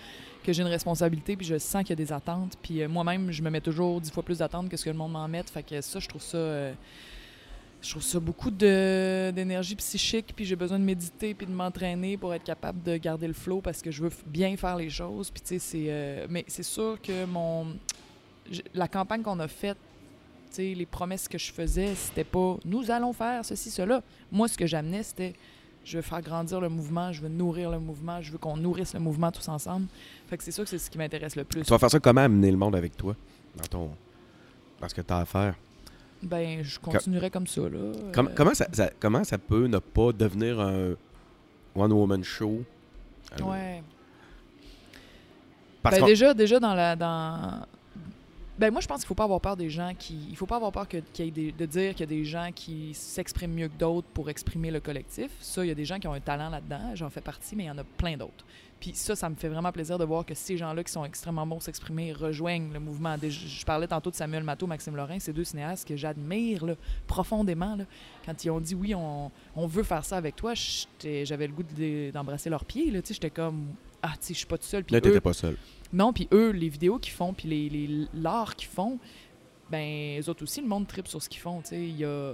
que 0.44 0.54
j'ai 0.54 0.62
une 0.62 0.70
responsabilité, 0.70 1.36
puis 1.36 1.46
je 1.46 1.58
sens 1.58 1.82
qu'il 1.84 1.90
y 1.90 1.94
a 1.94 1.96
des 2.06 2.14
attentes. 2.14 2.54
Puis, 2.62 2.82
euh, 2.82 2.88
moi-même, 2.88 3.32
je 3.32 3.42
me 3.42 3.50
mets 3.50 3.62
toujours 3.62 4.00
dix 4.00 4.12
fois 4.12 4.24
plus 4.24 4.38
d'attentes 4.38 4.70
que 4.70 4.78
ce 4.78 4.86
que 4.86 4.90
le 4.90 4.96
monde 4.98 5.12
m'en 5.12 5.28
met. 5.28 5.44
Fait 5.54 5.64
que 5.64 5.82
ça, 5.82 6.00
je 6.00 6.08
trouve 6.08 6.22
ça. 6.22 6.38
Je 7.82 7.92
trouve 7.92 8.04
ça 8.04 8.20
beaucoup 8.20 8.52
d'énergie 8.52 9.76
psychique, 9.76 10.34
puis 10.36 10.46
j'ai 10.46 10.56
besoin 10.56 10.80
de 10.80 10.84
méditer, 10.84 11.34
puis 11.34 11.46
de 11.46 11.52
m'entraîner 11.52 12.18
pour 12.18 12.34
être 12.34 12.44
capable 12.44 12.82
de 12.84 12.98
garder 12.98 13.28
le 13.28 13.34
flow 13.34 13.62
parce 13.62 13.82
que 13.82 13.92
je 13.92 14.04
veux 14.04 14.12
bien 14.26 14.58
faire 14.58 14.76
les 14.76 14.90
choses. 14.90 15.30
Puis, 15.30 15.42
tu 15.42 15.48
sais, 15.48 15.60
c'est. 15.60 15.86
euh, 15.90 16.28
mais 16.30 16.44
c'est 16.48 16.63
sûr 16.63 16.98
que 17.02 17.26
mon. 17.26 17.68
La 18.74 18.88
campagne 18.88 19.22
qu'on 19.22 19.40
a 19.40 19.48
faite, 19.48 19.78
tu 20.50 20.56
sais, 20.56 20.74
les 20.74 20.86
promesses 20.86 21.28
que 21.28 21.38
je 21.38 21.52
faisais, 21.52 21.94
c'était 21.96 22.24
pas 22.24 22.58
nous 22.66 22.90
allons 22.90 23.13
faire 23.13 23.44
ceci, 23.46 23.70
cela. 23.70 24.02
Moi, 24.32 24.48
ce 24.48 24.58
que 24.58 24.66
j'amenais, 24.66 25.04
c'était 25.04 25.34
je 25.84 25.98
veux 25.98 26.02
faire 26.02 26.22
grandir 26.22 26.60
le 26.60 26.68
mouvement, 26.68 27.13
je 27.13 27.22
veux 27.22 27.30
nourrir 27.30 27.72
le 27.72 27.80
mouvement, 27.80 28.22
je 28.22 28.32
veux 28.32 28.38
qu'on 28.38 28.58
nourrisse 28.58 28.94
le 28.94 29.00
mouvement 29.00 29.32
tous 29.32 29.48
ensemble. 29.48 29.88
Fait 30.30 30.38
que 30.38 30.44
c'est 30.44 30.52
sûr 30.52 30.66
que 30.66 30.70
c'est 30.70 30.80
ce 30.80 30.90
qui 30.90 30.98
m'intéresse 30.98 31.36
le 31.36 31.46
plus. 31.46 31.62
Tu 31.62 31.70
vas 31.70 31.80
faire 31.80 31.92
ça 31.92 32.00
comment 32.00 32.22
amener 32.22 32.52
le 32.52 32.58
monde 32.58 32.76
avec 32.76 32.98
toi 32.98 33.16
dans 33.56 33.66
ton. 33.66 33.92
Dans 34.82 34.90
ce 34.90 34.94
que 34.94 35.02
tu 35.02 35.13
as 35.13 35.20
à 35.20 35.26
faire? 35.26 35.56
Ben, 36.28 36.63
je 36.63 36.78
continuerai 36.80 37.30
comme 37.30 37.48
ça, 37.48 37.62
là. 37.62 37.92
Com- 38.13 38.28
Euh, 38.28 38.32
comment, 38.36 38.54
ça, 38.54 38.68
ça- 38.74 38.92
comment 39.00 39.24
ça 39.24 39.38
peut 39.38 39.68
ne 39.68 39.78
pas 39.80 40.12
devenir 40.12 40.60
un 40.60 40.94
one-woman 41.76 42.24
show? 42.24 42.63
Euh, 43.40 43.44
Ouais. 43.44 43.84
Parce 45.82 46.00
Ben, 46.00 46.06
déjà, 46.06 46.34
déjà 46.34 46.60
dans 46.60 46.74
la 46.74 46.96
dans 46.96 47.66
ben 48.60 48.72
moi 48.72 48.82
je 48.82 48.88
pense 48.88 49.00
qu'il 49.00 49.08
faut 49.08 49.13
pas 49.15 49.26
avoir 49.26 49.39
peur 49.41 49.56
des 49.56 49.70
gens 49.70 49.93
qui 49.98 50.17
il 50.30 50.36
faut 50.36 50.46
pas 50.48 50.56
avoir 50.56 50.72
peur 50.72 50.88
que- 50.88 50.98
des- 51.17 51.52
de 51.52 51.65
dire 51.65 51.91
qu'il 51.91 52.00
y 52.02 52.04
a 52.04 52.08
des 52.08 52.26
gens 52.26 52.50
qui 52.54 52.93
s'expriment 52.93 53.54
mieux 53.54 53.67
que 53.67 53.78
d'autres 53.78 54.08
pour 54.13 54.30
exprimer 54.30 54.72
le 54.72 54.80
collectif. 54.80 55.30
Ça, 55.39 55.63
il 55.63 55.67
y 55.67 55.72
a 55.72 55.76
des 55.76 55.86
gens 55.86 56.00
qui 56.00 56.08
ont 56.08 56.13
un 56.13 56.20
talent 56.20 56.50
là-dedans, 56.50 56.96
j'en 56.96 57.10
fais 57.10 57.22
partie, 57.22 57.56
mais 57.56 57.63
il 57.65 57.67
y 57.67 57.72
en 57.72 57.78
a 57.78 57.84
plein 57.84 58.17
d'autres. 58.17 58.46
Puis 58.80 58.91
ça, 58.93 59.15
ça 59.15 59.28
me 59.28 59.34
fait 59.36 59.48
vraiment 59.50 59.72
plaisir 59.72 59.98
de 59.98 60.06
voir 60.06 60.24
que 60.24 60.36
ces 60.36 60.56
gens-là 60.56 60.84
qui 60.84 60.91
sont 60.91 61.04
extrêmement 61.04 61.48
bons 61.48 61.60
s'exprimer 61.60 62.13
rejoignent 62.13 62.72
le 62.72 62.80
mouvement. 62.80 63.15
Je 63.22 63.65
parlais 63.65 63.88
tantôt 63.88 64.12
de 64.12 64.15
Samuel 64.15 64.43
Matteau, 64.43 64.67
Maxime 64.67 64.96
Lorrain, 64.96 65.17
ces 65.20 65.34
deux 65.34 65.43
cinéastes 65.46 65.88
que 65.88 65.96
j'admire 65.96 66.63
profondément. 67.08 67.76
là. 67.76 67.86
Quand 68.26 68.43
ils 68.46 68.50
ont 68.52 68.60
dit 68.60 68.76
oui, 68.76 68.93
on, 68.93 69.32
on 69.56 69.67
veut 69.67 69.84
faire 69.84 70.06
ça 70.06 70.17
avec 70.17 70.36
toi, 70.36 70.54
j'avais 71.04 71.48
le 71.48 71.54
goût 71.54 71.63
de- 71.63 72.12
d'embrasser 72.12 72.50
leurs 72.50 72.65
pieds. 72.65 72.91
J'étais 73.10 73.30
comme 73.32 73.67
ah, 74.04 74.10
tu 74.12 74.28
sais, 74.28 74.34
je 74.36 74.38
suis 74.39 74.48
pas 74.48 74.60
tout 74.60 74.65
seul. 74.67 74.84
Puis 74.84 74.93
Là, 74.93 75.00
eux- 75.00 75.02
t'étais 75.02 75.22
pas 75.22 75.34
seul. 75.34 75.58
Non, 75.93 76.13
puis 76.13 76.28
eux, 76.34 76.52
les 76.52 76.69
vidéos 76.69 76.97
qu'ils 77.00 77.13
font, 77.13 77.34
puis 77.34 77.47
les, 77.47 77.69
les- 77.69 78.08
l'art 78.13 78.56
qu'ils 78.56 78.69
font, 78.69 79.00
ben, 79.69 80.19
eux 80.21 80.30
autres 80.30 80.43
aussi, 80.43 80.62
le 80.62 80.67
monde 80.67 80.88
tripe 80.88 81.08
sur 81.08 81.21
ce 81.21 81.28
qu'ils 81.28 81.41
font. 81.41 81.62
y 81.71 82.04
a, 82.06 82.34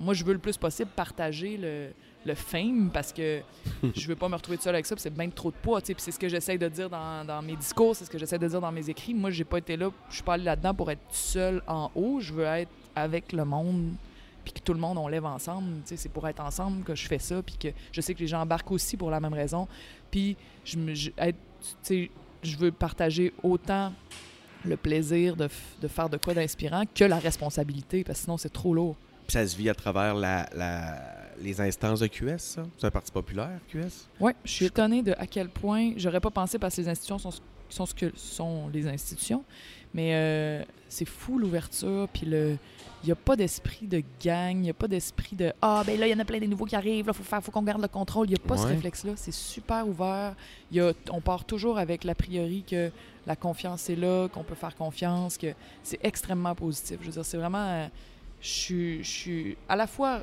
moi, 0.00 0.14
je 0.14 0.24
veux 0.24 0.32
le 0.32 0.38
plus 0.38 0.56
possible 0.56 0.90
partager 0.96 1.58
le, 1.58 1.88
le 2.24 2.34
fame 2.34 2.90
parce 2.92 3.12
que 3.12 3.42
je 3.94 4.06
veux 4.08 4.16
pas 4.16 4.28
me 4.30 4.34
retrouver 4.34 4.56
tout 4.56 4.62
seul 4.64 4.74
avec 4.74 4.86
ça, 4.86 4.94
puis 4.94 5.02
c'est 5.02 5.12
bien 5.14 5.28
trop 5.28 5.50
de 5.50 5.56
poids. 5.56 5.82
Puis 5.82 5.94
c'est 5.98 6.10
ce 6.10 6.18
que 6.18 6.28
j'essaie 6.28 6.56
de 6.56 6.68
dire 6.68 6.88
dans, 6.88 7.22
dans 7.26 7.42
mes 7.42 7.54
discours, 7.56 7.94
c'est 7.94 8.06
ce 8.06 8.10
que 8.10 8.16
j'essaie 8.18 8.38
de 8.38 8.48
dire 8.48 8.60
dans 8.62 8.72
mes 8.72 8.88
écrits. 8.88 9.12
Moi, 9.12 9.30
j'ai 9.30 9.44
pas 9.44 9.58
été 9.58 9.76
là, 9.76 9.90
je 10.08 10.14
suis 10.14 10.22
pas 10.22 10.34
allé 10.34 10.44
là-dedans 10.44 10.72
pour 10.74 10.90
être 10.90 11.02
seul 11.10 11.62
en 11.66 11.90
haut. 11.94 12.20
Je 12.20 12.32
veux 12.32 12.44
être 12.44 12.70
avec 12.96 13.32
le 13.32 13.44
monde, 13.44 13.92
puis 14.42 14.54
que 14.54 14.60
tout 14.60 14.72
le 14.72 14.80
monde, 14.80 14.96
on 14.96 15.06
lève 15.08 15.26
ensemble. 15.26 15.68
C'est 15.84 16.08
pour 16.10 16.26
être 16.28 16.40
ensemble 16.40 16.82
que 16.82 16.94
je 16.94 17.06
fais 17.06 17.18
ça, 17.18 17.42
puis 17.42 17.56
que 17.58 17.68
je 17.92 18.00
sais 18.00 18.14
que 18.14 18.20
les 18.20 18.26
gens 18.26 18.40
embarquent 18.40 18.70
aussi 18.72 18.96
pour 18.96 19.10
la 19.10 19.20
même 19.20 19.34
raison. 19.34 19.68
Puis 20.10 20.34
je, 20.64 20.78
me- 20.78 20.94
je- 20.94 21.10
être- 21.18 21.36
je 22.44 22.56
veux 22.56 22.72
partager 22.72 23.32
autant 23.42 23.92
le 24.64 24.76
plaisir 24.76 25.36
de, 25.36 25.48
de 25.82 25.88
faire 25.88 26.08
de 26.08 26.16
quoi 26.16 26.32
d'inspirant 26.34 26.84
que 26.94 27.04
la 27.04 27.18
responsabilité, 27.18 28.02
parce 28.04 28.18
que 28.20 28.24
sinon 28.24 28.36
c'est 28.38 28.52
trop 28.52 28.74
lourd. 28.74 28.96
Puis 29.26 29.32
ça 29.34 29.46
se 29.46 29.56
vit 29.56 29.68
à 29.70 29.74
travers 29.74 30.14
la, 30.14 30.48
la- 30.54 31.02
les 31.40 31.60
instances 31.60 32.00
de 32.00 32.06
QS, 32.06 32.38
ça? 32.38 32.62
C'est 32.78 32.86
un 32.86 32.90
parti 32.90 33.10
populaire, 33.10 33.58
QS? 33.68 34.06
Oui, 34.20 34.32
je 34.44 34.50
suis 34.52 34.66
étonnée 34.66 35.02
de 35.02 35.12
à 35.18 35.26
quel 35.26 35.48
point 35.48 35.92
j'aurais 35.96 36.20
pas 36.20 36.30
pensé 36.30 36.58
parce 36.58 36.76
que 36.76 36.80
les 36.82 36.88
institutions 36.88 37.18
sont, 37.18 37.30
sont 37.74 37.86
ce 37.86 37.94
que 37.94 38.12
sont 38.16 38.68
les 38.72 38.86
institutions. 38.86 39.44
Mais 39.92 40.14
euh, 40.14 40.64
c'est 40.88 41.04
fou 41.04 41.38
l'ouverture, 41.38 42.08
puis 42.12 42.26
le. 42.26 42.56
Il 43.02 43.08
n'y 43.08 43.12
a 43.12 43.16
pas 43.16 43.36
d'esprit 43.36 43.86
de 43.86 44.02
gang, 44.24 44.56
il 44.56 44.62
n'y 44.62 44.70
a 44.70 44.74
pas 44.74 44.88
d'esprit 44.88 45.36
de 45.36 45.52
Ah, 45.60 45.82
ben 45.84 46.00
là, 46.00 46.06
il 46.06 46.10
y 46.10 46.14
en 46.14 46.18
a 46.18 46.24
plein 46.24 46.38
des 46.38 46.46
nouveaux 46.46 46.64
qui 46.64 46.74
arrivent, 46.74 47.04
il 47.06 47.12
faut, 47.12 47.22
faire, 47.22 47.42
faut 47.44 47.50
qu'on 47.52 47.62
garde 47.62 47.82
le 47.82 47.88
contrôle. 47.88 48.28
Il 48.28 48.30
n'y 48.30 48.36
a 48.36 48.38
pas 48.38 48.56
ce 48.56 48.66
réflexe-là. 48.66 49.12
C'est 49.16 49.34
super 49.34 49.86
ouvert. 49.86 50.34
Y 50.72 50.80
a, 50.80 50.92
on 51.10 51.20
part 51.20 51.44
toujours 51.44 51.76
avec 51.78 52.04
l'a 52.04 52.14
priori 52.14 52.64
que 52.66 52.90
la 53.26 53.36
confiance 53.36 53.90
est 53.90 53.96
là, 53.96 54.28
qu'on 54.28 54.42
peut 54.42 54.54
faire 54.54 54.74
confiance, 54.74 55.36
que 55.36 55.48
c'est 55.82 55.98
extrêmement 56.02 56.54
positif. 56.54 56.96
Je 57.02 57.06
veux 57.06 57.12
dire, 57.12 57.24
c'est 57.26 57.36
vraiment. 57.36 57.58
euh, 57.58 57.86
je 58.40 59.02
suis 59.02 59.56
à 59.68 59.76
la 59.76 59.86
fois. 59.86 60.22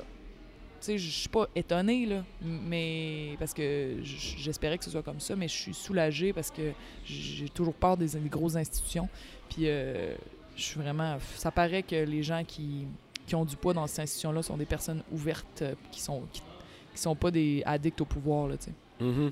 Sais, 0.82 0.98
je 0.98 1.12
suis 1.12 1.30
pas 1.30 1.48
étonnée, 1.56 2.08
là, 2.08 2.24
mais. 2.42 3.36
Parce 3.38 3.54
que 3.54 3.98
j'espérais 4.02 4.78
que 4.80 4.84
ce 4.84 4.90
soit 4.90 5.04
comme 5.04 5.20
ça, 5.20 5.36
mais 5.36 5.48
je 5.48 5.54
suis 5.54 5.74
soulagée 5.76 6.34
parce 6.34 6.50
que 6.50 6.72
j'ai 7.06 7.50
toujours 7.50 7.76
peur 7.76 7.98
des, 7.98 8.08
des 8.08 8.30
grosses 8.30 8.56
institutions. 8.56 9.08
Puis, 9.50 9.68
euh, 9.68 10.16
je 10.56 10.64
suis 10.64 10.80
vraiment. 10.80 11.18
Ça 11.36 11.52
paraît 11.52 11.84
que 11.84 11.96
les 11.96 12.24
gens 12.24 12.44
qui, 12.44 12.88
qui 13.28 13.36
ont 13.36 13.46
du 13.46 13.56
poids 13.56 13.74
dans 13.74 13.86
ces 13.86 14.02
institutions-là 14.02 14.42
sont 14.42 14.58
des 14.58 14.66
personnes 14.66 15.04
ouvertes, 15.12 15.62
euh, 15.62 15.76
qui 15.92 16.02
sont. 16.02 16.24
Qui, 16.34 16.42
qui 16.94 17.02
sont 17.02 17.16
pas 17.16 17.32
des 17.32 17.62
addicts 17.66 18.02
au 18.02 18.06
pouvoir, 18.06 18.48
là, 18.48 18.58
tu 18.58 18.66
sais. 18.66 19.06
Mhm. 19.06 19.32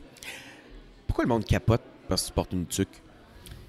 Pourquoi 1.08 1.26
le 1.26 1.30
monde 1.30 1.46
capote 1.46 1.82
parce 2.08 2.22
que 2.24 2.28
tu 2.28 2.34
portes 2.34 2.54
une 2.54 2.68
tuque? 2.68 3.02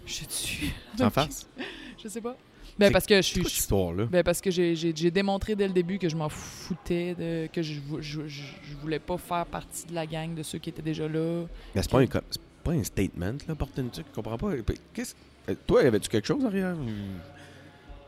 Je 0.04 0.24
suis. 0.28 0.72
en 1.00 1.10
face? 1.10 1.48
Je 2.02 2.08
sais 2.08 2.20
pas. 2.20 2.36
Ben, 2.78 2.90
parce 2.92 3.06
que 3.06 3.16
je 3.16 3.20
suis. 3.22 3.40
histoire-là? 3.42 4.06
Ben 4.10 4.22
parce 4.22 4.40
que 4.40 4.50
j'ai- 4.50 4.74
démontré 5.10 5.54
dès 5.56 5.66
le 5.66 5.74
début 5.74 5.98
que 5.98 6.08
je 6.08 6.16
m'en 6.16 6.28
foutais, 6.28 7.14
de, 7.14 7.46
que 7.52 7.62
je, 7.62 7.74
je, 8.00 8.20
je, 8.26 8.42
je 8.62 8.76
voulais 8.80 8.98
pas 8.98 9.18
faire 9.18 9.44
partie 9.46 9.86
de 9.86 9.94
la 9.94 10.06
gang 10.06 10.34
de 10.34 10.42
ceux 10.42 10.58
qui 10.58 10.70
étaient 10.70 10.82
déjà 10.82 11.08
là. 11.08 11.44
Mais 11.74 11.82
c'est 11.82 11.90
pas, 11.90 12.00
un 12.00 12.06
co- 12.06 12.18
c'est 12.30 12.40
pas 12.64 12.72
un 12.72 12.84
statement, 12.84 13.34
là, 13.48 13.54
porter 13.54 13.82
une 13.82 13.90
tuque. 13.90 14.06
Je 14.10 14.14
comprends 14.14 14.38
pas. 14.38 14.52
Qu'est-ce- 14.94 15.14
euh, 15.48 15.54
Toi, 15.66 15.82
avais-tu 15.82 16.08
quelque 16.08 16.26
chose 16.26 16.42
derrière? 16.42 16.74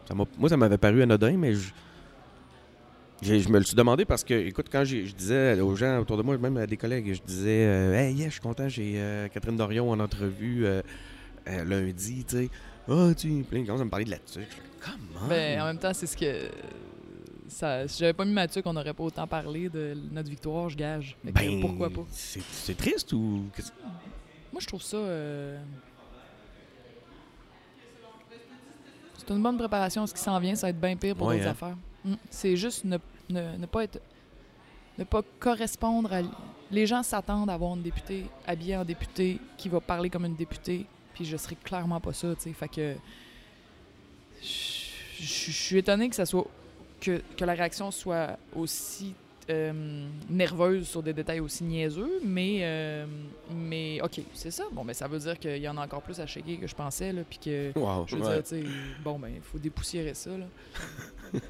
Ça 0.08 0.14
Moi, 0.14 0.26
ça 0.48 0.56
m'avait 0.56 0.78
paru 0.78 1.02
anodin, 1.02 1.36
mais 1.36 1.54
je... 1.54 1.70
Je 3.22 3.48
me 3.48 3.58
le 3.58 3.64
suis 3.64 3.76
demandé 3.76 4.04
parce 4.04 4.24
que, 4.24 4.34
écoute, 4.34 4.66
quand 4.70 4.84
je 4.84 4.96
disais 5.12 5.60
aux 5.60 5.76
gens 5.76 6.00
autour 6.00 6.16
de 6.16 6.22
moi, 6.24 6.36
même 6.38 6.56
à 6.56 6.66
des 6.66 6.76
collègues, 6.76 7.14
je 7.14 7.22
disais 7.24 7.66
euh, 7.66 7.94
Hey, 7.94 8.14
yeah, 8.14 8.26
je 8.26 8.32
suis 8.32 8.40
content, 8.40 8.68
j'ai 8.68 8.94
euh, 8.96 9.28
Catherine 9.28 9.56
Dorion 9.56 9.88
en 9.92 10.00
entrevue 10.00 10.66
euh, 10.66 10.82
lundi, 11.46 12.24
tu 12.24 12.36
sais. 12.36 12.50
Ah, 12.88 13.10
tu 13.16 13.44
plein 13.48 13.60
de 13.60 13.66
gens, 13.66 13.78
ça 13.78 13.84
me 13.84 13.90
parlait 13.90 14.04
de 14.04 14.10
la 14.10 14.18
tuque. 14.18 14.48
Comment? 14.80 15.28
Ben, 15.28 15.60
en 15.60 15.66
même 15.66 15.78
temps, 15.78 15.92
c'est 15.94 16.06
ce 16.06 16.16
que. 16.16 16.48
Ça, 17.48 17.86
si 17.86 17.98
j'avais 17.98 18.14
pas 18.14 18.24
mis 18.24 18.32
Mathieu, 18.32 18.62
qu'on 18.62 18.72
n'aurait 18.72 18.94
pas 18.94 19.04
autant 19.04 19.26
parlé 19.26 19.68
de 19.68 19.94
notre 20.10 20.30
victoire, 20.30 20.68
je 20.70 20.76
gage. 20.76 21.16
Fait 21.24 21.32
que 21.32 21.38
Ben, 21.38 21.60
pourquoi 21.60 21.90
pas? 21.90 22.04
C'est 22.10 22.76
triste 22.76 23.12
ou. 23.12 23.44
Moi, 24.52 24.60
je 24.60 24.66
trouve 24.66 24.82
ça. 24.82 24.96
euh, 24.96 25.60
C'est 29.16 29.30
une 29.30 29.42
bonne 29.42 29.56
préparation. 29.58 30.06
Ce 30.06 30.14
qui 30.14 30.20
s'en 30.20 30.38
vient, 30.40 30.54
ça 30.54 30.66
va 30.66 30.70
être 30.70 30.80
bien 30.80 30.96
pire 30.96 31.14
pour 31.14 31.28
Ouais, 31.28 31.36
d'autres 31.36 31.48
hein? 31.48 31.52
affaires. 31.52 31.76
Mm. 32.04 32.14
C'est 32.30 32.56
juste 32.56 32.84
ne, 32.84 32.98
ne, 33.30 33.56
ne 33.56 33.66
pas 33.66 33.84
être. 33.84 34.00
Ne 34.98 35.04
pas 35.04 35.22
correspondre 35.38 36.12
à. 36.12 36.20
Les 36.70 36.86
gens 36.86 37.02
s'attendent 37.02 37.50
à 37.50 37.54
avoir 37.54 37.74
une 37.76 37.82
députée 37.82 38.24
habillée 38.46 38.76
en 38.76 38.84
députée 38.84 39.38
qui 39.58 39.68
va 39.68 39.80
parler 39.80 40.08
comme 40.08 40.24
une 40.24 40.34
députée, 40.36 40.86
puis 41.14 41.24
je 41.24 41.36
serai 41.36 41.56
clairement 41.56 42.00
pas 42.00 42.12
ça, 42.12 42.34
tu 42.34 42.42
sais. 42.42 42.52
Fait 42.52 42.68
que. 42.68 42.94
Je 44.40 45.50
suis 45.52 45.78
étonné 45.78 46.08
que 46.08 46.16
ça 46.16 46.26
soit. 46.26 46.46
Que, 47.00 47.20
que 47.36 47.44
la 47.44 47.54
réaction 47.54 47.90
soit 47.90 48.38
aussi 48.54 49.14
euh, 49.50 50.06
nerveuse 50.30 50.86
sur 50.88 51.02
des 51.02 51.12
détails 51.12 51.40
aussi 51.40 51.64
niaiseux, 51.64 52.20
mais, 52.24 52.60
euh, 52.62 53.06
mais 53.50 54.00
OK, 54.02 54.20
c'est 54.34 54.52
ça. 54.52 54.64
Bon, 54.70 54.84
mais 54.84 54.94
ça 54.94 55.08
veut 55.08 55.18
dire 55.18 55.36
qu'il 55.38 55.56
y 55.58 55.68
en 55.68 55.76
a 55.78 55.84
encore 55.84 56.02
plus 56.02 56.20
à 56.20 56.26
shaker 56.26 56.60
que 56.60 56.66
je 56.68 56.74
pensais, 56.76 57.12
là, 57.12 57.22
puis 57.28 57.38
que, 57.38 57.72
Wow, 57.76 58.04
je 58.06 58.16
veux 58.16 58.22
ouais. 58.24 58.42
dire, 58.42 58.64
bon, 59.02 59.18
ben, 59.18 59.32
il 59.34 59.42
faut 59.42 59.58
dépoussiérer 59.58 60.14
ça, 60.14 60.30
là. 60.30 60.46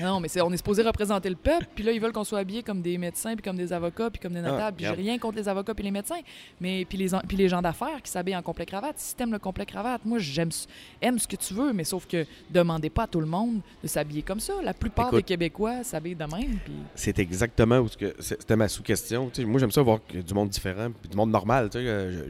non, 0.00 0.20
mais 0.20 0.28
c'est, 0.28 0.40
on 0.40 0.52
est 0.52 0.56
supposé 0.56 0.82
représenter 0.82 1.28
le 1.30 1.36
peuple, 1.36 1.66
puis 1.74 1.84
là, 1.84 1.92
ils 1.92 2.00
veulent 2.00 2.12
qu'on 2.12 2.24
soit 2.24 2.40
habillés 2.40 2.62
comme 2.62 2.82
des 2.82 2.98
médecins, 2.98 3.34
puis 3.34 3.42
comme 3.42 3.56
des 3.56 3.72
avocats, 3.72 4.10
puis 4.10 4.20
comme 4.20 4.32
des 4.32 4.40
notables, 4.40 4.76
puis 4.76 4.86
j'ai 4.86 4.92
Ah, 4.92 4.96
rien 4.96 5.18
contre 5.18 5.36
les 5.36 5.48
avocats 5.48 5.74
puis 5.74 5.84
les 5.84 5.90
médecins, 5.90 6.20
mais 6.60 6.84
puis 6.84 6.98
les, 6.98 7.14
en- 7.14 7.20
puis 7.20 7.36
les 7.36 7.48
gens 7.48 7.62
d'affaires 7.62 8.02
qui 8.02 8.10
s'habillent 8.10 8.36
en 8.36 8.42
complet 8.42 8.66
cravate. 8.66 8.98
Si 8.98 9.14
t'aimes 9.14 9.32
le 9.32 9.38
complet 9.38 9.66
cravate, 9.66 10.04
moi, 10.04 10.18
j'aime 10.18 10.50
ce- 10.52 10.66
aime 11.00 11.18
ce 11.18 11.28
que 11.28 11.36
tu 11.36 11.54
veux, 11.54 11.72
mais 11.72 11.84
sauf 11.84 12.06
que 12.06 12.26
demandez 12.50 12.90
pas 12.90 13.04
à 13.04 13.06
tout 13.06 13.20
le 13.20 13.26
monde 13.26 13.60
de 13.82 13.88
s'habiller 13.88 14.22
comme 14.22 14.40
ça. 14.40 14.54
La 14.62 14.74
plupart 14.74 15.06
Écoute. 15.08 15.18
des 15.20 15.22
Québécois 15.24 15.84
s'habillent 15.84 16.14
de 16.16 16.24
même, 16.24 16.58
puis... 16.64 16.74
C'est 16.94 17.18
exactement 17.18 17.78
où 17.78 17.88
ce 17.88 17.96
que 17.96 18.14
c'est- 18.18 18.40
c'était 18.40 18.56
ma 18.56 18.68
sous-question. 18.68 19.30
Moi, 19.46 19.60
j'aime 19.60 19.70
ça 19.70 19.82
voir 19.82 20.00
du 20.12 20.34
monde 20.34 20.48
différent, 20.48 20.90
puis 21.00 21.08
du 21.08 21.16
monde 21.16 21.30
normal. 21.30 21.70
euh, 21.76 22.28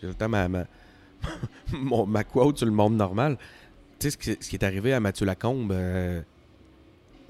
J'ai 0.00 0.08
le 0.08 0.14
temps 0.14 0.28
ma, 0.28 0.48
ma, 0.48 0.64
ma 2.06 2.24
quote 2.24 2.58
sur 2.58 2.66
le 2.66 2.72
monde 2.72 2.96
normal. 2.96 3.38
Tu 3.98 4.06
sais, 4.06 4.10
ce 4.10 4.18
qui, 4.18 4.30
ce 4.44 4.48
qui 4.50 4.56
est 4.56 4.64
arrivé 4.64 4.92
à 4.92 5.00
Mathieu 5.00 5.24
Lacombe, 5.24 5.72
euh, 5.72 6.20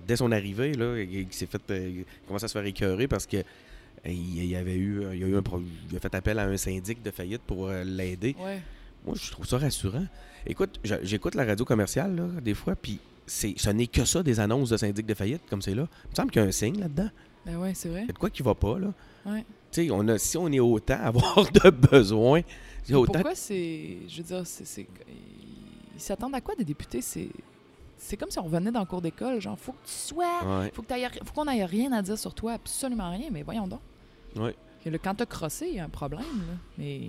dès 0.07 0.17
son 0.17 0.31
arrivée, 0.33 0.73
là, 0.75 0.99
il, 1.01 1.27
s'est 1.33 1.47
fait, 1.47 1.62
euh, 1.71 1.88
il 2.01 2.27
commence 2.27 2.45
à 2.45 2.49
se 2.49 2.53
faire 2.53 2.64
écœurer 2.64 3.09
parce 3.09 3.27
que 3.27 3.38
il, 4.07 4.45
y 4.45 4.55
avait 4.57 4.77
eu, 4.77 5.03
il 5.12 5.19
y 5.21 5.25
a 5.25 5.27
eu 5.27 5.37
un, 5.37 5.43
pro- 5.43 5.62
il 5.90 5.97
a 5.97 6.01
fait 6.01 6.14
appel 6.14 6.38
à 6.38 6.45
un 6.47 6.57
syndic 6.59 7.03
de 7.03 7.11
faillite 7.11 7.40
pour 7.43 7.69
euh, 7.69 7.85
l'aider. 7.85 8.37
Ouais. 8.38 8.61
Moi, 9.07 9.14
je 9.19 9.31
trouve 9.31 9.47
ça 9.47 9.59
rassurant. 9.59 10.07
Écoute, 10.47 10.79
j'écoute 11.03 11.35
la 11.35 11.45
radio 11.45 11.64
commerciale, 11.64 12.14
là, 12.17 12.27
des 12.43 12.53
fois, 12.55 12.77
puis 12.77 12.99
c'est, 13.27 13.55
ce 13.57 13.71
n'est 13.71 13.87
que 13.87 14.05
ça, 14.05 14.23
des 14.23 14.40
annonces 14.40 14.71
de 14.71 14.77
syndic 14.77 15.07
de 15.07 15.14
faillite, 15.14 15.43
comme 15.49 15.62
c'est 15.62 15.75
là. 15.75 15.88
Il 16.05 16.11
me 16.11 16.14
semble 16.14 16.31
qu'il 16.31 16.43
y 16.43 16.45
a 16.45 16.49
un 16.49 16.53
signe 16.53 16.79
là-dedans. 16.81 17.09
Ben 17.47 17.57
ouais, 17.57 17.73
c'est 17.75 17.88
vrai. 17.88 18.01
Il 18.03 18.07
y 18.07 18.11
a 18.11 18.12
de 18.12 18.19
quoi 18.19 18.29
qui 18.31 18.43
va 18.43 18.55
pas, 18.55 18.79
là. 18.79 18.93
Ouais. 19.27 19.45
Tu 19.73 19.87
sais, 19.87 19.90
on 19.90 20.07
a, 20.09 20.19
si 20.19 20.37
on 20.37 20.49
est 20.53 20.61
autant 20.61 20.95
à 20.95 21.07
avoir 21.09 21.51
de 21.51 21.71
besoins, 21.71 22.43
autant... 22.93 23.12
Pourquoi 23.14 23.35
c'est. 23.35 23.97
Je 24.09 24.19
veux 24.19 24.23
dire, 24.23 24.43
c'est. 24.47 24.67
c'est- 24.67 24.87
Ils 25.95 26.01
s'attendent 26.01 26.35
à 26.35 26.40
quoi 26.43 26.55
des 26.55 26.64
députés? 26.64 27.01
C'est. 27.01 27.29
C'est 28.07 28.19
comme 28.19 28.31
si 28.31 28.38
on 28.38 28.43
revenait 28.45 28.71
dans 28.71 28.81
le 28.81 28.87
cours 28.87 29.01
d'école, 29.01 29.40
genre, 29.40 29.59
faut 29.59 29.73
que 29.73 29.87
tu 29.87 29.93
sois. 29.93 30.43
Ouais, 30.61 30.71
Faut 30.75 30.83
qu'on 31.35 31.49
ait 31.49 31.64
rien 31.64 31.90
à 31.93 32.03
dire 32.03 32.19
sur 32.19 32.35
toi, 32.35 32.53
absolument 32.53 33.11
rien, 33.11 33.29
mais 33.33 33.43
voyons 33.43 33.67
donc. 33.67 33.81
ouais. 34.37 34.55
Que 34.85 34.90
le- 34.90 34.99
quand 34.99 35.14
t'as 35.14 35.25
crossé, 35.25 35.69
il 35.71 35.77
y 35.77 35.81
a 35.81 35.85
un 35.85 35.88
problème, 35.88 36.21
là. 36.21 36.55
Mais. 36.77 37.01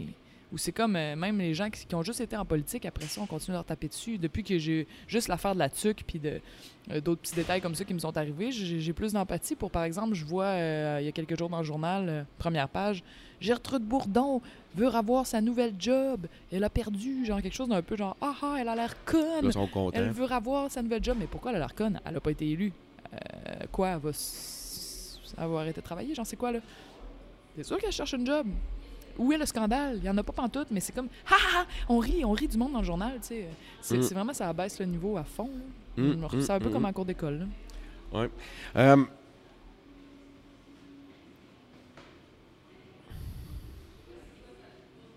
Ou 0.53 0.57
c'est 0.57 0.71
comme 0.71 0.95
euh, 0.95 1.15
même 1.17 1.39
les 1.39 1.53
gens 1.53 1.69
qui, 1.69 1.85
qui 1.85 1.95
ont 1.95 2.03
juste 2.03 2.21
été 2.21 2.37
en 2.37 2.45
politique, 2.45 2.85
après 2.85 3.03
ça, 3.05 3.19
on 3.19 3.25
continue 3.25 3.53
de 3.53 3.57
leur 3.57 3.65
taper 3.65 3.89
dessus. 3.89 4.17
Depuis 4.17 4.43
que 4.43 4.57
j'ai 4.57 4.87
juste 5.07 5.27
l'affaire 5.27 5.53
de 5.53 5.59
la 5.59 5.67
tuque, 5.69 6.03
puis 6.07 6.17
de, 6.19 6.39
euh, 6.91 7.01
d'autres 7.01 7.19
petits 7.21 7.35
détails 7.35 7.59
comme 7.59 7.75
ça 7.75 7.83
qui 7.83 7.93
me 7.93 7.99
sont 7.99 8.15
arrivés, 8.15 8.51
j'ai 8.53 8.93
plus 8.93 9.11
d'empathie 9.11 9.55
pour, 9.55 9.71
par 9.71 9.83
exemple, 9.83 10.13
je 10.13 10.23
vois 10.23 10.45
euh, 10.45 10.99
il 11.01 11.05
y 11.05 11.09
a 11.09 11.11
quelques 11.11 11.37
jours 11.37 11.49
dans 11.49 11.57
le 11.57 11.65
journal, 11.65 12.25
première 12.37 12.69
page, 12.69 13.03
Gertrude 13.45 13.83
Bourdon 13.83 14.41
veut 14.75 14.87
avoir 14.93 15.25
sa 15.25 15.39
nouvelle 15.39 15.73
job. 15.77 16.25
Elle 16.51 16.63
a 16.63 16.69
perdu, 16.69 17.25
genre 17.25 17.41
quelque 17.41 17.53
chose 17.53 17.69
d'un 17.69 17.81
peu 17.81 17.95
genre, 17.95 18.17
ah 18.21 18.33
ah, 18.41 18.55
elle 18.59 18.67
a 18.67 18.75
l'air 18.75 18.95
conne. 19.05 19.51
Elle 19.93 20.09
veut 20.09 20.31
avoir 20.31 20.71
sa 20.71 20.81
nouvelle 20.81 21.03
job, 21.03 21.17
mais 21.19 21.27
pourquoi 21.27 21.51
elle 21.51 21.57
a 21.57 21.59
l'air 21.59 21.75
conne? 21.75 21.99
Elle 22.05 22.15
a 22.17 22.19
pas 22.19 22.31
été 22.31 22.49
élue. 22.49 22.73
Euh, 23.13 23.17
quoi, 23.71 23.89
elle 23.89 23.99
va 23.99 24.11
avoir 25.37 25.61
arrêté 25.61 25.79
de 25.79 25.85
travailler? 25.85 26.15
J'en 26.15 26.25
sais 26.25 26.35
quoi, 26.35 26.51
là? 26.51 26.59
C'est 27.55 27.63
sûr 27.63 27.77
qu'elle 27.77 27.91
cherche 27.91 28.13
une 28.13 28.25
job. 28.25 28.47
Où 29.17 29.31
est 29.31 29.37
le 29.37 29.45
scandale? 29.45 29.97
Il 29.99 30.03
y 30.03 30.09
en 30.09 30.17
a 30.17 30.23
pas 30.23 30.33
pantoute, 30.33 30.67
mais 30.71 30.81
c'est 30.81 30.91
comme, 30.91 31.07
ha 31.31 31.35
ha 31.35 31.61
ha! 31.61 31.65
On 31.87 31.99
rit, 31.99 32.25
on 32.25 32.31
rit 32.31 32.47
du 32.49 32.57
monde 32.57 32.73
dans 32.73 32.79
le 32.79 32.85
journal, 32.85 33.13
tu 33.21 33.27
sais. 33.27 33.47
C'est 33.81 33.97
Mm. 33.97 34.13
vraiment, 34.15 34.33
ça 34.33 34.49
abaisse 34.49 34.79
le 34.79 34.87
niveau 34.87 35.15
à 35.17 35.23
fond. 35.23 35.49
là. 35.97 36.03
Mm, 36.03 36.23
un 36.25 36.59
peu 36.59 36.69
mm, 36.69 36.71
comme 36.73 36.81
mm. 36.81 36.85
en 36.85 36.93
cours 36.93 37.05
d'école. 37.05 37.47
Euh, 38.75 38.97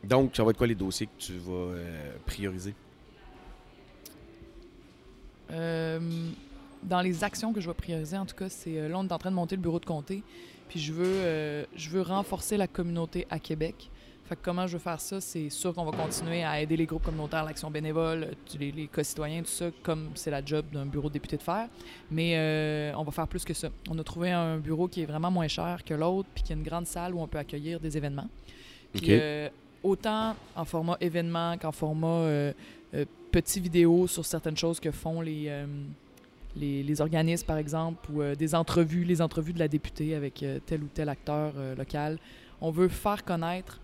Donc, 0.09 0.35
ça 0.35 0.42
va 0.42 0.51
être 0.51 0.57
quoi 0.57 0.66
les 0.66 0.75
dossiers 0.75 1.07
que 1.07 1.18
tu 1.18 1.33
vas 1.38 1.53
euh, 1.53 2.12
prioriser? 2.25 2.75
Euh, 5.51 6.01
dans 6.83 7.01
les 7.01 7.25
actions 7.25 7.53
que 7.53 7.61
je 7.61 7.68
vais 7.68 7.75
prioriser, 7.75 8.16
en 8.16 8.25
tout 8.25 8.37
cas, 8.37 8.49
c'est 8.49 8.79
euh, 8.79 8.88
là, 8.88 8.99
on 8.99 9.07
est 9.07 9.12
en 9.12 9.18
train 9.18 9.31
de 9.31 9.37
monter 9.37 9.57
le 9.57 9.62
bureau 9.62 9.81
de 9.81 9.85
comté. 9.85 10.23
Puis 10.68 10.81
je 10.81 10.92
veux, 10.92 11.05
euh, 11.07 11.64
je 11.77 11.90
veux 11.90 12.03
renforcer 12.03 12.57
la 12.57 12.66
communauté 12.66 13.27
à 13.31 13.38
Québec. 13.38 13.90
Fait 14.27 14.37
que 14.37 14.40
comment 14.42 14.66
je 14.66 14.75
veux 14.75 14.79
faire 14.79 15.01
ça, 15.01 15.23
c'est 15.23 15.49
sûr 15.49 15.75
qu'on 15.75 15.87
va 15.87 15.97
continuer 15.97 16.44
à 16.44 16.61
aider 16.61 16.77
les 16.77 16.85
groupes 16.85 17.05
communautaires, 17.05 17.44
l'action 17.44 17.71
bénévole, 17.71 18.29
les, 18.61 18.73
les 18.73 18.87
co-citoyens, 18.87 19.40
tout 19.40 19.49
ça, 19.49 19.71
comme 19.83 20.11
c'est 20.14 20.31
la 20.31 20.44
job 20.44 20.66
d'un 20.71 20.85
bureau 20.85 21.09
de 21.09 21.14
député 21.14 21.38
de 21.38 21.42
faire. 21.42 21.68
Mais 22.11 22.35
euh, 22.37 22.92
on 22.97 23.05
va 23.05 23.11
faire 23.11 23.27
plus 23.27 23.44
que 23.44 23.55
ça. 23.55 23.68
On 23.88 23.99
a 23.99 24.05
trouvé 24.05 24.31
un 24.31 24.59
bureau 24.59 24.87
qui 24.87 25.03
est 25.03 25.07
vraiment 25.07 25.31
moins 25.31 25.49
cher 25.49 25.83
que 25.83 25.94
l'autre, 25.94 26.29
puis 26.35 26.42
qui 26.42 26.53
a 26.53 26.57
une 26.57 26.62
grande 26.62 26.87
salle 26.87 27.14
où 27.14 27.21
on 27.21 27.27
peut 27.27 27.38
accueillir 27.38 27.81
des 27.81 27.97
événements. 27.97 28.29
Puis, 28.92 29.06
euh, 29.09 29.48
autant 29.83 30.35
en 30.56 30.64
format 30.64 30.96
événement 31.00 31.56
qu'en 31.58 31.72
format 31.72 32.06
euh, 32.06 32.52
euh, 32.94 33.04
petit 33.31 33.60
vidéo 33.60 34.06
sur 34.06 34.24
certaines 34.24 34.56
choses 34.56 34.81
que 34.81 34.90
font 34.90 35.20
les, 35.20 35.44
euh, 35.48 35.66
les, 36.56 36.83
les 36.83 37.00
organismes, 37.00 37.46
par 37.46 37.58
exemple, 37.58 38.10
ou 38.10 38.22
euh, 38.22 38.35
des 38.35 38.54
entrevues, 38.54 39.04
les 39.04 39.20
entrevues 39.20 39.52
de 39.52 39.58
la 39.58 39.68
députée 39.68 40.14
avec 40.14 40.44
tel 40.66 40.83
ou 40.83 40.88
tel 40.92 41.08
acteur 41.08 41.52
local. 41.76 42.18
On 42.60 42.70
veut 42.70 42.88
faire 42.88 43.24
connaître 43.24 43.79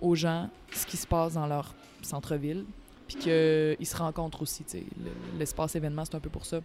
aux 0.00 0.14
gens 0.14 0.50
ce 0.72 0.84
qui 0.86 0.96
se 0.96 1.06
passe 1.06 1.34
dans 1.34 1.46
leur 1.46 1.74
centre-ville, 2.02 2.64
puis 3.06 3.16
qu'ils 3.16 3.86
se 3.86 3.96
rencontrent 3.96 4.42
aussi. 4.42 4.64
L'espace 5.38 5.76
événement, 5.76 6.04
c'est 6.04 6.16
un 6.16 6.20
peu 6.20 6.30
pour 6.30 6.44
ça. 6.44 6.60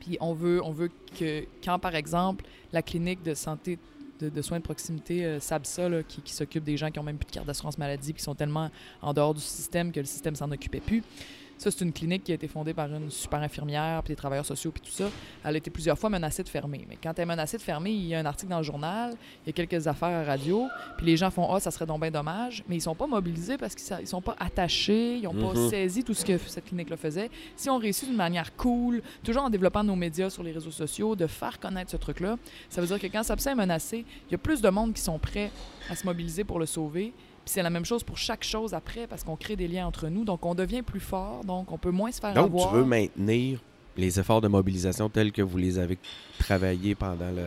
Puis 0.00 0.18
on 0.20 0.34
veut, 0.34 0.60
on 0.62 0.72
veut 0.72 0.90
que 1.18 1.44
quand, 1.64 1.78
par 1.78 1.94
exemple, 1.94 2.44
la 2.72 2.82
clinique 2.82 3.22
de 3.22 3.34
santé 3.34 3.78
de, 4.20 4.42
soins 4.42 4.58
de 4.58 4.64
proximité, 4.64 5.24
euh, 5.24 5.40
SABSA, 5.40 6.02
qui, 6.08 6.32
s'occupe 6.32 6.64
des 6.64 6.76
gens 6.76 6.90
qui 6.90 6.98
ont 6.98 7.02
même 7.02 7.18
plus 7.18 7.26
de 7.26 7.32
carte 7.32 7.46
d'assurance 7.46 7.78
maladie, 7.78 8.14
qui 8.14 8.22
sont 8.22 8.34
tellement 8.34 8.70
en 9.02 9.12
dehors 9.12 9.34
du 9.34 9.40
système 9.40 9.92
que 9.92 10.00
le 10.00 10.06
système 10.06 10.34
s'en 10.34 10.50
occupait 10.50 10.80
plus. 10.80 11.02
Ça, 11.58 11.70
c'est 11.70 11.82
une 11.84 11.92
clinique 11.92 12.24
qui 12.24 12.32
a 12.32 12.34
été 12.34 12.48
fondée 12.48 12.74
par 12.74 12.86
une 12.92 13.10
super 13.10 13.40
infirmière, 13.40 14.02
puis 14.02 14.12
des 14.12 14.16
travailleurs 14.16 14.44
sociaux, 14.44 14.70
puis 14.70 14.82
tout 14.82 14.90
ça. 14.90 15.08
Elle 15.42 15.54
a 15.54 15.58
été 15.58 15.70
plusieurs 15.70 15.98
fois 15.98 16.10
menacée 16.10 16.42
de 16.42 16.48
fermer. 16.50 16.84
Mais 16.88 16.98
quand 17.02 17.12
elle 17.16 17.22
est 17.22 17.26
menacée 17.26 17.56
de 17.56 17.62
fermer, 17.62 17.90
il 17.92 18.04
y 18.06 18.14
a 18.14 18.18
un 18.18 18.26
article 18.26 18.50
dans 18.50 18.58
le 18.58 18.62
journal, 18.62 19.14
il 19.44 19.48
y 19.48 19.50
a 19.50 19.52
quelques 19.52 19.86
affaires 19.86 20.08
à 20.20 20.24
radio, 20.24 20.66
puis 20.98 21.06
les 21.06 21.16
gens 21.16 21.30
font 21.30 21.50
Ah, 21.52 21.58
ça 21.60 21.70
serait 21.70 21.86
donc 21.86 22.00
bien 22.02 22.10
dommage, 22.10 22.62
mais 22.68 22.76
ils 22.76 22.80
sont 22.82 22.94
pas 22.94 23.06
mobilisés 23.06 23.56
parce 23.56 23.74
qu'ils 23.74 23.96
ne 24.00 24.04
sont 24.04 24.20
pas 24.20 24.36
attachés, 24.38 25.16
ils 25.16 25.22
n'ont 25.22 25.32
pas 25.32 25.58
Mhm. 25.58 25.70
saisi 25.70 26.04
tout 26.04 26.12
ce 26.14 26.24
que 26.24 26.36
cette 26.38 26.66
clinique-là 26.66 26.96
faisait. 26.96 27.30
Si 27.56 27.70
on 27.70 27.78
réussit 27.78 28.06
d'une 28.08 28.16
manière 28.18 28.54
cool, 28.56 29.02
toujours 29.24 29.44
en 29.44 29.50
développant 29.50 29.82
nos 29.82 29.96
médias 29.96 30.28
sur 30.28 30.42
les 30.42 30.52
réseaux 30.52 30.70
sociaux, 30.70 31.16
de 31.16 31.26
faire 31.26 31.58
connaître 31.58 31.90
ce 31.90 31.96
truc-là, 31.96 32.36
ça 32.68 32.80
veut 32.82 32.86
dire 32.86 33.00
que 33.00 33.06
quand 33.06 33.22
Sapsa 33.22 33.52
est 33.52 33.54
menacé, 33.54 34.04
il 34.28 34.32
y 34.32 34.34
a 34.34 34.38
plus 34.38 34.60
de 34.60 34.68
monde 34.68 34.92
qui 34.92 35.00
sont 35.00 35.18
prêts 35.18 35.50
à 35.88 35.96
se 35.96 36.04
mobiliser 36.04 36.44
pour 36.44 36.58
le 36.58 36.66
sauver. 36.66 37.12
Puis 37.46 37.52
c'est 37.52 37.62
la 37.62 37.70
même 37.70 37.84
chose 37.84 38.02
pour 38.02 38.18
chaque 38.18 38.42
chose 38.42 38.74
après, 38.74 39.06
parce 39.06 39.22
qu'on 39.22 39.36
crée 39.36 39.54
des 39.54 39.68
liens 39.68 39.86
entre 39.86 40.08
nous, 40.08 40.24
donc 40.24 40.44
on 40.44 40.56
devient 40.56 40.82
plus 40.82 40.98
fort, 40.98 41.44
donc 41.44 41.70
on 41.70 41.78
peut 41.78 41.92
moins 41.92 42.10
se 42.10 42.18
faire 42.20 42.34
Donc, 42.34 42.46
avoir. 42.46 42.70
tu 42.70 42.74
veux 42.74 42.84
maintenir 42.84 43.60
les 43.96 44.18
efforts 44.18 44.40
de 44.40 44.48
mobilisation 44.48 45.08
tels 45.08 45.30
que 45.30 45.42
vous 45.42 45.56
les 45.56 45.78
avez 45.78 45.96
travaillés 46.40 46.96
pendant 46.96 47.30
le. 47.30 47.46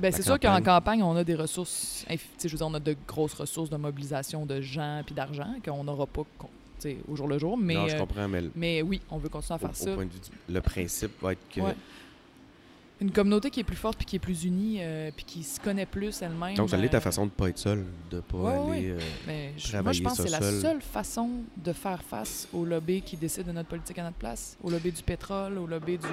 La 0.00 0.12
c'est 0.12 0.20
sûr 0.20 0.38
qu'en 0.38 0.60
campagne? 0.60 1.02
on 1.02 1.16
a 1.16 1.24
des 1.24 1.34
ressources, 1.34 2.04
infi- 2.10 2.18
tu 2.18 2.26
sais, 2.36 2.48
je 2.48 2.52
veux 2.52 2.58
dire, 2.58 2.66
on 2.66 2.74
a 2.74 2.78
de 2.78 2.94
grosses 3.06 3.32
ressources 3.32 3.70
de 3.70 3.78
mobilisation 3.78 4.44
de 4.44 4.60
gens 4.60 5.00
puis 5.06 5.14
d'argent 5.14 5.54
qu'on 5.64 5.82
n'aura 5.82 6.06
pas 6.06 6.24
au 7.08 7.16
jour 7.16 7.26
le 7.26 7.38
jour, 7.38 7.56
mais, 7.56 7.74
non, 7.74 7.88
je 7.88 7.96
euh, 7.96 7.98
comprends, 7.98 8.28
mais 8.28 8.42
mais 8.54 8.82
oui, 8.82 9.00
on 9.10 9.16
veut 9.16 9.30
continuer 9.30 9.54
à 9.54 9.56
au, 9.56 9.58
faire 9.58 9.70
au 9.70 9.74
ça. 9.86 9.94
point 9.94 10.04
de 10.04 10.10
vue 10.10 10.18
le 10.50 10.60
principe 10.60 11.12
va 11.22 11.32
être 11.32 11.48
que. 11.50 11.62
Ouais. 11.62 11.74
Une 13.00 13.12
communauté 13.12 13.50
qui 13.50 13.60
est 13.60 13.64
plus 13.64 13.76
forte 13.76 13.96
puis 13.96 14.06
qui 14.06 14.16
est 14.16 14.18
plus 14.18 14.42
unie 14.44 14.78
euh, 14.80 15.12
puis 15.14 15.24
qui 15.24 15.42
se 15.44 15.60
connaît 15.60 15.86
plus 15.86 16.20
elle-même. 16.20 16.56
Donc, 16.56 16.70
ça 16.70 16.76
l'est 16.76 16.88
ta 16.88 16.96
euh, 16.96 17.00
façon 17.00 17.26
de 17.26 17.30
pas 17.30 17.48
être 17.48 17.58
seul, 17.58 17.84
de 18.10 18.18
pas 18.20 18.36
Ouais, 18.38 18.74
aller. 18.76 18.90
euh, 18.90 18.98
Mais 19.26 19.52
je- 19.56 19.76
moi, 19.78 19.92
je 19.92 20.00
travailler 20.00 20.02
pense 20.02 20.16
que 20.18 20.22
c'est 20.24 20.30
la 20.30 20.40
seul. 20.40 20.60
seule 20.60 20.82
façon 20.82 21.30
de 21.56 21.72
faire 21.72 22.02
face 22.02 22.48
au 22.52 22.64
lobby 22.64 23.00
qui 23.02 23.16
décide 23.16 23.46
de 23.46 23.52
notre 23.52 23.68
politique 23.68 23.96
à 23.98 24.02
notre 24.02 24.16
place, 24.16 24.56
au 24.64 24.68
lobby 24.70 24.90
du 24.90 25.02
pétrole, 25.04 25.58
au 25.58 25.66
lobby 25.68 25.96
du 25.96 26.06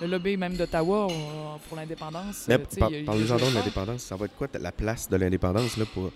le 0.00 0.06
lobby 0.06 0.36
même 0.36 0.54
d'Ottawa 0.56 1.08
euh, 1.10 1.56
pour 1.68 1.76
l'indépendance. 1.76 2.46
Mais 2.48 2.58
par- 2.58 2.88
joué 2.90 3.04
donc 3.04 3.18
de 3.50 3.54
l'indépendance. 3.54 4.02
Ça 4.02 4.16
va 4.16 4.26
être 4.26 4.36
quoi 4.36 4.46
la 4.58 4.72
place 4.72 5.08
de 5.10 5.16
l'indépendance 5.16 5.76
là, 5.76 5.84
pour, 5.92 6.10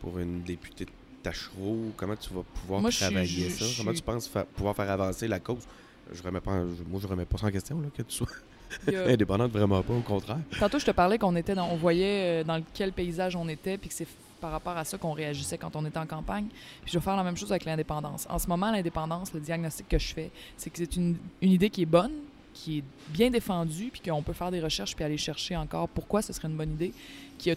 pour 0.00 0.18
une 0.20 0.42
députée 0.42 0.84
de 0.86 0.90
Tachereau? 1.22 1.92
Comment 1.96 2.16
tu 2.16 2.32
vas 2.32 2.42
pouvoir 2.42 2.80
Moi, 2.80 2.90
travailler 2.90 3.50
je- 3.50 3.54
ça? 3.56 3.66
je 3.66 3.76
Comment 3.78 3.92
tu 3.92 4.02
penses 4.02 4.28
fa- 4.28 4.44
pouvoir 4.44 4.74
faire 4.76 4.90
avancer 4.90 5.26
la 5.28 5.40
cause? 5.40 5.64
Je 6.12 6.22
remets 6.22 6.40
pas, 6.40 6.52
en- 6.52 6.64
moi, 6.88 7.00
je 7.02 7.06
remets 7.08 7.26
pas 7.26 7.36
ça 7.38 7.46
en 7.46 7.50
question 7.50 7.80
là, 7.80 7.88
que 7.94 8.02
tu 8.02 8.14
sois 8.14 8.28
a- 8.94 9.08
indépendante, 9.10 9.52
vraiment 9.52 9.82
pas, 9.82 9.92
au 9.94 10.00
contraire. 10.00 10.38
Tantôt, 10.58 10.78
je 10.78 10.84
te 10.86 10.90
parlais 10.90 11.18
qu'on 11.18 11.34
était 11.36 11.54
dans, 11.54 11.68
on 11.68 11.76
voyait 11.76 12.40
euh, 12.40 12.44
dans 12.44 12.62
quel 12.74 12.92
paysage 12.92 13.36
on 13.36 13.48
était, 13.48 13.78
puis 13.78 13.88
que 13.88 13.94
c'est 13.94 14.06
par 14.40 14.50
rapport 14.50 14.76
à 14.76 14.84
ça 14.84 14.98
qu'on 14.98 15.12
réagissait 15.12 15.56
quand 15.56 15.76
on 15.76 15.86
était 15.86 15.98
en 15.98 16.06
campagne. 16.06 16.46
Puis 16.82 16.92
je 16.92 16.98
vais 16.98 17.04
faire 17.04 17.16
la 17.16 17.22
même 17.22 17.36
chose 17.36 17.52
avec 17.52 17.64
l'indépendance. 17.64 18.26
En 18.28 18.38
ce 18.40 18.48
moment, 18.48 18.72
l'indépendance, 18.72 19.32
le 19.32 19.38
diagnostic 19.40 19.88
que 19.88 19.98
je 19.98 20.12
fais, 20.12 20.30
c'est 20.56 20.68
que 20.70 20.78
c'est 20.78 20.96
une, 20.96 21.16
une 21.40 21.52
idée 21.52 21.70
qui 21.70 21.82
est 21.82 21.86
bonne, 21.86 22.10
qui 22.52 22.78
est 22.78 22.84
bien 23.10 23.30
défendue, 23.30 23.90
puis 23.92 24.00
qu'on 24.00 24.20
peut 24.22 24.32
faire 24.32 24.50
des 24.50 24.60
recherches 24.60 24.96
puis 24.96 25.04
aller 25.04 25.16
chercher 25.16 25.56
encore 25.56 25.88
pourquoi 25.88 26.22
ce 26.22 26.32
serait 26.32 26.48
une 26.48 26.56
bonne 26.56 26.72
idée, 26.72 26.92
qui 27.38 27.52
a, 27.52 27.54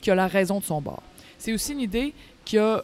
qui 0.00 0.10
a 0.10 0.14
la 0.14 0.28
raison 0.28 0.60
de 0.60 0.64
son 0.64 0.80
bord. 0.80 1.02
C'est 1.38 1.52
aussi 1.52 1.72
une 1.72 1.80
idée 1.80 2.14
qui 2.44 2.56
a 2.56 2.82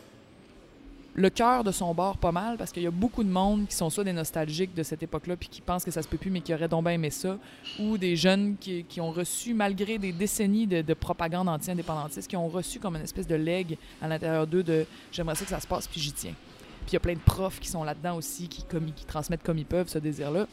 le 1.16 1.30
cœur 1.30 1.62
de 1.62 1.70
son 1.70 1.94
bord 1.94 2.18
pas 2.18 2.32
mal 2.32 2.56
parce 2.56 2.72
qu'il 2.72 2.82
y 2.82 2.86
a 2.88 2.90
beaucoup 2.90 3.22
de 3.22 3.28
monde 3.28 3.68
qui 3.68 3.76
sont 3.76 3.88
soit 3.88 4.02
des 4.02 4.12
nostalgiques 4.12 4.74
de 4.74 4.82
cette 4.82 5.02
époque-là 5.02 5.36
puis 5.36 5.48
qui 5.48 5.60
pensent 5.60 5.84
que 5.84 5.92
ça 5.92 6.02
se 6.02 6.08
peut 6.08 6.16
plus 6.16 6.30
mais 6.30 6.40
qui 6.40 6.52
auraient 6.52 6.68
donc 6.68 6.84
bien 6.84 6.94
aimé 6.94 7.10
ça 7.10 7.38
ou 7.78 7.96
des 7.96 8.16
jeunes 8.16 8.56
qui, 8.58 8.84
qui 8.84 9.00
ont 9.00 9.12
reçu, 9.12 9.54
malgré 9.54 9.98
des 9.98 10.12
décennies 10.12 10.66
de, 10.66 10.82
de 10.82 10.94
propagande 10.94 11.48
anti-indépendantiste, 11.48 12.28
qui 12.28 12.36
ont 12.36 12.48
reçu 12.48 12.80
comme 12.80 12.96
une 12.96 13.02
espèce 13.02 13.28
de 13.28 13.36
leg 13.36 13.78
à 14.02 14.08
l'intérieur 14.08 14.46
d'eux 14.46 14.64
de 14.64 14.86
j'aimerais 15.12 15.36
ça 15.36 15.44
que 15.44 15.50
ça 15.50 15.60
se 15.60 15.66
passe, 15.66 15.86
puis 15.86 16.00
j'y 16.00 16.12
tiens. 16.12 16.34
Puis 16.84 16.90
il 16.90 16.94
y 16.94 16.96
a 16.96 17.00
plein 17.00 17.14
de 17.14 17.18
profs 17.18 17.60
qui 17.60 17.68
sont 17.68 17.84
là-dedans 17.84 18.16
aussi, 18.16 18.48
qui, 18.48 18.64
comme, 18.64 18.92
qui 18.92 19.04
transmettent 19.04 19.42
comme 19.42 19.58
ils 19.58 19.64
peuvent 19.64 19.88
ce 19.88 19.98
désir-là. 19.98 20.46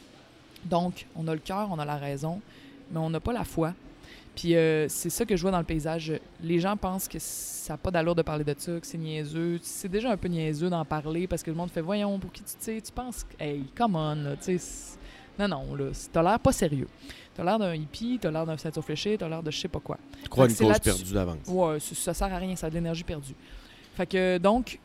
Donc, 0.64 1.06
on 1.16 1.26
a 1.28 1.34
le 1.34 1.40
cœur, 1.40 1.68
on 1.70 1.78
a 1.78 1.84
la 1.84 1.96
raison, 1.96 2.40
mais 2.90 2.98
on 2.98 3.10
n'a 3.10 3.20
pas 3.20 3.32
la 3.32 3.44
foi. 3.44 3.74
Puis 4.34 4.56
euh, 4.56 4.88
c'est 4.88 5.10
ça 5.10 5.24
que 5.26 5.36
je 5.36 5.42
vois 5.42 5.50
dans 5.50 5.58
le 5.58 5.64
paysage. 5.64 6.12
Les 6.42 6.58
gens 6.58 6.76
pensent 6.76 7.06
que 7.06 7.18
ça 7.18 7.74
n'a 7.74 7.76
pas 7.76 7.90
d'allure 7.90 8.14
de 8.14 8.22
parler 8.22 8.44
de 8.44 8.54
ça, 8.56 8.72
que 8.80 8.86
c'est 8.86 8.96
niaiseux. 8.98 9.58
C'est 9.62 9.90
déjà 9.90 10.10
un 10.10 10.16
peu 10.16 10.28
niaiseux 10.28 10.70
d'en 10.70 10.84
parler 10.84 11.26
parce 11.26 11.42
que 11.42 11.50
le 11.50 11.56
monde 11.56 11.70
fait 11.70 11.82
Voyons, 11.82 12.18
pour 12.18 12.32
qui 12.32 12.42
tu 12.42 12.50
sais, 12.58 12.80
tu 12.80 12.92
penses 12.92 13.24
que- 13.24 13.42
Hey, 13.42 13.64
come 13.76 13.94
on, 13.96 14.14
là, 14.14 14.36
tu 14.36 14.58
sais. 14.58 14.98
Non, 15.38 15.48
non, 15.48 15.74
là, 15.74 15.86
t'as 16.12 16.22
l'air 16.22 16.38
pas 16.40 16.52
sérieux. 16.52 16.88
T'as 17.34 17.44
l'air 17.44 17.58
d'un 17.58 17.74
hippie, 17.74 18.18
t'as 18.20 18.30
l'air 18.30 18.44
d'un 18.46 18.56
ceinture 18.58 18.84
fléchée, 18.84 19.16
t'as 19.18 19.28
l'air 19.28 19.42
de 19.42 19.50
je 19.50 19.58
sais 19.60 19.68
pas 19.68 19.80
quoi. 19.80 19.98
Tu 20.22 20.28
crois 20.28 20.46
une 20.48 20.54
cause 20.56 20.78
perdue 20.80 21.12
d'avance. 21.14 21.48
Ouais, 21.48 21.80
ça, 21.80 21.94
ça 21.94 22.14
sert 22.14 22.32
à 22.32 22.36
rien, 22.38 22.54
ça 22.56 22.66
a 22.66 22.70
de 22.70 22.74
l'énergie 22.74 23.04
perdue. 23.04 23.34
Fait 23.94 24.06
que 24.06 24.38
donc, 24.38 24.78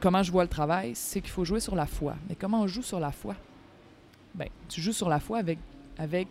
comment 0.00 0.22
je 0.22 0.30
vois 0.32 0.42
le 0.44 0.48
travail, 0.48 0.92
c'est 0.94 1.20
qu'il 1.20 1.30
faut 1.30 1.44
jouer 1.44 1.60
sur 1.60 1.74
la 1.76 1.86
foi. 1.86 2.16
Mais 2.28 2.34
comment 2.36 2.62
on 2.62 2.66
joue 2.66 2.82
sur 2.82 2.98
la 3.00 3.12
foi? 3.12 3.34
Ben, 4.34 4.48
tu 4.68 4.80
joues 4.80 4.92
sur 4.92 5.08
la 5.08 5.18
foi 5.20 5.38
avec, 5.38 5.58
avec 5.98 6.28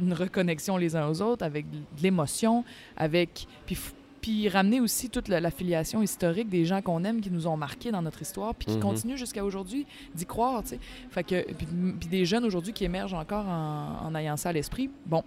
une 0.00 0.12
reconnexion 0.12 0.76
les 0.76 0.96
uns 0.96 1.08
aux 1.08 1.22
autres, 1.22 1.44
avec 1.44 1.70
de 1.70 1.78
l'émotion, 2.02 2.64
avec. 2.96 3.46
Puis, 3.66 3.76
puis 4.20 4.48
ramener 4.48 4.80
aussi 4.80 5.08
toute 5.08 5.28
la- 5.28 5.40
l'affiliation 5.40 6.02
historique 6.02 6.48
des 6.48 6.64
gens 6.64 6.82
qu'on 6.82 7.04
aime, 7.04 7.20
qui 7.20 7.30
nous 7.30 7.46
ont 7.46 7.56
marqués 7.56 7.92
dans 7.92 8.02
notre 8.02 8.22
histoire, 8.22 8.54
puis 8.54 8.66
qui 8.66 8.76
Mhm. 8.76 8.82
continuent 8.82 9.16
jusqu'à 9.16 9.44
aujourd'hui 9.44 9.86
d'y 10.14 10.26
croire, 10.26 10.62
tu 10.62 10.70
sais. 10.70 10.78
Fait 11.10 11.22
que. 11.24 11.42
Puis, 11.52 11.66
puis 12.00 12.08
des 12.08 12.24
jeunes 12.24 12.44
aujourd'hui 12.44 12.72
qui 12.72 12.84
émergent 12.84 13.14
encore 13.14 13.46
en, 13.46 14.06
en 14.06 14.14
ayant 14.16 14.36
ça 14.36 14.48
à 14.48 14.52
l'esprit. 14.52 14.90
Bon, 15.06 15.22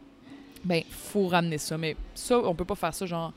ben, 0.65 0.83
faut 0.89 1.27
ramener 1.27 1.57
ça. 1.57 1.77
Mais 1.77 1.95
ça, 2.13 2.37
on 2.39 2.53
peut 2.53 2.65
pas 2.65 2.75
faire 2.75 2.93
ça 2.93 3.05
genre. 3.05 3.31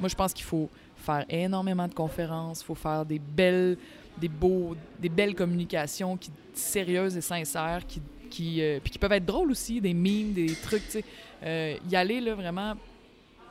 Moi, 0.00 0.08
je 0.08 0.14
pense 0.14 0.32
qu'il 0.32 0.44
faut 0.44 0.68
faire 0.96 1.24
énormément 1.28 1.88
de 1.88 1.94
conférences, 1.94 2.60
il 2.60 2.64
faut 2.64 2.74
faire 2.74 3.04
des 3.04 3.18
belles, 3.18 3.76
des 4.18 4.28
beaux, 4.28 4.76
des 5.00 5.08
belles 5.08 5.34
communications 5.34 6.16
qui, 6.16 6.30
sérieuses 6.54 7.16
et 7.16 7.20
sincères, 7.22 7.86
qui, 7.86 8.02
qui, 8.32 8.62
euh, 8.62 8.80
puis 8.82 8.90
qui 8.90 8.98
peuvent 8.98 9.12
être 9.12 9.26
drôles 9.26 9.50
aussi, 9.50 9.80
des 9.80 9.92
mimes, 9.92 10.32
des 10.32 10.54
trucs, 10.54 10.84
tu 10.86 10.90
sais. 10.92 11.04
Euh, 11.42 11.76
y 11.90 11.96
aller, 11.96 12.18
là, 12.20 12.34
vraiment, 12.34 12.74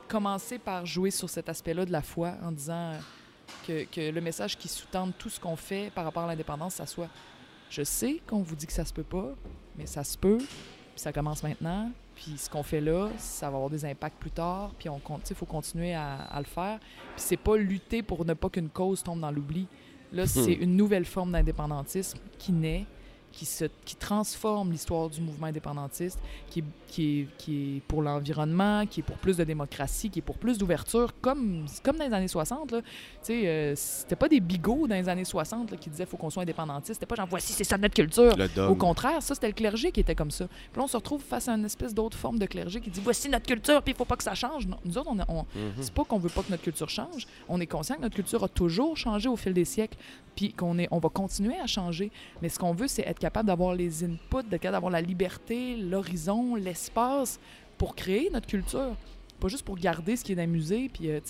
commencer 0.08 0.58
par 0.58 0.84
jouer 0.84 1.12
sur 1.12 1.30
cet 1.30 1.48
aspect-là 1.48 1.86
de 1.86 1.92
la 1.92 2.02
foi 2.02 2.32
en 2.42 2.50
disant 2.50 2.94
que, 3.66 3.84
que 3.84 4.10
le 4.10 4.20
message 4.20 4.58
qui 4.58 4.66
sous-tend 4.66 5.10
tout 5.16 5.30
ce 5.30 5.38
qu'on 5.38 5.54
fait 5.54 5.92
par 5.94 6.04
rapport 6.04 6.24
à 6.24 6.26
l'indépendance, 6.26 6.74
ça 6.74 6.86
soit 6.86 7.08
je 7.70 7.84
sais 7.84 8.20
qu'on 8.26 8.42
vous 8.42 8.56
dit 8.56 8.66
que 8.66 8.72
ça 8.72 8.84
se 8.84 8.92
peut 8.92 9.04
pas, 9.04 9.34
mais 9.78 9.86
ça 9.86 10.02
se 10.02 10.18
peut, 10.18 10.38
puis 10.38 10.96
ça 10.96 11.12
commence 11.12 11.42
maintenant, 11.44 11.90
puis 12.16 12.34
ce 12.36 12.50
qu'on 12.50 12.62
fait 12.62 12.80
là, 12.80 13.08
ça 13.18 13.48
va 13.48 13.56
avoir 13.56 13.70
des 13.70 13.84
impacts 13.84 14.18
plus 14.18 14.32
tard, 14.32 14.72
puis 14.78 14.88
on 14.88 15.00
il 15.30 15.36
faut 15.36 15.46
continuer 15.46 15.94
à, 15.94 16.14
à 16.14 16.38
le 16.40 16.44
faire. 16.44 16.80
Puis 16.80 17.24
c'est 17.24 17.36
pas 17.36 17.56
lutter 17.56 18.02
pour 18.02 18.24
ne 18.24 18.34
pas 18.34 18.50
qu'une 18.50 18.68
cause 18.68 19.02
tombe 19.02 19.20
dans 19.20 19.30
l'oubli. 19.30 19.66
Là, 20.12 20.26
c'est 20.26 20.52
une 20.52 20.76
nouvelle 20.76 21.06
forme 21.06 21.32
d'indépendantisme 21.32 22.18
qui 22.38 22.52
naît, 22.52 22.84
qui, 23.32 23.46
se, 23.46 23.64
qui 23.84 23.96
transforme 23.96 24.70
l'histoire 24.72 25.08
du 25.08 25.20
mouvement 25.20 25.46
indépendantiste, 25.46 26.18
qui, 26.50 26.60
est- 26.60 26.64
qui, 26.88 27.20
est, 27.20 27.26
qui 27.38 27.76
est 27.76 27.80
pour 27.88 28.02
l'environnement, 28.02 28.86
qui 28.86 29.00
est 29.00 29.02
pour 29.02 29.16
plus 29.16 29.36
de 29.38 29.44
démocratie, 29.44 30.10
qui 30.10 30.18
est 30.18 30.22
pour 30.22 30.36
plus 30.38 30.58
d'ouverture, 30.58 31.12
comme, 31.20 31.64
comme 31.82 31.96
dans 31.96 32.04
les 32.06 32.12
années 32.12 32.28
60. 32.28 32.70
Là. 32.72 32.80
Tu 32.82 32.88
sais, 33.22 33.48
euh, 33.48 33.72
c'était 33.76 34.16
pas 34.16 34.28
des 34.28 34.40
bigots 34.40 34.86
dans 34.86 34.94
les 34.94 35.08
années 35.08 35.24
60 35.24 35.70
là, 35.70 35.76
qui 35.76 35.88
disaient 35.90 36.06
faut 36.06 36.16
qu'on 36.16 36.30
soit 36.30 36.42
indépendantiste. 36.42 36.94
C'était 36.94 37.06
pas 37.06 37.14
genre 37.16 37.26
voici, 37.28 37.52
c'est 37.52 37.64
ça 37.64 37.78
notre 37.78 37.94
culture. 37.94 38.36
Au 38.70 38.74
contraire, 38.74 39.22
ça, 39.22 39.34
c'était 39.34 39.48
le 39.48 39.54
clergé 39.54 39.90
qui 39.92 40.00
était 40.00 40.14
comme 40.14 40.30
ça. 40.30 40.46
Puis 40.46 40.78
là, 40.78 40.84
on 40.84 40.88
se 40.88 40.96
retrouve 40.96 41.22
face 41.22 41.48
à 41.48 41.54
une 41.54 41.64
espèce 41.64 41.94
d'autre 41.94 42.16
forme 42.18 42.38
de 42.38 42.46
clergé 42.46 42.80
qui 42.80 42.90
dit 42.90 43.00
voici 43.02 43.28
notre 43.28 43.46
culture, 43.46 43.82
puis 43.82 43.92
il 43.94 43.96
faut 43.96 44.04
pas 44.04 44.16
que 44.16 44.24
ça 44.24 44.34
change. 44.34 44.66
Non, 44.66 44.76
nous 44.84 44.98
autres, 44.98 45.10
on, 45.10 45.18
on- 45.34 45.46
Mhm. 45.54 45.72
c'est 45.80 45.92
pas 45.94 46.04
qu'on 46.04 46.18
veut 46.18 46.28
pas 46.30 46.42
que 46.42 46.50
notre 46.50 46.62
culture 46.62 46.88
change. 46.88 47.26
On 47.48 47.60
est 47.60 47.66
conscient 47.66 47.96
que 47.96 48.02
notre 48.02 48.14
culture 48.14 48.44
a 48.44 48.48
toujours 48.48 48.96
changé 48.96 49.28
au 49.28 49.36
fil 49.36 49.52
des 49.54 49.64
siècles, 49.64 49.96
puis 50.36 50.52
qu'on 50.52 50.76
on 50.90 50.98
va 50.98 51.08
continuer 51.08 51.58
à 51.58 51.66
changer. 51.66 52.10
Mais 52.40 52.48
ce 52.48 52.58
qu'on 52.58 52.72
veut, 52.72 52.88
c'est 52.88 53.02
être 53.06 53.21
capable 53.22 53.46
d'avoir 53.46 53.74
les 53.74 54.02
inputs, 54.02 54.48
capable 54.50 54.72
d'avoir 54.72 54.90
la 54.90 55.00
liberté, 55.00 55.76
l'horizon, 55.76 56.56
l'espace 56.56 57.38
pour 57.78 57.94
créer 57.94 58.28
notre 58.30 58.48
culture. 58.48 58.96
Pas 59.38 59.48
juste 59.48 59.64
pour 59.64 59.76
garder 59.76 60.16
ce 60.16 60.24
qui 60.24 60.32
est 60.32 60.34
le 60.34 60.46
musée, 60.46 60.90
puis 60.92 61.08
euh, 61.08 61.20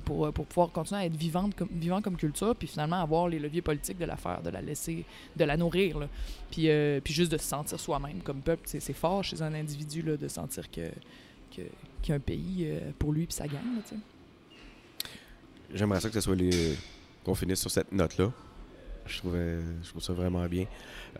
pour, 0.00 0.26
euh, 0.26 0.32
pour 0.32 0.46
pouvoir 0.46 0.70
continuer 0.70 1.00
à 1.00 1.06
être 1.06 1.16
vivante 1.16 1.54
vivant 1.72 2.00
comme 2.00 2.16
culture, 2.16 2.54
puis 2.54 2.68
finalement 2.68 3.00
avoir 3.02 3.28
les 3.28 3.40
leviers 3.40 3.62
politiques 3.62 3.98
de 3.98 4.04
la 4.04 4.16
faire, 4.16 4.42
de 4.42 4.50
la 4.50 4.62
laisser, 4.62 5.04
de 5.36 5.44
la 5.44 5.56
nourrir. 5.56 6.08
euh, 6.70 7.00
puis 7.00 7.12
juste 7.12 7.32
de 7.32 7.36
se 7.36 7.44
sentir 7.44 7.80
soi-même 7.80 8.20
comme 8.22 8.40
peuple. 8.40 8.62
C'est 8.66 8.92
fort 8.92 9.24
chez 9.24 9.42
un 9.42 9.52
individu 9.54 10.02
là, 10.02 10.16
de 10.16 10.28
sentir 10.28 10.70
que, 10.70 10.88
qu'il 11.50 11.64
y 12.08 12.12
a 12.12 12.14
un 12.14 12.20
pays 12.20 12.64
euh, 12.66 12.92
pour 12.96 13.12
lui 13.12 13.26
puis 13.26 13.34
sa 13.34 13.48
gang. 13.48 13.60
J'aimerais 15.74 16.00
ça 16.00 16.08
que 16.08 16.14
ce 16.14 16.20
soit 16.20 16.36
les... 16.36 16.76
qu'on 17.24 17.34
finisse 17.34 17.60
sur 17.60 17.70
cette 17.70 17.90
note-là. 17.90 18.30
Je, 19.06 19.18
trouvais... 19.18 19.58
je 19.82 19.88
trouve 19.90 20.02
ça 20.02 20.12
vraiment 20.12 20.44
bien. 20.46 20.66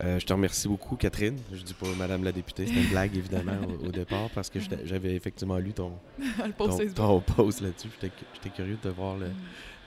Euh, 0.03 0.19
je 0.19 0.25
te 0.25 0.33
remercie 0.33 0.67
beaucoup, 0.67 0.95
Catherine. 0.95 1.37
Je 1.51 1.61
dis 1.61 1.73
pas 1.73 1.87
Madame 1.97 2.23
la 2.23 2.31
députée, 2.31 2.65
c'était 2.65 2.81
une 2.81 2.89
blague 2.89 3.15
évidemment 3.15 3.57
au, 3.81 3.87
au 3.87 3.91
départ 3.91 4.29
parce 4.33 4.49
que 4.49 4.59
j'avais 4.85 5.15
effectivement 5.15 5.57
lu 5.57 5.73
ton, 5.73 5.93
ton, 6.95 7.19
post 7.21 7.61
là-dessus. 7.61 7.89
J'étais 7.93 8.09
cu- 8.09 8.25
J'étais 8.33 8.49
curieux 8.49 8.77
de 8.81 8.89
voir 8.89 9.17
le, 9.17 9.27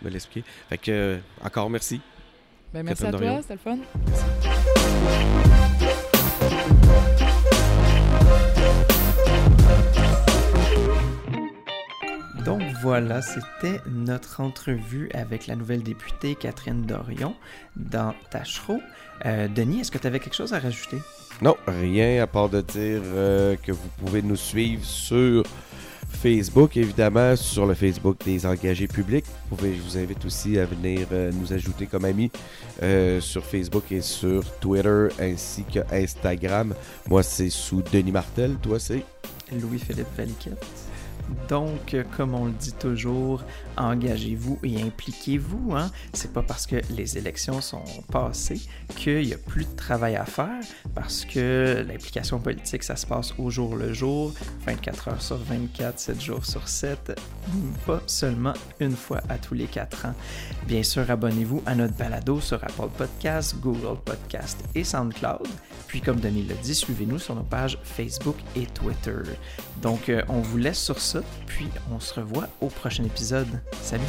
me 0.03 0.11
l'expliquer. 0.11 0.49
Fait 0.69 0.79
que, 0.79 1.19
encore 1.43 1.71
merci. 1.71 2.01
Ben, 2.73 2.83
merci 2.83 3.07
à 3.07 3.11
toi, 3.13 3.43
c'était 3.43 3.55
le 3.55 3.61
fun. 3.61 3.79
Voilà, 12.83 13.23
c'était 13.23 13.81
notre 13.91 14.41
entrevue 14.41 15.09
avec 15.15 15.47
la 15.47 15.57
nouvelle 15.57 15.83
députée 15.83 16.35
Catherine 16.35 16.83
Dorion 16.83 17.35
dans 17.77 18.15
Tachereau. 18.31 18.81
Euh, 19.25 19.49
Denis, 19.49 19.81
est-ce 19.81 19.91
que 19.91 19.99
tu 19.99 20.07
avais 20.07 20.21
quelque 20.21 20.37
chose 20.37 20.53
à 20.53 20.59
rajouter? 20.59 20.99
Non, 21.43 21.57
rien 21.67 22.23
à 22.23 22.27
part 22.27 22.49
de 22.49 22.61
dire 22.61 23.03
euh, 23.05 23.57
que 23.63 23.73
vous 23.73 23.89
pouvez 23.99 24.23
nous 24.23 24.37
suivre 24.37 24.85
sur 24.85 25.45
Facebook, 26.17 26.77
évidemment, 26.77 27.37
sur 27.37 27.67
le 27.67 27.75
Facebook 27.75 28.19
des 28.25 28.47
engagés 28.47 28.89
publics. 28.89 29.27
Vous 29.51 29.57
pouvez, 29.57 29.75
je 29.75 29.83
vous 29.83 29.99
invite 29.99 30.25
aussi 30.25 30.59
à 30.59 30.65
venir 30.65 31.07
euh, 31.13 31.31
nous 31.33 31.53
ajouter 31.53 31.87
comme 31.87 32.05
amis 32.05 32.31
euh, 32.83 33.21
sur 33.21 33.45
Facebook 33.45 33.93
et 33.93 34.01
sur 34.01 34.45
Twitter 34.59 35.09
ainsi 35.21 35.65
que 35.65 35.81
Instagram. 35.93 36.75
Moi, 37.09 37.23
c'est 37.23 37.51
sous 37.51 37.83
Denis 37.93 38.13
Martel. 38.13 38.57
Toi, 38.63 38.81
c'est? 38.81 39.03
Louis-Philippe 39.53 40.09
Valiquette. 40.17 40.86
Donc, 41.49 41.97
comme 42.17 42.35
on 42.35 42.47
le 42.47 42.53
dit 42.53 42.73
toujours, 42.73 43.43
engagez-vous 43.77 44.59
et 44.63 44.83
impliquez-vous. 44.83 45.75
Hein? 45.75 45.91
C'est 46.13 46.33
pas 46.33 46.43
parce 46.43 46.67
que 46.67 46.77
les 46.91 47.19
élections 47.19 47.61
sont 47.61 47.85
passées 48.11 48.61
qu'il 48.97 49.27
n'y 49.27 49.35
a 49.35 49.39
plus 49.39 49.65
de 49.65 49.77
travail 49.77 50.17
à 50.17 50.25
faire, 50.25 50.61
parce 50.95 51.25
que 51.25 51.85
l'implication 51.87 52.39
politique, 52.39 52.83
ça 52.83 52.97
se 52.97 53.07
passe 53.07 53.35
au 53.39 53.51
jour 53.51 53.77
le 53.77 53.93
jour, 53.93 54.33
24 54.67 55.09
heures 55.09 55.23
sur 55.23 55.37
24, 55.37 55.99
7 55.99 56.21
jours 56.21 56.45
sur 56.45 56.69
7, 56.69 57.19
pas 57.87 58.03
seulement 58.07 58.55
une 58.81 58.97
fois 58.97 59.21
à 59.29 59.39
tous 59.39 59.55
les 59.55 59.67
4 59.67 60.07
ans. 60.07 60.15
Bien 60.67 60.83
sûr, 60.83 61.11
abonnez-vous 61.11 61.63
à 61.67 61.75
notre 61.75 61.95
balado 61.95 62.41
sur 62.41 62.63
Apple 62.63 62.91
Podcasts, 62.97 63.57
Google 63.61 63.99
Podcasts 64.05 64.65
et 64.75 64.85
SoundCloud. 64.85 65.47
Puis, 65.87 66.01
comme 66.01 66.21
Denis 66.21 66.45
l'a 66.49 66.55
dit, 66.55 66.75
suivez-nous 66.75 67.19
sur 67.19 67.35
nos 67.35 67.43
pages 67.43 67.79
Facebook 67.85 68.37
et 68.57 68.67
Twitter. 68.67 69.19
Donc, 69.83 70.09
euh, 70.09 70.23
on 70.29 70.41
vous 70.41 70.59
laisse 70.59 70.81
sur 70.83 70.99
ça, 71.17 71.23
puis 71.47 71.69
on 71.91 72.01
se 72.01 72.15
revoit 72.15 72.49
au 72.61 72.69
prochain 72.69 73.05
épisode. 73.05 73.49
Salut! 73.81 74.03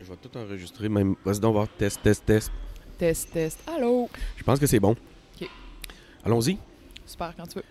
Je 0.00 0.04
vais 0.04 0.16
tout 0.16 0.36
enregistrer, 0.38 0.88
même. 0.88 1.16
Vas-y 1.24 1.40
donc 1.40 1.54
voir. 1.54 1.68
Test, 1.76 2.02
test, 2.02 2.24
test. 2.24 2.52
Test, 2.98 3.32
test. 3.32 3.60
Allô? 3.66 4.08
Je 4.36 4.42
pense 4.42 4.58
que 4.58 4.66
c'est 4.66 4.80
bon. 4.80 4.96
Ok. 5.40 5.48
Allons-y. 6.24 6.58
Super, 7.04 7.34
quand 7.36 7.46
tu 7.46 7.58
veux. 7.58 7.64